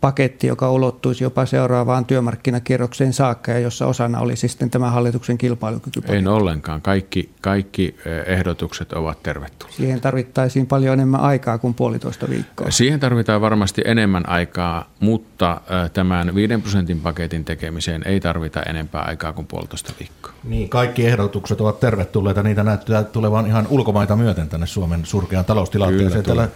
paketti, 0.00 0.46
joka 0.46 0.72
ulottuisi 0.72 1.24
jopa 1.24 1.46
seuraavaan 1.46 2.04
työmarkkinakierrokseen 2.04 3.12
saakka 3.12 3.52
ja 3.52 3.58
jossa 3.58 3.86
osana 3.86 4.20
olisi 4.20 4.48
sitten 4.48 4.70
tämä 4.70 4.90
hallituksen 4.90 5.38
kilpailukykypaketti. 5.38 6.28
Ei 6.28 6.34
ollenkaan. 6.34 6.82
Kaikki, 6.82 7.30
kaikki 7.40 7.96
eh, 8.06 8.34
ehdotukset 8.34 8.92
ovat 8.92 9.22
tervetulleet. 9.22 9.76
Siihen 9.76 10.00
tarvittaisiin 10.00 10.66
paljon 10.66 10.92
enemmän 10.92 11.20
aikaa 11.20 11.58
kuin 11.58 11.74
puolitoista 11.74 12.28
viikkoa. 12.30 12.70
Siihen 12.70 13.00
tarvitaan 13.00 13.40
varmasti 13.40 13.82
enemmän 13.84 14.28
aikaa, 14.28 14.90
mutta 15.00 15.60
eh, 15.84 15.90
tämän 15.90 16.34
5 16.34 16.58
prosentin 16.58 17.00
paketin 17.00 17.44
tekemiseen 17.44 18.02
ei 18.04 18.20
tarvita 18.20 18.62
enempää 18.62 19.02
aikaa 19.02 19.32
kuin 19.32 19.46
puolitoista 19.46 19.92
viikkoa. 20.00 20.32
Niin, 20.44 20.68
kaikki 20.68 21.06
ehdotukset 21.06 21.60
ovat 21.60 21.80
tervetulleita. 21.80 22.42
Niitä 22.42 22.62
näyttää 22.62 23.04
tulevan 23.04 23.46
ihan 23.46 23.66
ulkomaita 23.70 24.16
myöten 24.16 24.48
tänne 24.48 24.66
Suomen 24.66 25.06
surkean 25.06 25.44
taloustilanteeseen. 25.44 26.24
Kyllä, 26.24 26.48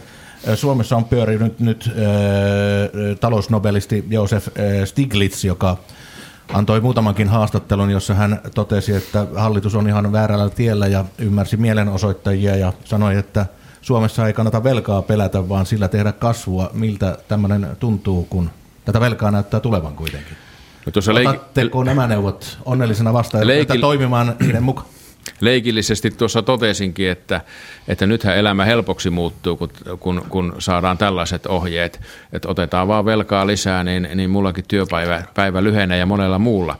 Suomessa 0.55 0.97
on 0.97 1.05
pyörinyt 1.05 1.61
nyt 1.61 1.91
äh, 1.91 1.95
talousnobelisti 3.21 4.05
Josef 4.11 4.49
Stiglitz, 4.85 5.45
joka 5.45 5.77
antoi 6.53 6.81
muutamankin 6.81 7.29
haastattelun, 7.29 7.91
jossa 7.91 8.15
hän 8.15 8.41
totesi, 8.55 8.95
että 8.95 9.27
hallitus 9.37 9.75
on 9.75 9.89
ihan 9.89 10.13
väärällä 10.13 10.51
tiellä 10.51 10.87
ja 10.87 11.05
ymmärsi 11.19 11.57
mielenosoittajia 11.57 12.57
ja 12.57 12.73
sanoi, 12.85 13.17
että 13.17 13.47
Suomessa 13.83 14.27
ei 14.27 14.33
kannata 14.33 14.65
velkaa 14.65 15.03
pelätä, 15.03 15.49
vaan 15.49 15.67
sillä 15.67 15.89
tehdä 15.89 16.13
kasvua. 16.13 16.71
Miltä 16.73 17.19
tämmöinen 17.29 17.67
tuntuu, 17.81 18.27
kun 18.31 18.51
tätä 18.85 19.01
velkaa 19.01 19.31
näyttää 19.31 19.61
tulevan 19.61 19.95
kuitenkin? 19.95 20.37
No 20.87 21.31
Otatteko 21.31 21.85
nämä 21.85 22.07
neuvot 22.07 22.59
onnellisena 22.65 23.13
vastaan 23.13 23.47
Leikil... 23.47 23.81
toimimaan 23.81 24.37
niiden 24.41 24.63
mukaan? 24.63 24.87
Leikillisesti 25.41 26.11
tuossa 26.11 26.43
totesinkin, 26.43 27.11
että, 27.11 27.41
että 27.89 28.07
nythän 28.07 28.37
elämä 28.37 28.65
helpoksi 28.65 29.11
muuttuu, 29.11 29.57
kun, 29.57 29.71
kun, 30.01 30.25
kun 30.29 30.55
saadaan 30.59 30.99
tällaiset 30.99 31.47
ohjeet, 31.47 32.01
että 32.33 32.49
otetaan 32.49 32.89
vaan 32.89 33.05
velkaa 33.05 33.47
lisää, 33.47 33.85
niin, 33.85 34.09
niin 34.15 34.31
mullakin 34.31 34.65
työpäivä 34.69 35.23
päivä 35.35 35.65
lyhenee 35.65 35.99
ja 35.99 36.07
monella 36.07 36.39
muulla. 36.39 36.79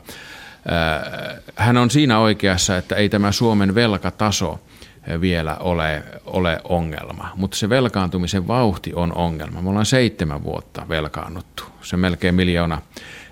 Äh, 0.71 1.43
hän 1.55 1.77
on 1.77 1.89
siinä 1.89 2.19
oikeassa, 2.19 2.77
että 2.77 2.95
ei 2.95 3.09
tämä 3.09 3.31
Suomen 3.31 3.75
velkataso 3.75 4.59
vielä 5.21 5.57
ole, 5.59 6.03
ole 6.25 6.61
ongelma, 6.63 7.31
mutta 7.35 7.57
se 7.57 7.69
velkaantumisen 7.69 8.47
vauhti 8.47 8.93
on 8.93 9.15
ongelma. 9.15 9.61
Me 9.61 9.69
ollaan 9.69 9.85
seitsemän 9.85 10.43
vuotta 10.43 10.85
velkaannuttu, 10.89 11.63
se 11.81 11.97
melkein 11.97 12.35
miljoona 12.35 12.81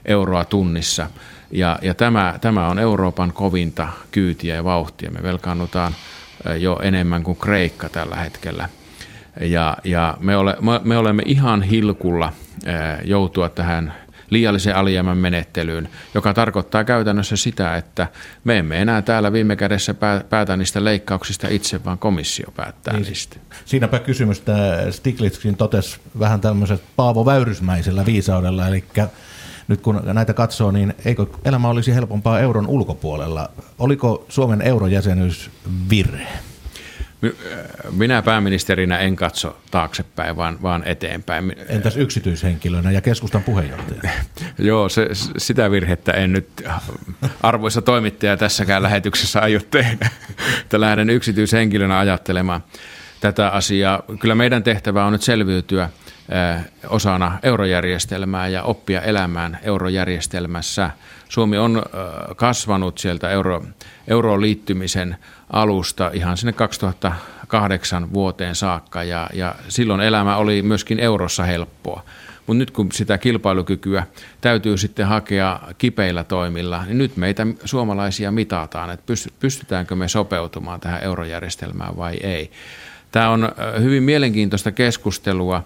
euroa 0.06 0.46
tunnissa– 0.46 1.10
ja, 1.52 1.80
ja 1.82 1.94
tämä, 1.94 2.36
tämä 2.42 2.68
on 2.68 2.80
Euroopan 2.80 3.34
kovinta 3.34 3.88
kyytiä 4.12 4.56
ja 4.56 4.64
vauhtia. 4.64 5.12
Me 5.12 5.24
velkaannutaan 5.24 5.96
jo 6.60 6.80
enemmän 6.84 7.24
kuin 7.24 7.38
Kreikka 7.38 7.90
tällä 7.90 8.16
hetkellä. 8.16 8.70
Ja, 9.42 9.78
ja 9.84 10.18
me, 10.20 10.38
ole, 10.38 10.58
me 10.84 10.98
olemme 10.98 11.24
ihan 11.26 11.62
hilkulla 11.62 12.34
joutua 13.04 13.50
tähän 13.50 13.94
liiallisen 14.30 14.76
alijäämän 14.76 15.18
menettelyyn, 15.18 15.90
joka 16.14 16.34
tarkoittaa 16.34 16.84
käytännössä 16.84 17.36
sitä, 17.36 17.78
että 17.78 18.08
me 18.44 18.58
emme 18.58 18.82
enää 18.82 19.02
täällä 19.02 19.34
viime 19.34 19.56
kädessä 19.56 19.96
päätä 20.30 20.58
niistä 20.58 20.84
leikkauksista 20.84 21.48
itse, 21.48 21.86
vaan 21.86 21.98
komissio 21.98 22.52
päättää 22.56 22.94
niin, 22.94 23.06
niistä. 23.06 23.38
Siinäpä 23.66 24.00
kysymys, 24.00 24.40
että 24.40 24.92
Stiglitzkin 24.92 25.58
totesi 25.58 26.00
vähän 26.20 26.42
tämmöisellä 26.42 26.84
Paavo 26.96 27.26
Väyrysmäisellä 27.26 28.06
viisaudella, 28.06 28.68
eli 28.68 28.84
nyt 29.72 29.82
kun 29.82 30.02
näitä 30.06 30.34
katsoo, 30.34 30.72
niin 30.72 30.94
eikö 31.06 31.26
elämä 31.46 31.68
olisi 31.68 31.96
helpompaa 31.96 32.40
euron 32.40 32.68
ulkopuolella? 32.68 33.50
Oliko 33.80 34.26
Suomen 34.30 34.62
eurojäsenyys 34.62 35.50
virhe? 35.90 36.28
Minä 37.92 38.22
pääministerinä 38.22 39.00
en 39.00 39.16
katso 39.16 39.58
taaksepäin, 39.72 40.36
vaan, 40.36 40.62
vaan 40.62 40.84
eteenpäin. 40.86 41.56
Entäs 41.68 41.98
yksityishenkilönä 41.98 42.92
ja 42.92 43.02
keskustan 43.02 43.44
puheenjohtajana? 43.44 44.10
Joo, 44.60 44.90
se, 44.90 45.08
sitä 45.38 45.72
virhettä 45.72 46.12
en 46.12 46.34
nyt 46.34 46.64
arvoisa 47.44 47.82
toimittaja 47.82 48.38
tässäkään 48.38 48.84
lähetyksessä 48.84 49.40
aio 49.40 49.60
tehdä, 49.72 50.10
että 50.62 50.82
lähden 50.82 51.10
yksityishenkilönä 51.10 52.00
ajattelemaan 52.00 52.64
tätä 53.20 53.50
asiaa. 53.50 54.04
Kyllä 54.20 54.36
meidän 54.36 54.64
tehtävä 54.64 55.06
on 55.06 55.14
nyt 55.14 55.22
selviytyä 55.22 55.90
osana 56.90 57.40
eurojärjestelmää 57.44 58.48
ja 58.48 58.64
oppia 58.64 59.02
elämään 59.02 59.60
eurojärjestelmässä. 59.64 60.92
Suomi 61.30 61.58
on 61.58 61.84
kasvanut 62.36 62.98
sieltä 62.98 63.30
euro, 63.30 63.64
euroon 64.08 64.42
liittymisen 64.42 65.18
alusta 65.54 66.12
ihan 66.14 66.38
sinne 66.38 66.54
2008 66.54 68.14
vuoteen 68.14 68.56
saakka 68.56 69.04
ja, 69.04 69.30
ja 69.34 69.56
silloin 69.70 70.02
elämä 70.02 70.38
oli 70.38 70.62
myöskin 70.62 71.00
eurossa 71.00 71.44
helppoa. 71.44 72.04
Mutta 72.48 72.58
nyt 72.58 72.72
kun 72.72 72.92
sitä 72.92 73.18
kilpailukykyä 73.18 74.08
täytyy 74.42 74.78
sitten 74.78 75.08
hakea 75.08 75.60
kipeillä 75.78 76.24
toimilla, 76.24 76.86
niin 76.86 76.98
nyt 76.98 77.18
meitä 77.18 77.48
suomalaisia 77.66 78.32
mitataan, 78.32 78.90
että 78.90 79.14
pystytäänkö 79.40 79.96
me 79.96 80.08
sopeutumaan 80.08 80.80
tähän 80.80 81.04
eurojärjestelmään 81.04 81.98
vai 81.98 82.18
ei. 82.24 82.52
Tämä 83.12 83.30
on 83.30 83.52
hyvin 83.82 84.04
mielenkiintoista 84.04 84.72
keskustelua, 84.72 85.64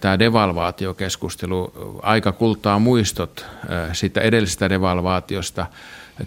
tämä 0.00 0.18
devalvaatiokeskustelu. 0.18 1.72
Aika 2.02 2.32
kultaa 2.32 2.78
muistot 2.78 3.46
siitä 3.92 4.20
edellisestä 4.20 4.70
devalvaatiosta– 4.70 5.66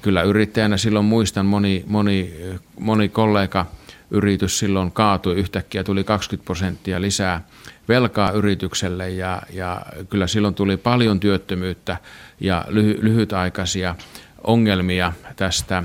kyllä 0.01 0.21
yrittäjänä 0.21 0.77
silloin 0.77 1.05
muistan 1.05 1.45
moni, 1.45 1.83
moni, 1.87 2.33
moni 2.79 3.09
kollega 3.09 3.65
yritys 4.11 4.59
silloin 4.59 4.91
kaatui 4.91 5.35
yhtäkkiä, 5.35 5.83
tuli 5.83 6.03
20 6.03 6.45
prosenttia 6.45 7.01
lisää 7.01 7.41
velkaa 7.87 8.31
yritykselle 8.31 9.09
ja, 9.09 9.41
ja 9.53 9.81
kyllä 10.09 10.27
silloin 10.27 10.55
tuli 10.55 10.77
paljon 10.77 11.19
työttömyyttä 11.19 11.97
ja 12.39 12.65
lyhy, 12.67 12.99
lyhytaikaisia 13.01 13.95
ongelmia 14.43 15.13
tästä 15.35 15.83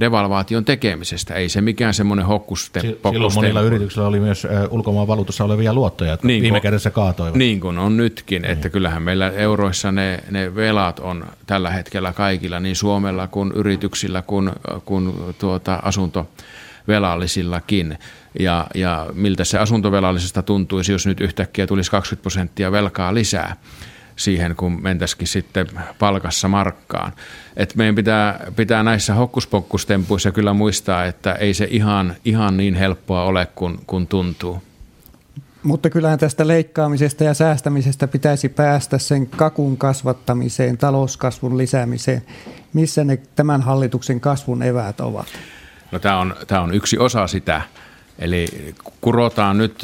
devalvaation 0.00 0.64
tekemisestä. 0.64 1.34
Ei 1.34 1.48
se 1.48 1.60
mikään 1.60 1.94
semmoinen 1.94 2.26
hokkus 2.26 2.70
Silloin 2.80 3.34
monilla 3.34 3.60
yrityksillä 3.60 4.06
oli 4.06 4.20
myös 4.20 4.46
ulkomaan 4.70 5.06
valuutassa 5.06 5.44
olevia 5.44 5.74
luottoja, 5.74 6.10
jotka 6.10 6.26
niin 6.26 6.42
viime 6.42 6.58
kun, 6.58 6.62
kädessä 6.62 6.90
kaatoivat. 6.90 7.36
Niin 7.36 7.60
kuin 7.60 7.78
on 7.78 7.96
nytkin, 7.96 8.42
niin. 8.42 8.52
että 8.52 8.70
kyllähän 8.70 9.02
meillä 9.02 9.30
euroissa 9.30 9.92
ne, 9.92 10.18
ne 10.30 10.54
velat 10.54 10.98
on 10.98 11.26
tällä 11.46 11.70
hetkellä 11.70 12.12
kaikilla, 12.12 12.60
niin 12.60 12.76
Suomella 12.76 13.26
kuin 13.26 13.52
yrityksillä 13.52 14.22
kuin, 14.22 14.50
kuin 14.84 15.14
tuota 15.38 15.80
asuntovelallisillakin. 15.82 17.98
Ja, 18.38 18.66
ja 18.74 19.06
miltä 19.12 19.44
se 19.44 19.58
asuntovelallisesta 19.58 20.42
tuntuisi, 20.42 20.92
jos 20.92 21.06
nyt 21.06 21.20
yhtäkkiä 21.20 21.66
tulisi 21.66 21.90
20 21.90 22.22
prosenttia 22.22 22.72
velkaa 22.72 23.14
lisää 23.14 23.56
siihen, 24.18 24.56
kun 24.56 24.82
mentäisikin 24.82 25.28
sitten 25.28 25.66
palkassa 25.98 26.48
markkaan. 26.48 27.12
Et 27.56 27.74
meidän 27.74 27.94
pitää, 27.94 28.46
pitää 28.56 28.82
näissä 28.82 29.14
hokkuspokkustempuissa 29.14 30.32
kyllä 30.32 30.52
muistaa, 30.52 31.04
että 31.04 31.32
ei 31.32 31.54
se 31.54 31.68
ihan, 31.70 32.16
ihan 32.24 32.56
niin 32.56 32.74
helppoa 32.74 33.24
ole 33.24 33.46
kuin, 33.54 33.80
kuin 33.86 34.06
tuntuu. 34.06 34.62
Mutta 35.62 35.90
kyllähän 35.90 36.18
tästä 36.18 36.46
leikkaamisesta 36.46 37.24
ja 37.24 37.34
säästämisestä 37.34 38.08
pitäisi 38.08 38.48
päästä 38.48 38.98
sen 38.98 39.26
kakun 39.26 39.76
kasvattamiseen, 39.76 40.78
talouskasvun 40.78 41.58
lisäämiseen. 41.58 42.22
Missä 42.72 43.04
ne 43.04 43.18
tämän 43.36 43.62
hallituksen 43.62 44.20
kasvun 44.20 44.62
eväät 44.62 45.00
ovat? 45.00 45.26
No, 45.92 45.98
tämä, 45.98 46.18
on, 46.18 46.36
tämä 46.46 46.60
on 46.60 46.74
yksi 46.74 46.98
osa 46.98 47.26
sitä 47.26 47.62
Eli 48.18 48.74
kurotaan 49.00 49.58
nyt 49.58 49.82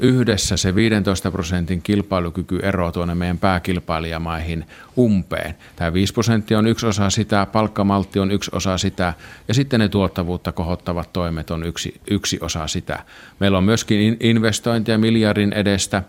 yhdessä 0.00 0.56
se 0.56 0.74
15 0.74 1.30
prosentin 1.30 1.82
kilpailukykyero 1.82 2.92
tuonne 2.92 3.14
meidän 3.14 3.38
pääkilpailijamaihin 3.38 4.66
umpeen. 4.98 5.54
Tämä 5.76 5.92
5 5.92 6.12
prosenttia 6.12 6.58
on 6.58 6.66
yksi 6.66 6.86
osa 6.86 7.10
sitä, 7.10 7.46
palkkamaltti 7.52 8.18
on 8.18 8.30
yksi 8.30 8.50
osa 8.54 8.78
sitä 8.78 9.14
ja 9.48 9.54
sitten 9.54 9.80
ne 9.80 9.88
tuottavuutta 9.88 10.52
kohottavat 10.52 11.12
toimet 11.12 11.50
on 11.50 11.64
yksi, 11.64 12.00
yksi 12.10 12.38
osa 12.40 12.66
sitä. 12.66 13.02
Meillä 13.40 13.58
on 13.58 13.64
myöskin 13.64 14.16
investointia 14.20 14.98
miljardin 14.98 15.52
edestä. 15.52 16.02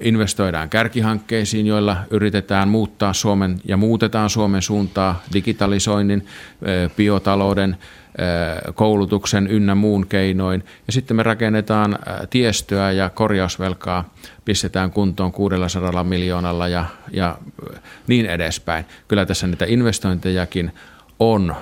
Investoidaan 0.00 0.68
kärkihankkeisiin, 0.68 1.66
joilla 1.66 1.96
yritetään 2.10 2.68
muuttaa 2.68 3.12
Suomen 3.12 3.60
ja 3.64 3.76
muutetaan 3.76 4.30
Suomen 4.30 4.62
suuntaa 4.62 5.22
digitalisoinnin, 5.32 6.26
biotalouden, 6.96 7.76
koulutuksen 8.74 9.46
ynnä 9.46 9.74
muun 9.74 10.06
keinoin. 10.06 10.64
Ja 10.86 10.92
sitten 10.92 11.16
me 11.16 11.22
rakennetaan 11.22 11.98
tiestöä 12.30 12.92
ja 12.92 13.10
korjausvelkaa 13.10 14.14
pistetään 14.44 14.90
kuntoon 14.90 15.32
600 15.32 16.04
miljoonalla 16.04 16.68
ja, 16.68 16.84
ja 17.12 17.38
niin 18.06 18.26
edespäin. 18.26 18.84
Kyllä 19.08 19.26
tässä 19.26 19.46
niitä 19.46 19.64
investointejakin 19.68 20.72
on 21.22 21.56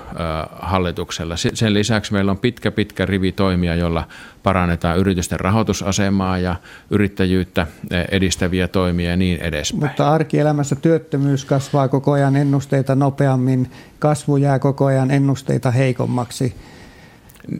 hallituksella. 0.59 1.35
Sen 1.37 1.73
lisäksi 1.73 2.13
meillä 2.13 2.31
on 2.31 2.37
pitkä, 2.37 2.71
pitkä 2.71 3.05
rivi 3.05 3.31
toimia, 3.31 3.75
jolla 3.75 4.07
parannetaan 4.43 4.97
yritysten 4.97 5.39
rahoitusasemaa 5.39 6.37
ja 6.37 6.55
yrittäjyyttä 6.89 7.67
edistäviä 8.11 8.67
toimia 8.67 9.09
ja 9.09 9.17
niin 9.17 9.41
edespäin. 9.41 9.83
Mutta 9.83 10.11
arkielämässä 10.11 10.75
työttömyys 10.75 11.45
kasvaa 11.45 11.87
koko 11.87 12.11
ajan 12.11 12.35
ennusteita 12.35 12.95
nopeammin, 12.95 13.71
kasvu 13.99 14.37
jää 14.37 14.59
koko 14.59 14.85
ajan 14.85 15.11
ennusteita 15.11 15.71
heikommaksi. 15.71 16.55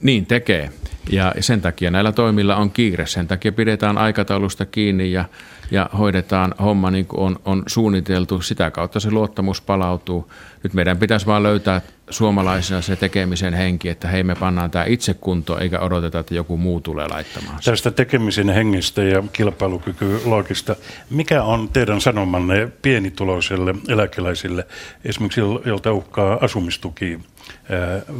Niin 0.01 0.25
tekee. 0.25 0.69
Ja 1.11 1.33
sen 1.39 1.61
takia 1.61 1.91
näillä 1.91 2.11
toimilla 2.11 2.55
on 2.55 2.71
kiire. 2.71 3.05
Sen 3.05 3.27
takia 3.27 3.51
pidetään 3.51 3.97
aikataulusta 3.97 4.65
kiinni 4.65 5.11
ja, 5.11 5.25
ja 5.71 5.89
hoidetaan 5.97 6.55
homma 6.61 6.91
niin 6.91 7.05
kuin 7.05 7.21
on, 7.21 7.39
on 7.45 7.63
suunniteltu. 7.67 8.41
Sitä 8.41 8.71
kautta 8.71 8.99
se 8.99 9.11
luottamus 9.11 9.61
palautuu. 9.61 10.31
Nyt 10.63 10.73
meidän 10.73 10.97
pitäisi 10.97 11.25
vaan 11.25 11.43
löytää 11.43 11.81
suomalaisina 12.09 12.81
se 12.81 12.95
tekemisen 12.95 13.53
henki, 13.53 13.89
että 13.89 14.07
hei 14.07 14.23
me 14.23 14.35
pannaan 14.35 14.71
tämä 14.71 14.85
itse 14.85 15.13
kuntoon 15.13 15.61
eikä 15.61 15.79
odoteta, 15.79 16.19
että 16.19 16.35
joku 16.35 16.57
muu 16.57 16.81
tulee 16.81 17.07
laittamaan. 17.07 17.59
Tästä 17.65 17.91
tekemisen 17.91 18.49
hengestä 18.49 19.03
ja 19.03 19.23
kilpailukykyloogista. 19.33 20.75
Mikä 21.09 21.43
on 21.43 21.69
teidän 21.69 22.01
sanomanne 22.01 22.71
pienituloiselle 22.81 23.75
eläkeläisille, 23.87 24.67
esimerkiksi 25.05 25.41
jolta 25.65 25.93
uhkaa 25.93 26.37
asumistuki 26.41 27.19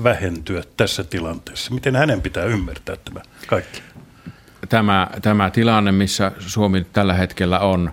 vähentyä 0.03 0.63
tässä 0.77 1.03
tilanteessa? 1.03 1.73
Miten 1.73 1.95
hänen 1.95 2.21
pitää 2.21 2.45
ymmärtää 2.45 2.95
tämä 2.95 3.21
kaikki? 3.47 3.81
Tämä, 4.71 5.07
tämä 5.21 5.49
tilanne, 5.49 5.91
missä 5.91 6.31
Suomi 6.39 6.85
tällä 6.93 7.13
hetkellä 7.13 7.59
on, 7.59 7.91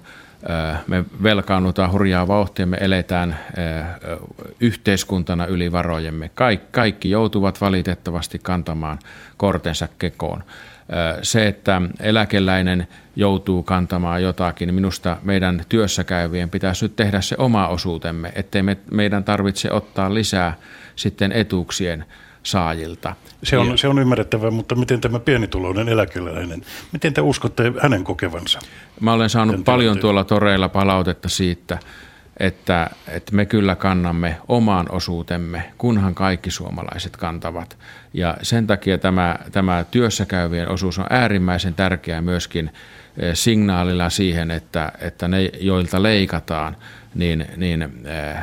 me 0.87 1.05
velkaannutaan 1.22 1.93
hurjaa 1.93 2.29
vauhtia, 2.29 2.66
me 2.66 2.76
eletään 2.81 3.39
yhteiskuntana 4.61 5.47
yli 5.47 5.72
varojemme. 5.72 6.31
Kaik, 6.35 6.72
kaikki 6.72 7.11
joutuvat 7.11 7.61
valitettavasti 7.61 8.39
kantamaan 8.43 8.99
kortensa 9.37 9.89
kekoon. 9.99 10.45
Se, 11.22 11.49
että 11.49 11.83
eläkeläinen 12.01 12.89
joutuu 13.16 13.62
kantamaan 13.62 14.22
jotakin, 14.22 14.74
minusta 14.74 15.16
meidän 15.22 15.62
työssä 15.68 16.05
käyvien 16.05 16.51
pitäisi 16.51 16.85
nyt 16.85 16.97
tehdä 16.97 17.20
se 17.20 17.37
oma 17.39 17.68
osuutemme, 17.68 18.33
ettei 18.35 18.62
me, 18.62 18.76
meidän 18.91 19.24
tarvitse 19.24 19.72
ottaa 19.72 20.14
lisää 20.14 20.57
sitten 20.97 21.33
etuuksien 21.33 22.05
saajilta. 22.51 23.16
Se 23.42 23.59
on, 23.59 23.78
se 23.78 23.88
on 23.88 23.99
ymmärrettävää, 23.99 24.51
mutta 24.51 24.74
miten 24.74 25.01
tämä 25.01 25.20
pienituloinen 25.20 25.88
eläkeläinen, 25.88 26.62
miten 26.92 27.14
te 27.14 27.20
uskotte 27.20 27.72
hänen 27.82 28.05
kokevansa? 28.05 28.59
Mä 29.01 29.12
olen 29.12 29.30
saanut 29.30 29.64
paljon 29.64 29.99
tuolla 29.99 30.24
toreilla 30.24 30.68
palautetta 30.68 31.28
siitä, 31.28 31.78
että, 32.38 32.90
että 33.09 33.34
me 33.34 33.46
kyllä 33.46 33.74
kannamme 33.74 34.36
omaan 34.49 34.86
osuutemme, 34.90 35.72
kunhan 35.78 36.14
kaikki 36.14 36.51
suomalaiset 36.51 37.16
kantavat. 37.16 37.78
Ja 38.14 38.36
sen 38.42 38.66
takia 38.66 38.99
tämä, 38.99 39.38
tämä 39.53 39.84
työssäkäyvien 39.90 40.68
osuus 40.68 40.99
on 40.99 41.07
äärimmäisen 41.11 41.74
tärkeä 41.74 42.20
myöskin 42.20 42.70
eh, 43.18 43.34
signaalilla 43.34 44.11
siihen, 44.11 44.51
että, 44.51 44.92
että 45.01 45.28
ne, 45.28 45.51
joilta 45.61 46.03
leikataan, 46.03 46.76
niin, 47.14 47.46
niin 47.57 47.82
eh, 47.82 48.30
eh, 48.30 48.42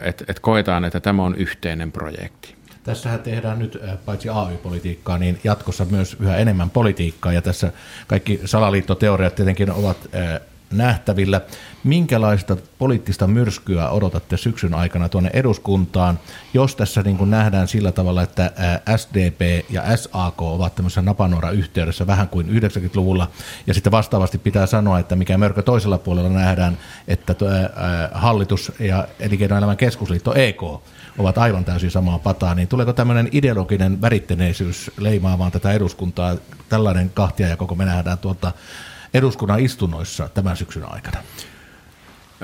että 0.00 0.24
et 0.28 0.40
koetaan, 0.40 0.84
että 0.84 1.00
tämä 1.00 1.22
on 1.22 1.34
yhteinen 1.34 1.92
projekti. 1.92 2.53
Tässähän 2.84 3.20
tehdään 3.20 3.58
nyt 3.58 3.78
paitsi 4.04 4.28
AY-politiikkaa, 4.28 5.18
niin 5.18 5.40
jatkossa 5.44 5.84
myös 5.84 6.16
yhä 6.20 6.36
enemmän 6.36 6.70
politiikkaa, 6.70 7.32
ja 7.32 7.42
tässä 7.42 7.72
kaikki 8.06 8.40
salaliittoteoriat 8.44 9.34
tietenkin 9.34 9.72
ovat 9.72 9.96
nähtävillä. 10.72 11.40
Minkälaista 11.84 12.56
poliittista 12.78 13.26
myrskyä 13.26 13.88
odotatte 13.88 14.36
syksyn 14.36 14.74
aikana 14.74 15.08
tuonne 15.08 15.30
eduskuntaan, 15.32 16.18
jos 16.54 16.76
tässä 16.76 17.02
niin 17.02 17.16
kuin 17.16 17.30
nähdään 17.30 17.68
sillä 17.68 17.92
tavalla, 17.92 18.22
että 18.22 18.52
SDP 18.96 19.70
ja 19.70 19.96
SAK 19.96 20.42
ovat 20.42 20.74
tämmöisessä 20.74 21.02
napanuora-yhteydessä 21.02 22.06
vähän 22.06 22.28
kuin 22.28 22.48
90-luvulla, 22.48 23.30
ja 23.66 23.74
sitten 23.74 23.92
vastaavasti 23.92 24.38
pitää 24.38 24.66
sanoa, 24.66 24.98
että 24.98 25.16
mikä 25.16 25.38
mörkö 25.38 25.62
toisella 25.62 25.98
puolella 25.98 26.30
nähdään, 26.30 26.78
että 27.08 27.34
hallitus 28.12 28.72
ja 28.78 29.08
elinkeinoelämän 29.20 29.76
keskusliitto 29.76 30.34
EK 30.34 30.62
ovat 31.18 31.38
aivan 31.38 31.64
täysin 31.64 31.90
samaa 31.90 32.18
pataa, 32.18 32.54
niin 32.54 32.68
tuleeko 32.68 32.92
tämmöinen 32.92 33.28
ideologinen 33.32 34.00
värittäneisyys 34.00 34.90
leimaamaan 34.98 35.52
tätä 35.52 35.72
eduskuntaa, 35.72 36.36
tällainen 36.68 37.10
kahtiajako, 37.10 37.66
kun 37.66 37.78
me 37.78 37.84
nähdään 37.84 38.18
tuolta 38.18 38.52
eduskunnan 39.14 39.60
istunnoissa 39.60 40.28
tämän 40.34 40.56
syksyn 40.56 40.92
aikana? 40.92 41.18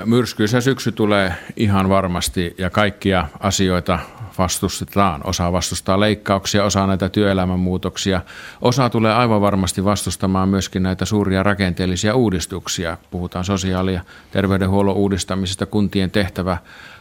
Myrskyisä 0.05 0.61
syksy 0.61 0.91
tulee 0.91 1.33
ihan 1.55 1.89
varmasti 1.89 2.55
ja 2.57 2.69
kaikkia 2.69 3.27
asioita 3.39 3.99
vastustetaan. 4.37 5.21
Osa 5.23 5.51
vastustaa 5.51 5.99
leikkauksia, 5.99 6.63
osa 6.63 6.87
näitä 6.87 7.09
työelämän 7.09 7.59
muutoksia. 7.59 8.21
Osa 8.61 8.89
tulee 8.89 9.13
aivan 9.13 9.41
varmasti 9.41 9.83
vastustamaan 9.83 10.49
myöskin 10.49 10.83
näitä 10.83 11.05
suuria 11.05 11.43
rakenteellisia 11.43 12.15
uudistuksia. 12.15 12.97
Puhutaan 13.11 13.45
sosiaali- 13.45 13.93
ja 13.93 14.01
terveydenhuollon 14.31 14.95
uudistamisesta, 14.95 15.65
kuntien 15.65 16.11
tehtävä 16.11 16.57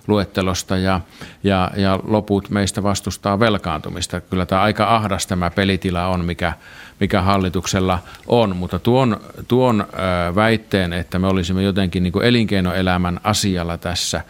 luettelosta 0.07 0.77
ja, 0.77 1.01
ja, 1.45 1.71
ja 1.77 2.01
loput 2.07 2.51
meistä 2.51 2.83
vastustaa 2.83 3.41
velkaantumista. 3.41 4.21
Kyllä 4.21 4.47
tämä 4.47 4.63
aika 4.63 4.97
ahdas 4.97 5.27
tämä 5.27 5.51
pelitila 5.51 6.07
on, 6.07 6.25
mikä, 6.25 6.53
mikä 7.01 7.23
hallituksella 7.23 7.99
on, 8.27 8.57
mutta 8.57 8.79
tuon, 8.79 9.21
tuon 9.49 9.87
väitteen, 10.35 10.93
että 10.93 11.19
me 11.19 11.27
olisimme 11.27 11.63
jotenkin 11.63 12.03
niin 12.03 12.13
kuin 12.13 12.25
elinkeinoelämän 12.25 13.21
asialla 13.25 13.79
tässä, 13.79 14.21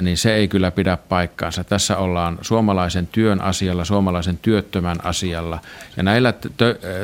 niin 0.00 0.16
se 0.16 0.34
ei 0.34 0.48
kyllä 0.48 0.70
pidä 0.70 0.96
paikkaansa. 0.96 1.64
Tässä 1.64 1.96
ollaan 1.96 2.38
suomalaisen 2.40 3.06
työn 3.06 3.40
asialla, 3.40 3.84
suomalaisen 3.84 4.38
työttömän 4.42 4.96
asialla. 5.02 5.58
Ja 5.96 6.02
näillä 6.02 6.34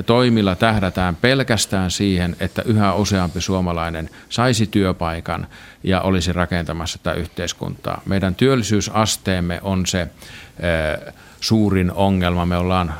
toimilla 0.06 0.56
tähdätään 0.56 1.16
pelkästään 1.16 1.90
siihen, 1.90 2.36
että 2.40 2.62
yhä 2.62 2.94
useampi 2.94 3.40
suomalainen 3.40 4.10
saisi 4.28 4.66
työpaikan 4.66 5.46
ja 5.82 6.00
olisi 6.00 6.32
rakentamassa 6.32 6.98
tätä 7.02 7.16
yhteiskuntaa. 7.16 8.02
Meidän 8.06 8.34
työllisyysasteemme 8.34 9.60
on 9.62 9.86
se 9.86 10.08
suurin 11.40 11.92
ongelma. 11.92 12.46
Me 12.46 12.56
ollaan 12.56 12.94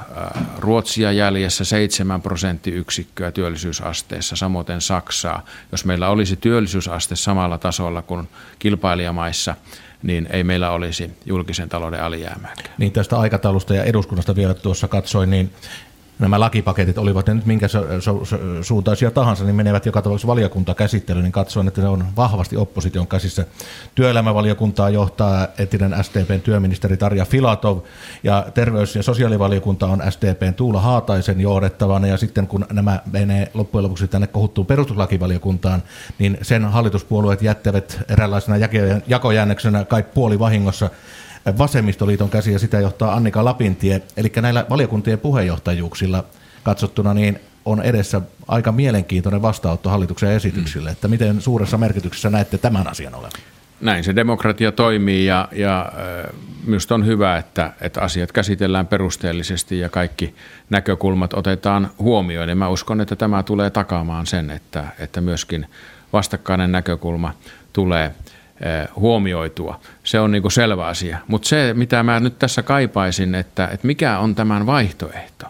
Ruotsia 0.59 1.13
jäljessä 1.13 1.65
7 1.65 2.23
prosenttiyksikköä 2.23 3.33
työllisyysasteessa, 3.33 4.37
samoin 4.37 4.67
Saksaa. 4.79 5.45
Jos 5.73 5.85
meillä 5.85 6.09
olisi 6.09 6.37
työllisyysaste 6.37 7.17
samalla 7.17 7.59
tasolla 7.59 8.03
kuin 8.03 8.29
kilpailijamaissa, 8.59 9.55
niin 10.03 10.29
ei 10.31 10.45
meillä 10.45 10.71
olisi 10.71 11.11
julkisen 11.27 11.69
talouden 11.69 12.03
alijäämää. 12.03 12.55
Niin 12.79 12.93
tästä 12.93 13.19
aikataulusta 13.19 13.75
ja 13.75 13.85
eduskunnasta 13.85 14.37
vielä 14.37 14.55
tuossa 14.55 14.89
katsoin, 14.89 15.31
niin 15.31 15.53
nämä 16.19 16.41
lakipaketit, 16.41 16.99
olivat 16.99 17.27
ne 17.27 17.35
nyt 17.35 17.47
minkä 17.47 17.67
suuntaisia 18.63 19.11
tahansa, 19.11 19.45
niin 19.45 19.55
menevät 19.55 19.87
joka 19.87 20.03
tapauksessa 20.03 20.29
valiokuntakäsittelyyn, 20.29 21.23
niin 21.23 21.33
katsoin, 21.33 21.69
että 21.69 21.81
se 21.81 21.89
on 21.89 22.05
vahvasti 22.17 22.57
opposition 22.57 23.07
käsissä. 23.07 23.45
Työelämävaliokuntaa 23.95 24.91
johtaa 24.91 25.49
etinen 25.59 25.95
SDPn 26.05 26.41
työministeri 26.41 26.97
Tarja 26.97 27.25
Filatov, 27.25 27.79
ja 28.23 28.47
terveys- 28.55 28.97
ja 28.97 29.03
sosiaalivaliokunta 29.03 29.87
on 29.87 30.03
SDPn 30.11 30.55
Tuula 30.55 30.81
Haataisen 30.81 31.41
johdettavana, 31.41 32.07
ja 32.07 32.17
sitten 32.17 32.47
kun 32.47 32.67
nämä 32.73 33.01
menee 33.13 33.51
loppujen 33.55 33.83
lopuksi 33.83 34.09
tänne 34.09 34.27
kohuttuun 34.27 34.67
perustuslakivaliokuntaan, 34.67 35.83
niin 36.19 36.39
sen 36.43 36.65
hallituspuolueet 36.65 37.43
jättävät 37.43 37.99
eräänlaisena 38.09 38.57
jakojäännöksenä 39.07 39.85
kai 39.85 40.03
puoli 40.03 40.39
vahingossa 40.39 40.91
Vasemmistoliiton 41.59 42.31
käsi 42.31 42.53
ja 42.53 42.59
sitä 42.59 42.81
johtaa 42.81 43.15
Annika 43.15 43.45
Lapintie. 43.45 44.03
Eli 44.17 44.33
näillä 44.41 44.67
valiokuntien 44.71 45.19
puheenjohtajuuksilla 45.19 46.25
katsottuna 46.63 47.15
niin 47.15 47.41
on 47.65 47.83
edessä 47.83 48.21
aika 48.49 48.73
mielenkiintoinen 48.73 49.43
vastaanotto 49.43 49.91
hallituksen 49.91 50.31
esityksille. 50.31 50.89
Mm. 50.89 50.93
Että 50.93 51.09
miten 51.09 51.41
suuressa 51.41 51.79
merkityksessä 51.79 52.31
näette 52.31 52.59
tämän 52.59 52.89
asian 52.89 53.15
olevan? 53.15 53.41
Näin 53.81 54.05
se 54.05 54.17
demokratia 54.17 54.73
toimii 54.73 55.27
ja, 55.27 55.49
ja 55.53 55.93
minusta 56.67 56.95
on 56.95 57.07
hyvä, 57.07 57.37
että, 57.37 57.73
että 57.81 58.01
asiat 58.01 58.33
käsitellään 58.33 58.87
perusteellisesti 58.87 59.79
ja 59.79 59.89
kaikki 59.89 60.35
näkökulmat 60.71 61.35
otetaan 61.35 61.91
huomioon. 61.99 62.49
Ja 62.49 62.57
mä 62.57 62.69
uskon, 62.69 63.01
että 63.01 63.17
tämä 63.17 63.43
tulee 63.43 63.71
takaamaan 63.71 64.27
sen, 64.27 64.51
että, 64.51 64.85
että 64.99 65.21
myöskin 65.21 65.67
vastakkainen 66.13 66.73
näkökulma 66.73 67.35
tulee 67.73 68.15
huomioitua. 68.97 69.81
Se 70.05 70.21
on 70.21 70.33
niin 70.33 70.51
selvä 70.51 70.87
asia. 70.87 71.19
Mutta 71.27 71.49
se, 71.49 71.75
mitä 71.75 72.03
mä 72.03 72.21
nyt 72.21 72.39
tässä 72.39 72.63
kaipaisin, 72.63 73.35
että, 73.35 73.69
että 73.73 73.87
mikä 73.87 74.19
on 74.19 74.35
tämän 74.35 74.67
vaihtoehto? 74.67 75.47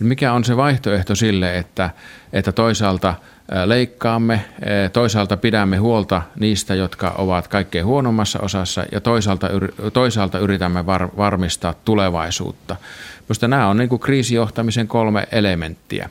Mikä 0.00 0.32
on 0.32 0.44
se 0.44 0.56
vaihtoehto 0.56 1.14
sille, 1.14 1.58
että, 1.58 1.90
että 2.32 2.52
toisaalta 2.52 3.08
eh, 3.08 3.64
leikkaamme, 3.64 4.34
eh, 4.34 4.90
toisaalta 4.90 5.36
pidämme 5.36 5.76
huolta 5.76 6.22
niistä, 6.38 6.74
jotka 6.74 7.14
ovat 7.18 7.48
kaikkein 7.48 7.86
huonommassa 7.86 8.38
osassa 8.42 8.84
ja 8.92 9.00
toisaalta, 9.00 9.48
toisaalta 9.92 10.38
yritämme 10.38 10.86
var, 10.86 11.08
varmistaa 11.16 11.74
tulevaisuutta. 11.84 12.76
Minusta 13.28 13.48
nämä 13.48 13.66
on 13.66 13.76
niin 13.76 13.88
kuin 13.88 14.00
kriisijohtamisen 14.00 14.88
kolme 14.88 15.28
elementtiä 15.32 16.10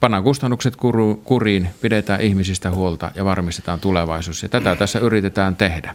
pannaan 0.00 0.22
kustannukset 0.22 0.76
kuriin, 1.24 1.68
pidetään 1.80 2.20
ihmisistä 2.20 2.70
huolta 2.70 3.10
ja 3.14 3.24
varmistetaan 3.24 3.80
tulevaisuus. 3.80 4.42
Ja 4.42 4.48
tätä 4.48 4.76
tässä 4.76 4.98
yritetään 4.98 5.56
tehdä. 5.56 5.94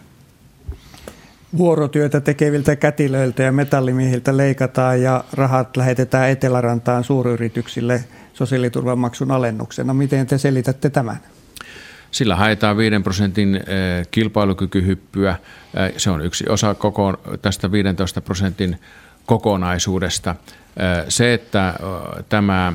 Vuorotyötä 1.57 2.21
tekeviltä 2.21 2.75
kätilöiltä 2.75 3.43
ja 3.43 3.51
metallimiehiltä 3.51 4.37
leikataan 4.37 5.01
ja 5.01 5.23
rahat 5.33 5.77
lähetetään 5.77 6.29
Etelärantaan 6.29 7.03
suuryrityksille 7.03 8.03
sosiaaliturvamaksun 8.33 9.31
alennuksena. 9.31 9.93
Miten 9.93 10.27
te 10.27 10.37
selitätte 10.37 10.89
tämän? 10.89 11.17
Sillä 12.11 12.35
haetaan 12.35 12.77
5 12.77 12.99
prosentin 13.03 13.55
eh, 13.55 13.63
kilpailukykyhyppyä. 14.11 15.35
Eh, 15.73 15.93
se 15.97 16.09
on 16.09 16.25
yksi 16.25 16.45
osa 16.49 16.73
koko 16.73 17.21
tästä 17.41 17.71
15 17.71 18.21
prosentin 18.21 18.79
kokonaisuudesta. 19.27 20.35
Se, 21.09 21.33
että 21.33 21.73
tämä 22.29 22.73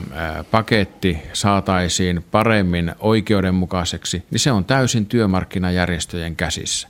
paketti 0.51 1.19
saataisiin 1.33 2.25
paremmin 2.31 2.93
oikeudenmukaiseksi, 3.01 4.25
niin 4.31 4.41
se 4.41 4.53
on 4.53 4.65
täysin 4.65 5.07
työmarkkinajärjestöjen 5.07 6.37
käsissä. 6.37 6.89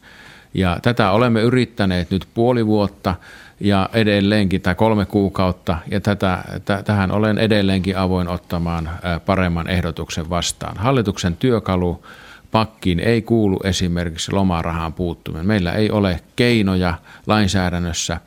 Ja 0.54 0.78
tätä 0.82 1.10
olemme 1.10 1.40
yrittäneet 1.40 2.10
nyt 2.10 2.28
puoli 2.34 2.66
vuotta 2.66 3.14
ja 3.60 3.88
edelleenkin, 3.92 4.60
tai 4.60 4.74
kolme 4.74 5.06
kuukautta, 5.06 5.78
ja 5.90 6.00
tätä, 6.00 6.44
t- 6.64 6.84
tähän 6.84 7.10
olen 7.10 7.38
edelleenkin 7.38 7.96
avoin 7.96 8.28
ottamaan 8.28 8.90
paremman 9.26 9.68
ehdotuksen 9.68 10.30
vastaan. 10.30 10.76
Hallituksen 10.76 11.36
työkalu 11.36 12.06
pakkiin 12.50 13.00
ei 13.00 13.22
kuulu 13.22 13.60
esimerkiksi 13.64 14.32
lomarahan 14.32 14.92
puuttuminen. 14.92 15.46
Meillä 15.46 15.72
ei 15.72 15.90
ole 15.90 16.20
keinoja 16.36 16.94
lainsäädännössä 17.26 18.20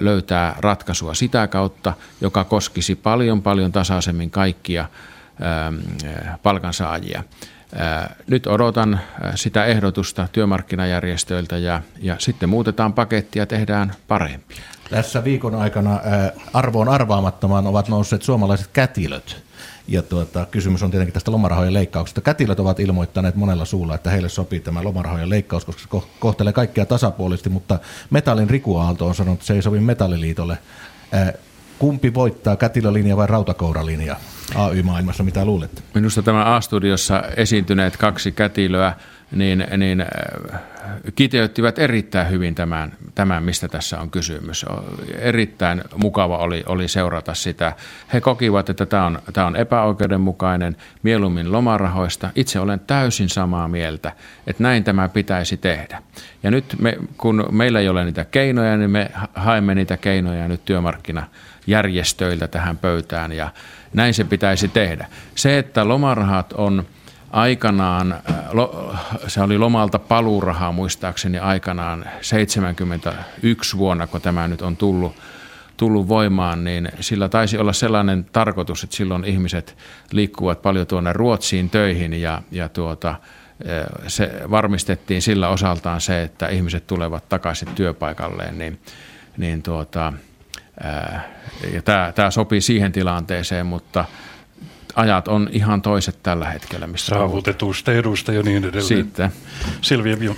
löytää 0.00 0.56
ratkaisua 0.58 1.14
sitä 1.14 1.46
kautta, 1.46 1.94
joka 2.20 2.44
koskisi 2.44 2.94
paljon 2.94 3.42
paljon 3.42 3.72
tasaisemmin 3.72 4.30
kaikkia 4.30 4.88
palkansaajia. 6.42 7.22
Nyt 8.26 8.46
odotan 8.46 9.00
sitä 9.34 9.64
ehdotusta 9.64 10.28
työmarkkinajärjestöiltä 10.32 11.58
ja, 11.58 11.82
ja 11.98 12.16
sitten 12.18 12.48
muutetaan 12.48 12.92
pakettia 12.92 13.42
ja 13.42 13.46
tehdään 13.46 13.92
parempi. 14.08 14.54
Tässä 14.90 15.24
viikon 15.24 15.54
aikana 15.54 16.00
arvoon 16.52 16.88
arvaamattomaan 16.88 17.66
ovat 17.66 17.88
nousseet 17.88 18.22
suomalaiset 18.22 18.66
kätilöt. 18.72 19.45
Ja 19.88 20.02
tuota, 20.02 20.46
kysymys 20.50 20.82
on 20.82 20.90
tietenkin 20.90 21.14
tästä 21.14 21.30
lomarahojen 21.30 21.74
leikkauksesta. 21.74 22.20
Kätilöt 22.20 22.60
ovat 22.60 22.80
ilmoittaneet 22.80 23.34
monella 23.34 23.64
suulla, 23.64 23.94
että 23.94 24.10
heille 24.10 24.28
sopii 24.28 24.60
tämä 24.60 24.84
lomarahojen 24.84 25.30
leikkaus, 25.30 25.64
koska 25.64 25.82
se 25.82 26.06
kohtelee 26.20 26.52
kaikkia 26.52 26.86
tasapuolisesti, 26.86 27.50
mutta 27.50 27.78
Metallin 28.10 28.50
Riku 28.50 28.76
Aalto 28.76 29.06
on 29.06 29.14
sanonut, 29.14 29.36
että 29.36 29.46
se 29.46 29.54
ei 29.54 29.62
sovi 29.62 29.80
Metalliliitolle. 29.80 30.58
Kumpi 31.78 32.14
voittaa, 32.14 32.56
kätilölinja 32.56 33.16
vai 33.16 33.26
rautakouralinja 33.26 34.16
AY-maailmassa, 34.54 35.22
mitä 35.22 35.44
luulette? 35.44 35.82
Minusta 35.94 36.22
tämä 36.22 36.56
A-studiossa 36.56 37.22
esiintyneet 37.36 37.96
kaksi 37.96 38.32
kätilöä 38.32 38.92
niin, 39.32 39.66
niin 39.76 40.00
äh, 40.00 40.08
kiteyttivät 41.14 41.78
erittäin 41.78 42.30
hyvin 42.30 42.54
tämän, 42.54 42.92
tämän, 43.14 43.42
mistä 43.42 43.68
tässä 43.68 44.00
on 44.00 44.10
kysymys. 44.10 44.66
Erittäin 45.18 45.82
mukava 45.96 46.38
oli, 46.38 46.62
oli 46.66 46.88
seurata 46.88 47.34
sitä. 47.34 47.72
He 48.12 48.20
kokivat, 48.20 48.70
että 48.70 48.86
tämä 48.86 49.06
on, 49.06 49.18
tämä 49.32 49.46
on 49.46 49.56
epäoikeudenmukainen, 49.56 50.76
mieluummin 51.02 51.52
lomarahoista. 51.52 52.30
Itse 52.34 52.60
olen 52.60 52.80
täysin 52.80 53.28
samaa 53.28 53.68
mieltä, 53.68 54.12
että 54.46 54.62
näin 54.62 54.84
tämä 54.84 55.08
pitäisi 55.08 55.56
tehdä. 55.56 56.02
Ja 56.42 56.50
nyt 56.50 56.76
me, 56.80 56.96
kun 57.16 57.46
meillä 57.50 57.80
ei 57.80 57.88
ole 57.88 58.04
niitä 58.04 58.24
keinoja, 58.24 58.76
niin 58.76 58.90
me 58.90 59.10
haemme 59.34 59.74
niitä 59.74 59.96
keinoja 59.96 60.48
nyt 60.48 60.64
työmarkkinajärjestöiltä 60.64 62.48
tähän 62.48 62.76
pöytään 62.78 63.32
ja 63.32 63.50
näin 63.92 64.14
se 64.14 64.24
pitäisi 64.24 64.68
tehdä. 64.68 65.06
Se, 65.34 65.58
että 65.58 65.88
lomarahat 65.88 66.52
on 66.52 66.86
aikanaan, 67.36 68.22
se 69.26 69.42
oli 69.42 69.58
lomalta 69.58 69.98
paluurahaa 69.98 70.72
muistaakseni 70.72 71.38
aikanaan 71.38 72.04
71 72.20 73.78
vuonna, 73.78 74.06
kun 74.06 74.20
tämä 74.20 74.48
nyt 74.48 74.62
on 74.62 74.76
tullut, 74.76 75.16
tullut 75.76 76.08
voimaan, 76.08 76.64
niin 76.64 76.88
sillä 77.00 77.28
taisi 77.28 77.58
olla 77.58 77.72
sellainen 77.72 78.24
tarkoitus, 78.32 78.84
että 78.84 78.96
silloin 78.96 79.24
ihmiset 79.24 79.76
liikkuvat 80.12 80.62
paljon 80.62 80.86
tuonne 80.86 81.12
Ruotsiin 81.12 81.70
töihin 81.70 82.12
ja, 82.12 82.42
ja 82.50 82.68
tuota, 82.68 83.14
se 84.06 84.32
varmistettiin 84.50 85.22
sillä 85.22 85.48
osaltaan 85.48 86.00
se, 86.00 86.22
että 86.22 86.48
ihmiset 86.48 86.86
tulevat 86.86 87.28
takaisin 87.28 87.68
työpaikalleen, 87.68 88.58
niin, 88.58 88.80
niin 89.36 89.62
tuota, 89.62 90.12
ja 91.72 91.82
tämä, 91.82 92.12
tämä 92.14 92.30
sopii 92.30 92.60
siihen 92.60 92.92
tilanteeseen, 92.92 93.66
mutta 93.66 94.04
ajat 94.96 95.28
on 95.28 95.48
ihan 95.52 95.82
toiset 95.82 96.22
tällä 96.22 96.48
hetkellä. 96.48 96.86
Missä 96.86 97.06
Saavutetusta 97.06 97.92
edusta 97.92 98.32
ja 98.32 98.42
niin 98.42 98.64
edelleen. 98.64 98.84
Sitten. 98.84 99.30
Silvia 99.80 100.16
Bio. 100.16 100.36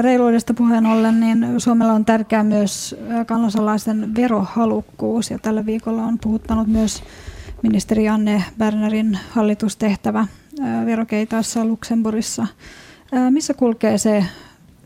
Reiluudesta 0.00 0.54
puheen 0.54 0.86
ollen, 0.86 1.20
niin 1.20 1.46
Suomella 1.58 1.92
on 1.92 2.04
tärkeää 2.04 2.44
myös 2.44 2.96
kansalaisten 3.26 4.14
verohalukkuus 4.14 5.30
ja 5.30 5.38
tällä 5.38 5.66
viikolla 5.66 6.02
on 6.02 6.18
puhuttanut 6.18 6.66
myös 6.66 7.02
ministeri 7.62 8.08
Anne 8.08 8.44
Bernerin 8.58 9.18
hallitustehtävä 9.30 10.26
verokeitaassa 10.86 11.64
Luxemburgissa. 11.64 12.46
Missä 13.30 13.54
kulkee 13.54 13.98
se 13.98 14.24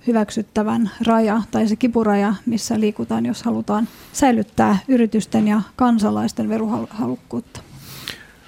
hyväksyttävän 0.06 0.90
raja 1.06 1.42
tai 1.50 1.68
se 1.68 1.76
kipuraja, 1.76 2.34
missä 2.46 2.80
liikutaan, 2.80 3.26
jos 3.26 3.42
halutaan 3.42 3.88
säilyttää 4.12 4.78
yritysten 4.88 5.48
ja 5.48 5.62
kansalaisten 5.76 6.48
verohalukkuutta? 6.48 7.60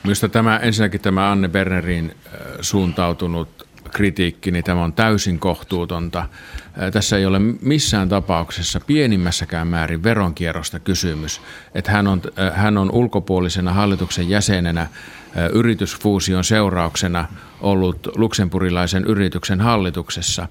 Minusta 0.03 0.29
tämä, 0.29 0.57
ensinnäkin 0.57 1.01
tämä 1.01 1.31
Anne 1.31 1.49
Bernerin 1.49 2.17
suuntautunut 2.61 3.67
kritiikki, 3.91 4.51
niin 4.51 4.65
tämä 4.65 4.85
on 4.85 4.93
täysin 4.93 5.39
kohtuutonta. 5.39 6.29
Tässä 6.93 7.17
ei 7.17 7.27
ole 7.27 7.39
missään 7.63 8.09
tapauksessa 8.09 8.81
pienimmässäkään 8.87 9.67
määrin 9.67 10.03
veronkierrosta 10.03 10.81
kysymys. 10.81 11.41
Että 11.75 11.93
hän, 11.93 12.07
on, 12.07 12.23
hän 12.53 12.79
on 12.79 12.91
ulkopuolisena 12.91 13.73
hallituksen 13.73 14.29
jäsenenä 14.29 14.87
yritysfuusion 15.53 16.45
seurauksena 16.45 17.29
ollut 17.61 18.09
luksemburilaisen 18.17 19.05
yrityksen 19.05 19.61
hallituksessa. 19.61 20.49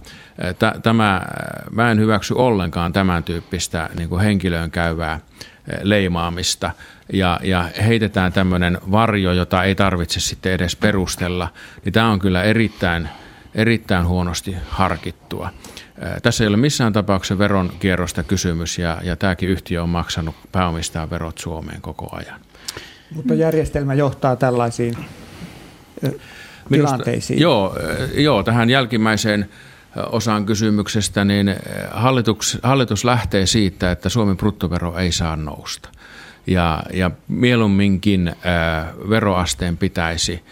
Tämä, 0.83 1.21
mä 1.71 1.91
en 1.91 1.99
hyväksy 1.99 2.33
ollenkaan 2.37 2.93
tämän 2.93 3.23
tyyppistä 3.23 3.89
niin 3.97 4.09
kuin 4.09 4.21
henkilöön 4.21 4.71
käyvää 4.71 5.19
leimaamista 5.81 6.71
ja, 7.13 7.39
ja 7.43 7.69
heitetään 7.85 8.33
tämmöinen 8.33 8.77
varjo, 8.91 9.31
jota 9.31 9.63
ei 9.63 9.75
tarvitse 9.75 10.19
sitten 10.19 10.51
edes 10.51 10.75
perustella, 10.75 11.49
niin 11.85 11.93
tämä 11.93 12.09
on 12.09 12.19
kyllä 12.19 12.43
erittäin, 12.43 13.09
erittäin 13.55 14.07
huonosti 14.07 14.55
harkittua. 14.69 15.49
Tässä 16.23 16.43
ei 16.43 16.47
ole 16.47 16.57
missään 16.57 16.93
tapauksessa 16.93 17.37
veronkierrosta 17.37 18.23
kysymys 18.23 18.77
ja, 18.77 18.97
ja 19.03 19.15
tämäkin 19.15 19.49
yhtiö 19.49 19.83
on 19.83 19.89
maksanut 19.89 20.35
pääomistaa 20.51 21.09
verot 21.09 21.37
Suomeen 21.37 21.81
koko 21.81 22.09
ajan. 22.11 22.39
Mutta 23.15 23.33
järjestelmä 23.33 23.93
johtaa 23.93 24.35
tällaisiin 24.35 24.97
tilanteisiin. 26.69 27.39
Minusta, 27.39 27.43
joo, 27.43 27.75
joo, 28.13 28.43
tähän 28.43 28.69
jälkimmäiseen 28.69 29.49
osaan 30.11 30.45
kysymyksestä, 30.45 31.25
niin 31.25 31.55
hallitus, 31.91 32.59
hallitus 32.63 33.05
lähtee 33.05 33.45
siitä, 33.45 33.91
että 33.91 34.09
Suomen 34.09 34.37
bruttovero 34.37 34.97
ei 34.97 35.11
saa 35.11 35.35
nousta. 35.35 35.89
Ja, 36.49 36.83
ja 36.93 37.11
mieluumminkin 37.27 38.27
äh, 38.27 38.87
veroasteen 39.09 39.77
pitäisi 39.77 40.43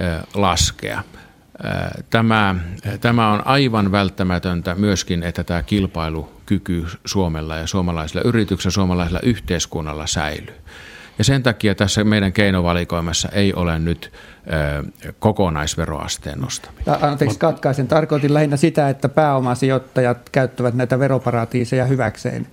äh, 0.00 0.22
laskea. 0.34 0.98
Äh, 0.98 1.90
tämä, 2.10 2.54
tämä 3.00 3.32
on 3.32 3.46
aivan 3.46 3.92
välttämätöntä 3.92 4.74
myöskin, 4.74 5.22
että 5.22 5.44
tämä 5.44 5.62
kilpailukyky 5.62 6.86
Suomella 7.04 7.56
ja 7.56 7.66
suomalaisilla 7.66 8.22
yrityksillä, 8.24 8.72
suomalaisilla 8.72 9.20
yhteiskunnalla 9.22 10.06
säilyy. 10.06 10.54
Ja 11.18 11.24
sen 11.24 11.42
takia 11.42 11.74
tässä 11.74 12.04
meidän 12.04 12.32
keinovalikoimassa 12.32 13.28
ei 13.28 13.54
ole 13.54 13.78
nyt 13.78 14.12
ö, 14.12 15.12
kokonaisveroasteen 15.18 16.40
nostaminen. 16.40 17.04
Anteeksi 17.04 17.38
katkaisen. 17.38 17.88
Tarkoitin 17.88 18.34
lähinnä 18.34 18.56
sitä, 18.56 18.88
että 18.88 19.08
pääomasijoittajat 19.08 20.30
käyttävät 20.30 20.74
näitä 20.74 20.98
veroparatiiseja 20.98 21.84
hyväkseen. 21.84 22.46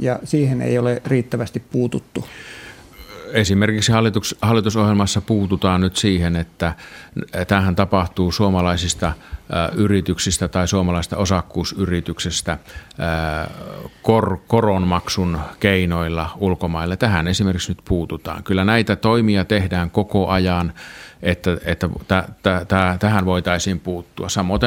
Ja 0.00 0.18
siihen 0.24 0.62
ei 0.62 0.78
ole 0.78 1.02
riittävästi 1.06 1.60
puututtu. 1.60 2.28
Esimerkiksi 3.32 3.92
hallitus, 3.92 4.36
hallitusohjelmassa 4.42 5.20
puututaan 5.20 5.80
nyt 5.80 5.96
siihen, 5.96 6.36
että 6.36 6.74
tähän 7.48 7.76
tapahtuu 7.76 8.32
suomalaisista 8.32 9.12
yrityksistä 9.74 10.48
tai 10.48 10.68
suomalaista 10.68 11.16
osakkuusyrityksestä 11.16 12.58
kor, 14.02 14.38
koronmaksun 14.46 15.38
keinoilla 15.60 16.30
ulkomaille. 16.36 16.96
Tähän 16.96 17.28
esimerkiksi 17.28 17.70
nyt 17.70 17.80
puututaan. 17.84 18.42
Kyllä 18.42 18.64
näitä 18.64 18.96
toimia 18.96 19.44
tehdään 19.44 19.90
koko 19.90 20.28
ajan 20.28 20.72
että, 21.22 21.56
että 21.64 21.88
tä, 22.08 22.24
tä, 22.42 22.64
tä, 22.68 22.96
tähän 23.00 23.24
voitaisiin 23.24 23.80
puuttua. 23.80 24.28
Samoin 24.28 24.60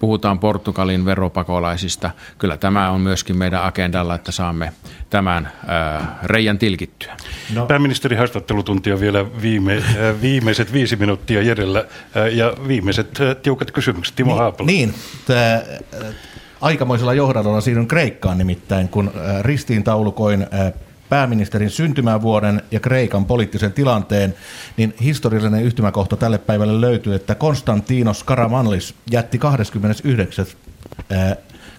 puhutaan 0.00 0.38
Portugalin 0.38 1.04
veropakolaisista. 1.04 2.10
Kyllä 2.38 2.56
tämä 2.56 2.90
on 2.90 3.00
myöskin 3.00 3.36
meidän 3.36 3.64
agendalla, 3.64 4.14
että 4.14 4.32
saamme 4.32 4.72
tämän 5.10 5.52
ää, 5.66 6.18
reijän 6.22 6.58
tilkittyä. 6.58 7.16
No. 7.54 7.66
Pääministeri 7.66 8.16
haastattelutunti 8.16 8.92
on 8.92 9.00
vielä 9.00 9.26
viime, 9.42 9.76
äh, 9.76 10.20
viimeiset 10.22 10.72
viisi 10.72 10.96
minuuttia 10.96 11.42
jäljellä 11.42 11.78
äh, 12.16 12.34
ja 12.36 12.54
viimeiset 12.68 13.20
äh, 13.20 13.36
tiukat 13.36 13.70
kysymykset. 13.70 14.16
Timo 14.16 14.27
niin, 14.28 14.38
Haapala. 14.38 14.66
Niin, 14.66 14.94
tää, 15.26 15.54
äh, 15.54 16.14
aikamoisella 16.60 17.14
johdannolla 17.14 17.60
siirryn 17.60 17.88
Kreikkaan 17.88 18.38
nimittäin, 18.38 18.88
kun 18.88 19.10
äh, 19.16 19.42
ristiintaulukoin 19.42 20.42
äh, 20.42 20.72
pääministerin 21.08 21.70
syntymävuoden 21.70 22.62
ja 22.70 22.80
Kreikan 22.80 23.24
poliittisen 23.24 23.72
tilanteen, 23.72 24.34
niin 24.76 24.94
historiallinen 25.00 25.62
yhtymäkohta 25.62 26.16
tälle 26.16 26.38
päivälle 26.38 26.80
löytyy, 26.80 27.14
että 27.14 27.34
Konstantinos 27.34 28.24
Karamanlis 28.24 28.94
jätti 29.10 29.38
29. 29.38 30.46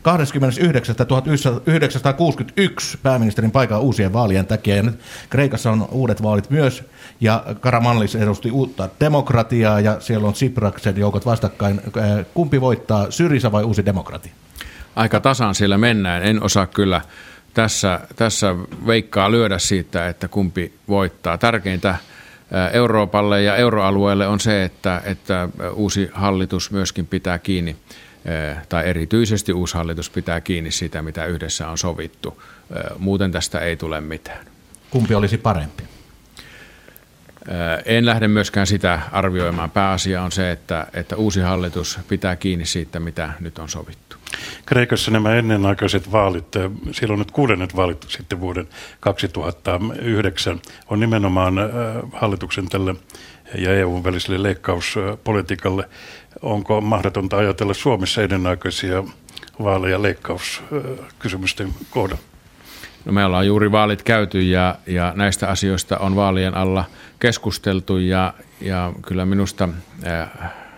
29. 0.01 0.95
1961 0.95 2.97
pääministerin 3.03 3.51
paikan 3.51 3.81
uusien 3.81 4.13
vaalien 4.13 4.45
takia. 4.45 4.75
Ja 4.75 4.83
nyt 4.83 4.99
Kreikassa 5.29 5.71
on 5.71 5.87
uudet 5.91 6.23
vaalit 6.23 6.49
myös, 6.49 6.83
ja 7.21 7.43
Karamanlis 7.59 8.15
edusti 8.15 8.51
uutta 8.51 8.89
demokratiaa, 8.99 9.79
ja 9.79 9.99
siellä 9.99 10.27
on 10.27 10.33
Tsipraksen 10.33 10.97
joukot 10.97 11.25
vastakkain. 11.25 11.81
Kumpi 12.33 12.61
voittaa, 12.61 13.11
Syrisa 13.11 13.51
vai 13.51 13.63
uusi 13.63 13.85
demokratia? 13.85 14.31
Aika 14.95 15.19
tasan 15.19 15.55
siellä 15.55 15.77
mennään. 15.77 16.23
En 16.23 16.43
osaa 16.43 16.67
kyllä 16.67 17.01
tässä, 17.53 17.99
tässä 18.15 18.55
veikkaa 18.87 19.31
lyödä 19.31 19.59
siitä, 19.59 20.07
että 20.07 20.27
kumpi 20.27 20.73
voittaa. 20.87 21.37
Tärkeintä 21.37 21.95
Euroopalle 22.73 23.43
ja 23.43 23.55
euroalueelle 23.55 24.27
on 24.27 24.39
se, 24.39 24.63
että, 24.63 25.01
että 25.05 25.49
uusi 25.73 26.09
hallitus 26.13 26.71
myöskin 26.71 27.07
pitää 27.07 27.39
kiinni, 27.39 27.75
tai 28.69 28.89
erityisesti 28.89 29.53
uusi 29.53 29.75
hallitus 29.75 30.09
pitää 30.09 30.41
kiinni 30.41 30.71
siitä, 30.71 31.01
mitä 31.01 31.25
yhdessä 31.25 31.69
on 31.69 31.77
sovittu. 31.77 32.43
Muuten 32.97 33.31
tästä 33.31 33.59
ei 33.59 33.77
tule 33.77 34.01
mitään. 34.01 34.45
Kumpi 34.89 35.15
olisi 35.15 35.37
parempi? 35.37 35.83
En 37.85 38.05
lähde 38.05 38.27
myöskään 38.27 38.67
sitä 38.67 38.99
arvioimaan. 39.11 39.71
Pääasia 39.71 40.21
on 40.21 40.31
se, 40.31 40.51
että, 40.51 40.87
että 40.93 41.15
uusi 41.15 41.41
hallitus 41.41 41.99
pitää 42.07 42.35
kiinni 42.35 42.65
siitä, 42.65 42.99
mitä 42.99 43.33
nyt 43.39 43.59
on 43.59 43.69
sovittu. 43.69 44.15
Kreikassa 44.65 45.11
nämä 45.11 45.35
ennenaikaiset 45.35 46.11
vaalit, 46.11 46.47
silloin 46.91 47.19
nyt 47.19 47.31
kuudennet 47.31 47.75
vaalit 47.75 48.05
sitten 48.07 48.39
vuoden 48.39 48.67
2009, 48.99 50.61
on 50.87 50.99
nimenomaan 50.99 51.55
hallituksen 52.13 52.69
tälle 52.69 52.95
ja 53.55 53.73
EUn 53.73 54.03
väliselle 54.03 54.43
leikkauspolitiikalle. 54.43 55.89
Onko 56.41 56.81
mahdotonta 56.81 57.37
ajatella 57.37 57.73
Suomessa 57.73 58.21
ennenaikaisia 58.21 59.03
vaaleja 59.63 60.01
leikkauskysymysten 60.01 61.73
kohdalla? 61.89 62.21
No 63.05 63.11
me 63.11 63.25
ollaan 63.25 63.47
juuri 63.47 63.71
vaalit 63.71 64.03
käyty 64.03 64.41
ja, 64.41 64.75
ja 64.87 65.13
näistä 65.15 65.47
asioista 65.47 65.97
on 65.97 66.15
vaalien 66.15 66.57
alla 66.57 66.85
keskusteltu 67.19 67.97
ja, 67.97 68.33
ja 68.61 68.93
kyllä 69.01 69.25
minusta 69.25 69.69
äh, 70.07 70.29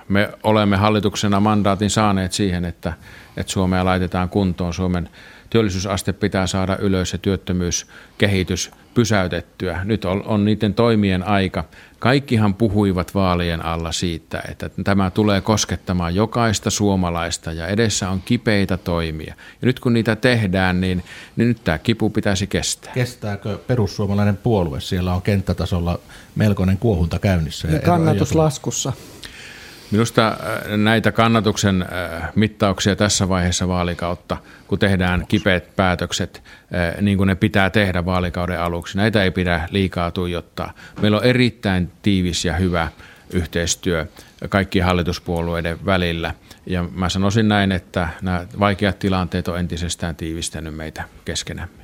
me 0.07 0.29
olemme 0.43 0.77
hallituksena 0.77 1.39
mandaatin 1.39 1.89
saaneet 1.89 2.31
siihen, 2.31 2.65
että, 2.65 2.93
että 3.37 3.53
Suomea 3.53 3.85
laitetaan 3.85 4.29
kuntoon. 4.29 4.73
Suomen 4.73 5.09
työllisyysaste 5.51 6.13
pitää 6.13 6.47
saada 6.47 6.77
ylös 6.77 7.13
ja 7.13 7.19
työttömyyskehitys 7.19 8.71
pysäytettyä. 8.93 9.81
Nyt 9.83 10.05
on, 10.05 10.23
on 10.25 10.45
niiden 10.45 10.73
toimien 10.73 11.27
aika. 11.27 11.63
Kaikkihan 11.99 12.53
puhuivat 12.53 13.15
vaalien 13.15 13.65
alla 13.65 13.91
siitä, 13.91 14.43
että 14.49 14.69
tämä 14.83 15.09
tulee 15.09 15.41
koskettamaan 15.41 16.15
jokaista 16.15 16.69
suomalaista 16.69 17.51
ja 17.51 17.67
edessä 17.67 18.09
on 18.09 18.21
kipeitä 18.25 18.77
toimia. 18.77 19.33
Ja 19.61 19.65
nyt 19.65 19.79
kun 19.79 19.93
niitä 19.93 20.15
tehdään, 20.15 20.81
niin, 20.81 21.03
niin 21.35 21.47
nyt 21.47 21.63
tämä 21.63 21.77
kipu 21.77 22.09
pitäisi 22.09 22.47
kestää. 22.47 22.93
Kestääkö 22.93 23.57
perussuomalainen 23.67 24.37
puolue? 24.37 24.81
Siellä 24.81 25.13
on 25.13 25.21
kenttätasolla 25.21 25.99
melkoinen 26.35 26.77
kuohunta 26.77 27.19
käynnissä. 27.19 27.67
Ja 27.67 27.79
kannatus 27.79 28.35
laskussa. 28.35 28.93
Minusta 29.91 30.27
äh, 30.27 30.77
näitä 30.77 31.11
kannatuksen 31.11 31.81
äh, 31.81 32.29
mittauksia 32.35 32.95
tässä 32.95 33.29
vaiheessa 33.29 33.67
vaalikautta, 33.67 34.37
kun 34.67 34.79
tehdään 34.79 35.25
kipeät 35.27 35.75
päätökset, 35.75 36.43
äh, 36.75 37.01
niin 37.01 37.17
kuin 37.17 37.27
ne 37.27 37.35
pitää 37.35 37.69
tehdä 37.69 38.05
vaalikauden 38.05 38.59
aluksi, 38.59 38.97
näitä 38.97 39.23
ei 39.23 39.31
pidä 39.31 39.67
liikaa 39.71 40.11
tuijottaa. 40.11 40.73
Meillä 41.01 41.17
on 41.17 41.23
erittäin 41.23 41.91
tiivis 42.01 42.45
ja 42.45 42.53
hyvä 42.53 42.87
yhteistyö 43.33 44.05
kaikkien 44.49 44.85
hallituspuolueiden 44.85 45.85
välillä. 45.85 46.33
Ja 46.65 46.83
mä 46.83 47.09
sanoisin 47.09 47.47
näin, 47.47 47.71
että 47.71 48.09
nämä 48.21 48.45
vaikeat 48.59 48.99
tilanteet 48.99 49.47
on 49.47 49.59
entisestään 49.59 50.15
tiivistänyt 50.15 50.75
meitä 50.75 51.03
keskenämme. 51.25 51.80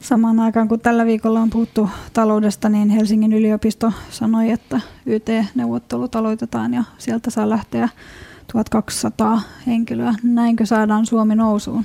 Samaan 0.00 0.40
aikaan 0.40 0.68
kun 0.68 0.80
tällä 0.80 1.06
viikolla 1.06 1.40
on 1.40 1.50
puhuttu 1.50 1.90
taloudesta, 2.12 2.68
niin 2.68 2.88
Helsingin 2.88 3.32
yliopisto 3.32 3.92
sanoi, 4.10 4.50
että 4.50 4.80
YT-neuvottelut 5.06 6.16
aloitetaan 6.16 6.74
ja 6.74 6.84
sieltä 6.98 7.30
saa 7.30 7.50
lähteä 7.50 7.88
1200 8.52 9.40
henkilöä. 9.66 10.14
Näinkö 10.22 10.66
saadaan 10.66 11.06
Suomi 11.06 11.34
nousuun? 11.34 11.84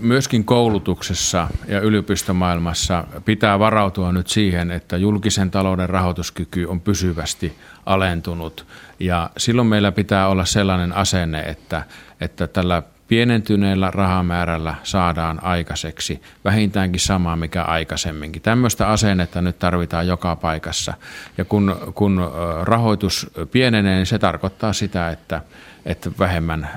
Myöskin 0.00 0.44
koulutuksessa 0.44 1.48
ja 1.68 1.80
yliopistomaailmassa 1.80 3.04
pitää 3.24 3.58
varautua 3.58 4.12
nyt 4.12 4.28
siihen, 4.28 4.70
että 4.70 4.96
julkisen 4.96 5.50
talouden 5.50 5.88
rahoituskyky 5.88 6.64
on 6.64 6.80
pysyvästi 6.80 7.56
alentunut. 7.86 8.66
Ja 9.00 9.30
silloin 9.36 9.68
meillä 9.68 9.92
pitää 9.92 10.28
olla 10.28 10.44
sellainen 10.44 10.92
asenne, 10.92 11.40
että, 11.40 11.82
että 12.20 12.46
tällä 12.46 12.82
pienentyneellä 13.14 13.90
rahamäärällä 13.90 14.74
saadaan 14.82 15.44
aikaiseksi 15.44 16.22
vähintäänkin 16.44 17.00
samaa, 17.00 17.36
mikä 17.36 17.62
aikaisemminkin. 17.62 18.42
Tämmöistä 18.42 18.88
asennetta 18.88 19.42
nyt 19.42 19.58
tarvitaan 19.58 20.06
joka 20.06 20.36
paikassa. 20.36 20.94
Ja 21.38 21.44
kun, 21.44 21.76
kun 21.94 22.20
rahoitus 22.62 23.30
pienenee, 23.52 23.96
niin 23.96 24.06
se 24.06 24.18
tarkoittaa 24.18 24.72
sitä, 24.72 25.10
että, 25.10 25.40
että 25.86 26.10
vähemmän, 26.18 26.68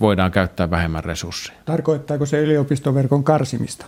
voidaan 0.00 0.30
käyttää 0.30 0.70
vähemmän 0.70 1.04
resursseja. 1.04 1.58
Tarkoittaako 1.64 2.26
se 2.26 2.40
yliopistoverkon 2.40 3.24
karsimista? 3.24 3.86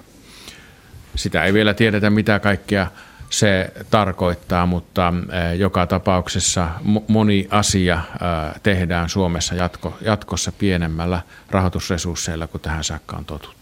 Sitä 1.15 1.45
ei 1.45 1.53
vielä 1.53 1.75
tiedetä, 1.75 2.11
mitä 2.11 2.39
kaikkea 2.39 2.87
se 3.31 3.73
tarkoittaa, 3.91 4.67
mutta 4.67 5.13
eh, 5.33 5.59
joka 5.59 5.87
tapauksessa 5.87 6.69
moni 7.09 7.49
asia 7.51 7.95
eh, 7.95 8.61
tehdään 8.63 9.09
Suomessa 9.09 9.55
jatko, 9.55 9.99
jatkossa 10.01 10.53
pienemmällä 10.53 11.23
rahoitusresursseilla 11.51 12.47
kuin 12.47 12.61
tähän 12.61 12.85
saakka 12.85 13.17
on 13.17 13.25
totuttu. 13.25 13.61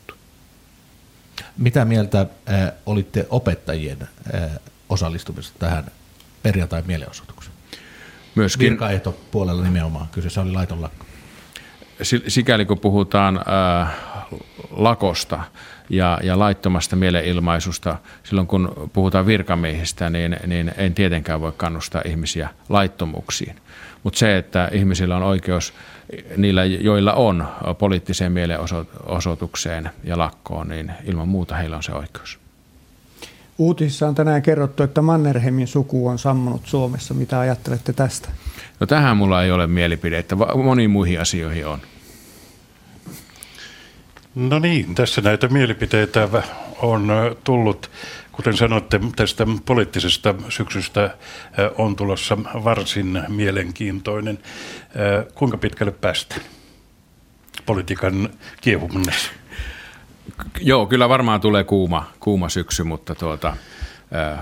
Mitä 1.59 1.85
mieltä 1.85 2.21
äh, 2.21 2.73
olitte 2.87 3.27
opettajien 3.31 3.99
äh, 4.35 4.51
osallistumisesta 4.89 5.59
tähän 5.59 5.85
perjantai 6.43 6.83
mielenosoitukseen? 6.87 7.57
Myöskin 8.35 8.79
puolella 9.31 9.63
nimenomaan, 9.63 10.09
kyseessä 10.13 10.41
oli 10.41 10.53
laiton 10.53 10.83
lakko. 10.83 11.05
Sikäli 12.29 12.65
kun 12.65 12.79
puhutaan 12.79 13.37
äh, 13.83 13.97
lakosta, 14.71 15.41
ja, 15.91 16.19
ja 16.23 16.39
laittomasta 16.39 16.97
mielenilmaisusta. 16.97 17.97
Silloin 18.23 18.47
kun 18.47 18.91
puhutaan 18.93 19.27
virkamiehistä, 19.27 20.11
niin, 20.11 20.37
niin 20.47 20.73
en 20.77 20.95
tietenkään 20.95 21.41
voi 21.41 21.53
kannustaa 21.57 22.03
ihmisiä 22.05 22.49
laittomuuksiin. 22.69 23.57
Mutta 24.03 24.19
se, 24.19 24.37
että 24.37 24.69
ihmisillä 24.73 25.17
on 25.17 25.23
oikeus, 25.23 25.73
niillä 26.37 26.65
joilla 26.65 27.13
on 27.13 27.49
poliittiseen 27.79 28.33
mielenosoitukseen 28.33 29.91
ja 30.05 30.19
lakkoon, 30.19 30.69
niin 30.69 30.93
ilman 31.05 31.29
muuta 31.29 31.57
heillä 31.57 31.77
on 31.77 31.83
se 31.83 31.93
oikeus. 31.93 32.39
Uutisissa 33.59 34.09
on 34.09 34.15
tänään 34.15 34.43
kerrottu, 34.43 34.83
että 34.83 35.03
Mannerheimin 35.03 35.67
suku 35.67 36.09
on 36.09 36.19
sammunut 36.19 36.63
Suomessa. 36.65 37.15
Mitä 37.15 37.41
ajattelette 37.41 37.93
tästä? 37.93 38.29
No 38.81 38.87
tähän 38.87 39.17
mulla 39.17 39.43
ei 39.43 39.51
ole 39.51 39.67
mielipidettä. 39.67 40.37
Moniin 40.37 40.91
muihin 40.91 41.21
asioihin 41.21 41.67
on. 41.67 41.79
No 44.39 44.59
niin, 44.59 44.95
tässä 44.95 45.21
näitä 45.21 45.49
mielipiteitä 45.49 46.29
on 46.83 47.09
tullut. 47.45 47.91
Kuten 48.33 48.57
sanoitte, 48.57 49.01
tästä 49.17 49.47
poliittisesta 49.65 50.35
syksystä 50.49 51.17
on 51.79 51.97
tulossa 51.97 52.39
varsin 52.65 53.23
mielenkiintoinen. 53.29 54.39
Kuinka 55.35 55.57
pitkälle 55.57 55.93
päästä 55.93 56.35
politiikan 57.67 58.29
kiehumisessa? 58.61 59.31
Joo, 60.61 60.87
kyllä 60.87 61.09
varmaan 61.09 61.41
tulee 61.41 61.65
kuuma, 61.65 62.11
kuuma 62.21 62.49
syksy, 62.49 62.83
mutta 62.85 63.15
tuota, 63.15 63.57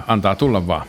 antaa 0.06 0.34
tulla 0.34 0.66
vaan. 0.66 0.86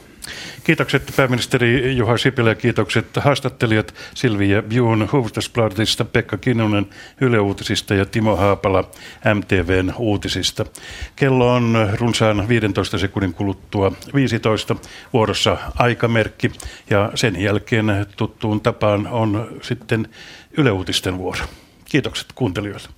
Kiitokset 0.64 1.14
pääministeri 1.16 1.98
Juha 1.98 2.18
Sipilä 2.18 2.56
kiitokset 2.56 3.06
haastattelijat 3.16 3.94
Silvia 4.16 4.62
Bjun 4.62 5.10
Hufvudstadsbladetista, 5.12 6.06
Pekka 6.06 6.38
Kinnunen 6.38 6.88
Yle 7.22 7.40
Uutisista 7.40 7.94
ja 7.94 8.06
Timo 8.06 8.36
Haapala 8.36 8.92
MTVn 9.34 9.94
uutisista. 9.98 10.66
Kello 11.16 11.54
on 11.54 11.90
runsaan 11.94 12.48
15 12.48 12.98
sekunnin 12.98 13.34
kuluttua 13.34 13.92
15 14.16 14.76
vuorossa 15.14 15.58
aikamerkki 15.76 16.52
ja 16.90 17.12
sen 17.16 17.42
jälkeen 17.42 18.06
tuttuun 18.18 18.62
tapaan 18.62 19.08
on 19.08 19.60
sitten 19.62 20.08
Yle 20.58 20.72
Uutisten 20.72 21.18
vuoro. 21.18 21.46
Kiitokset 21.86 22.28
kuuntelijoille. 22.36 22.97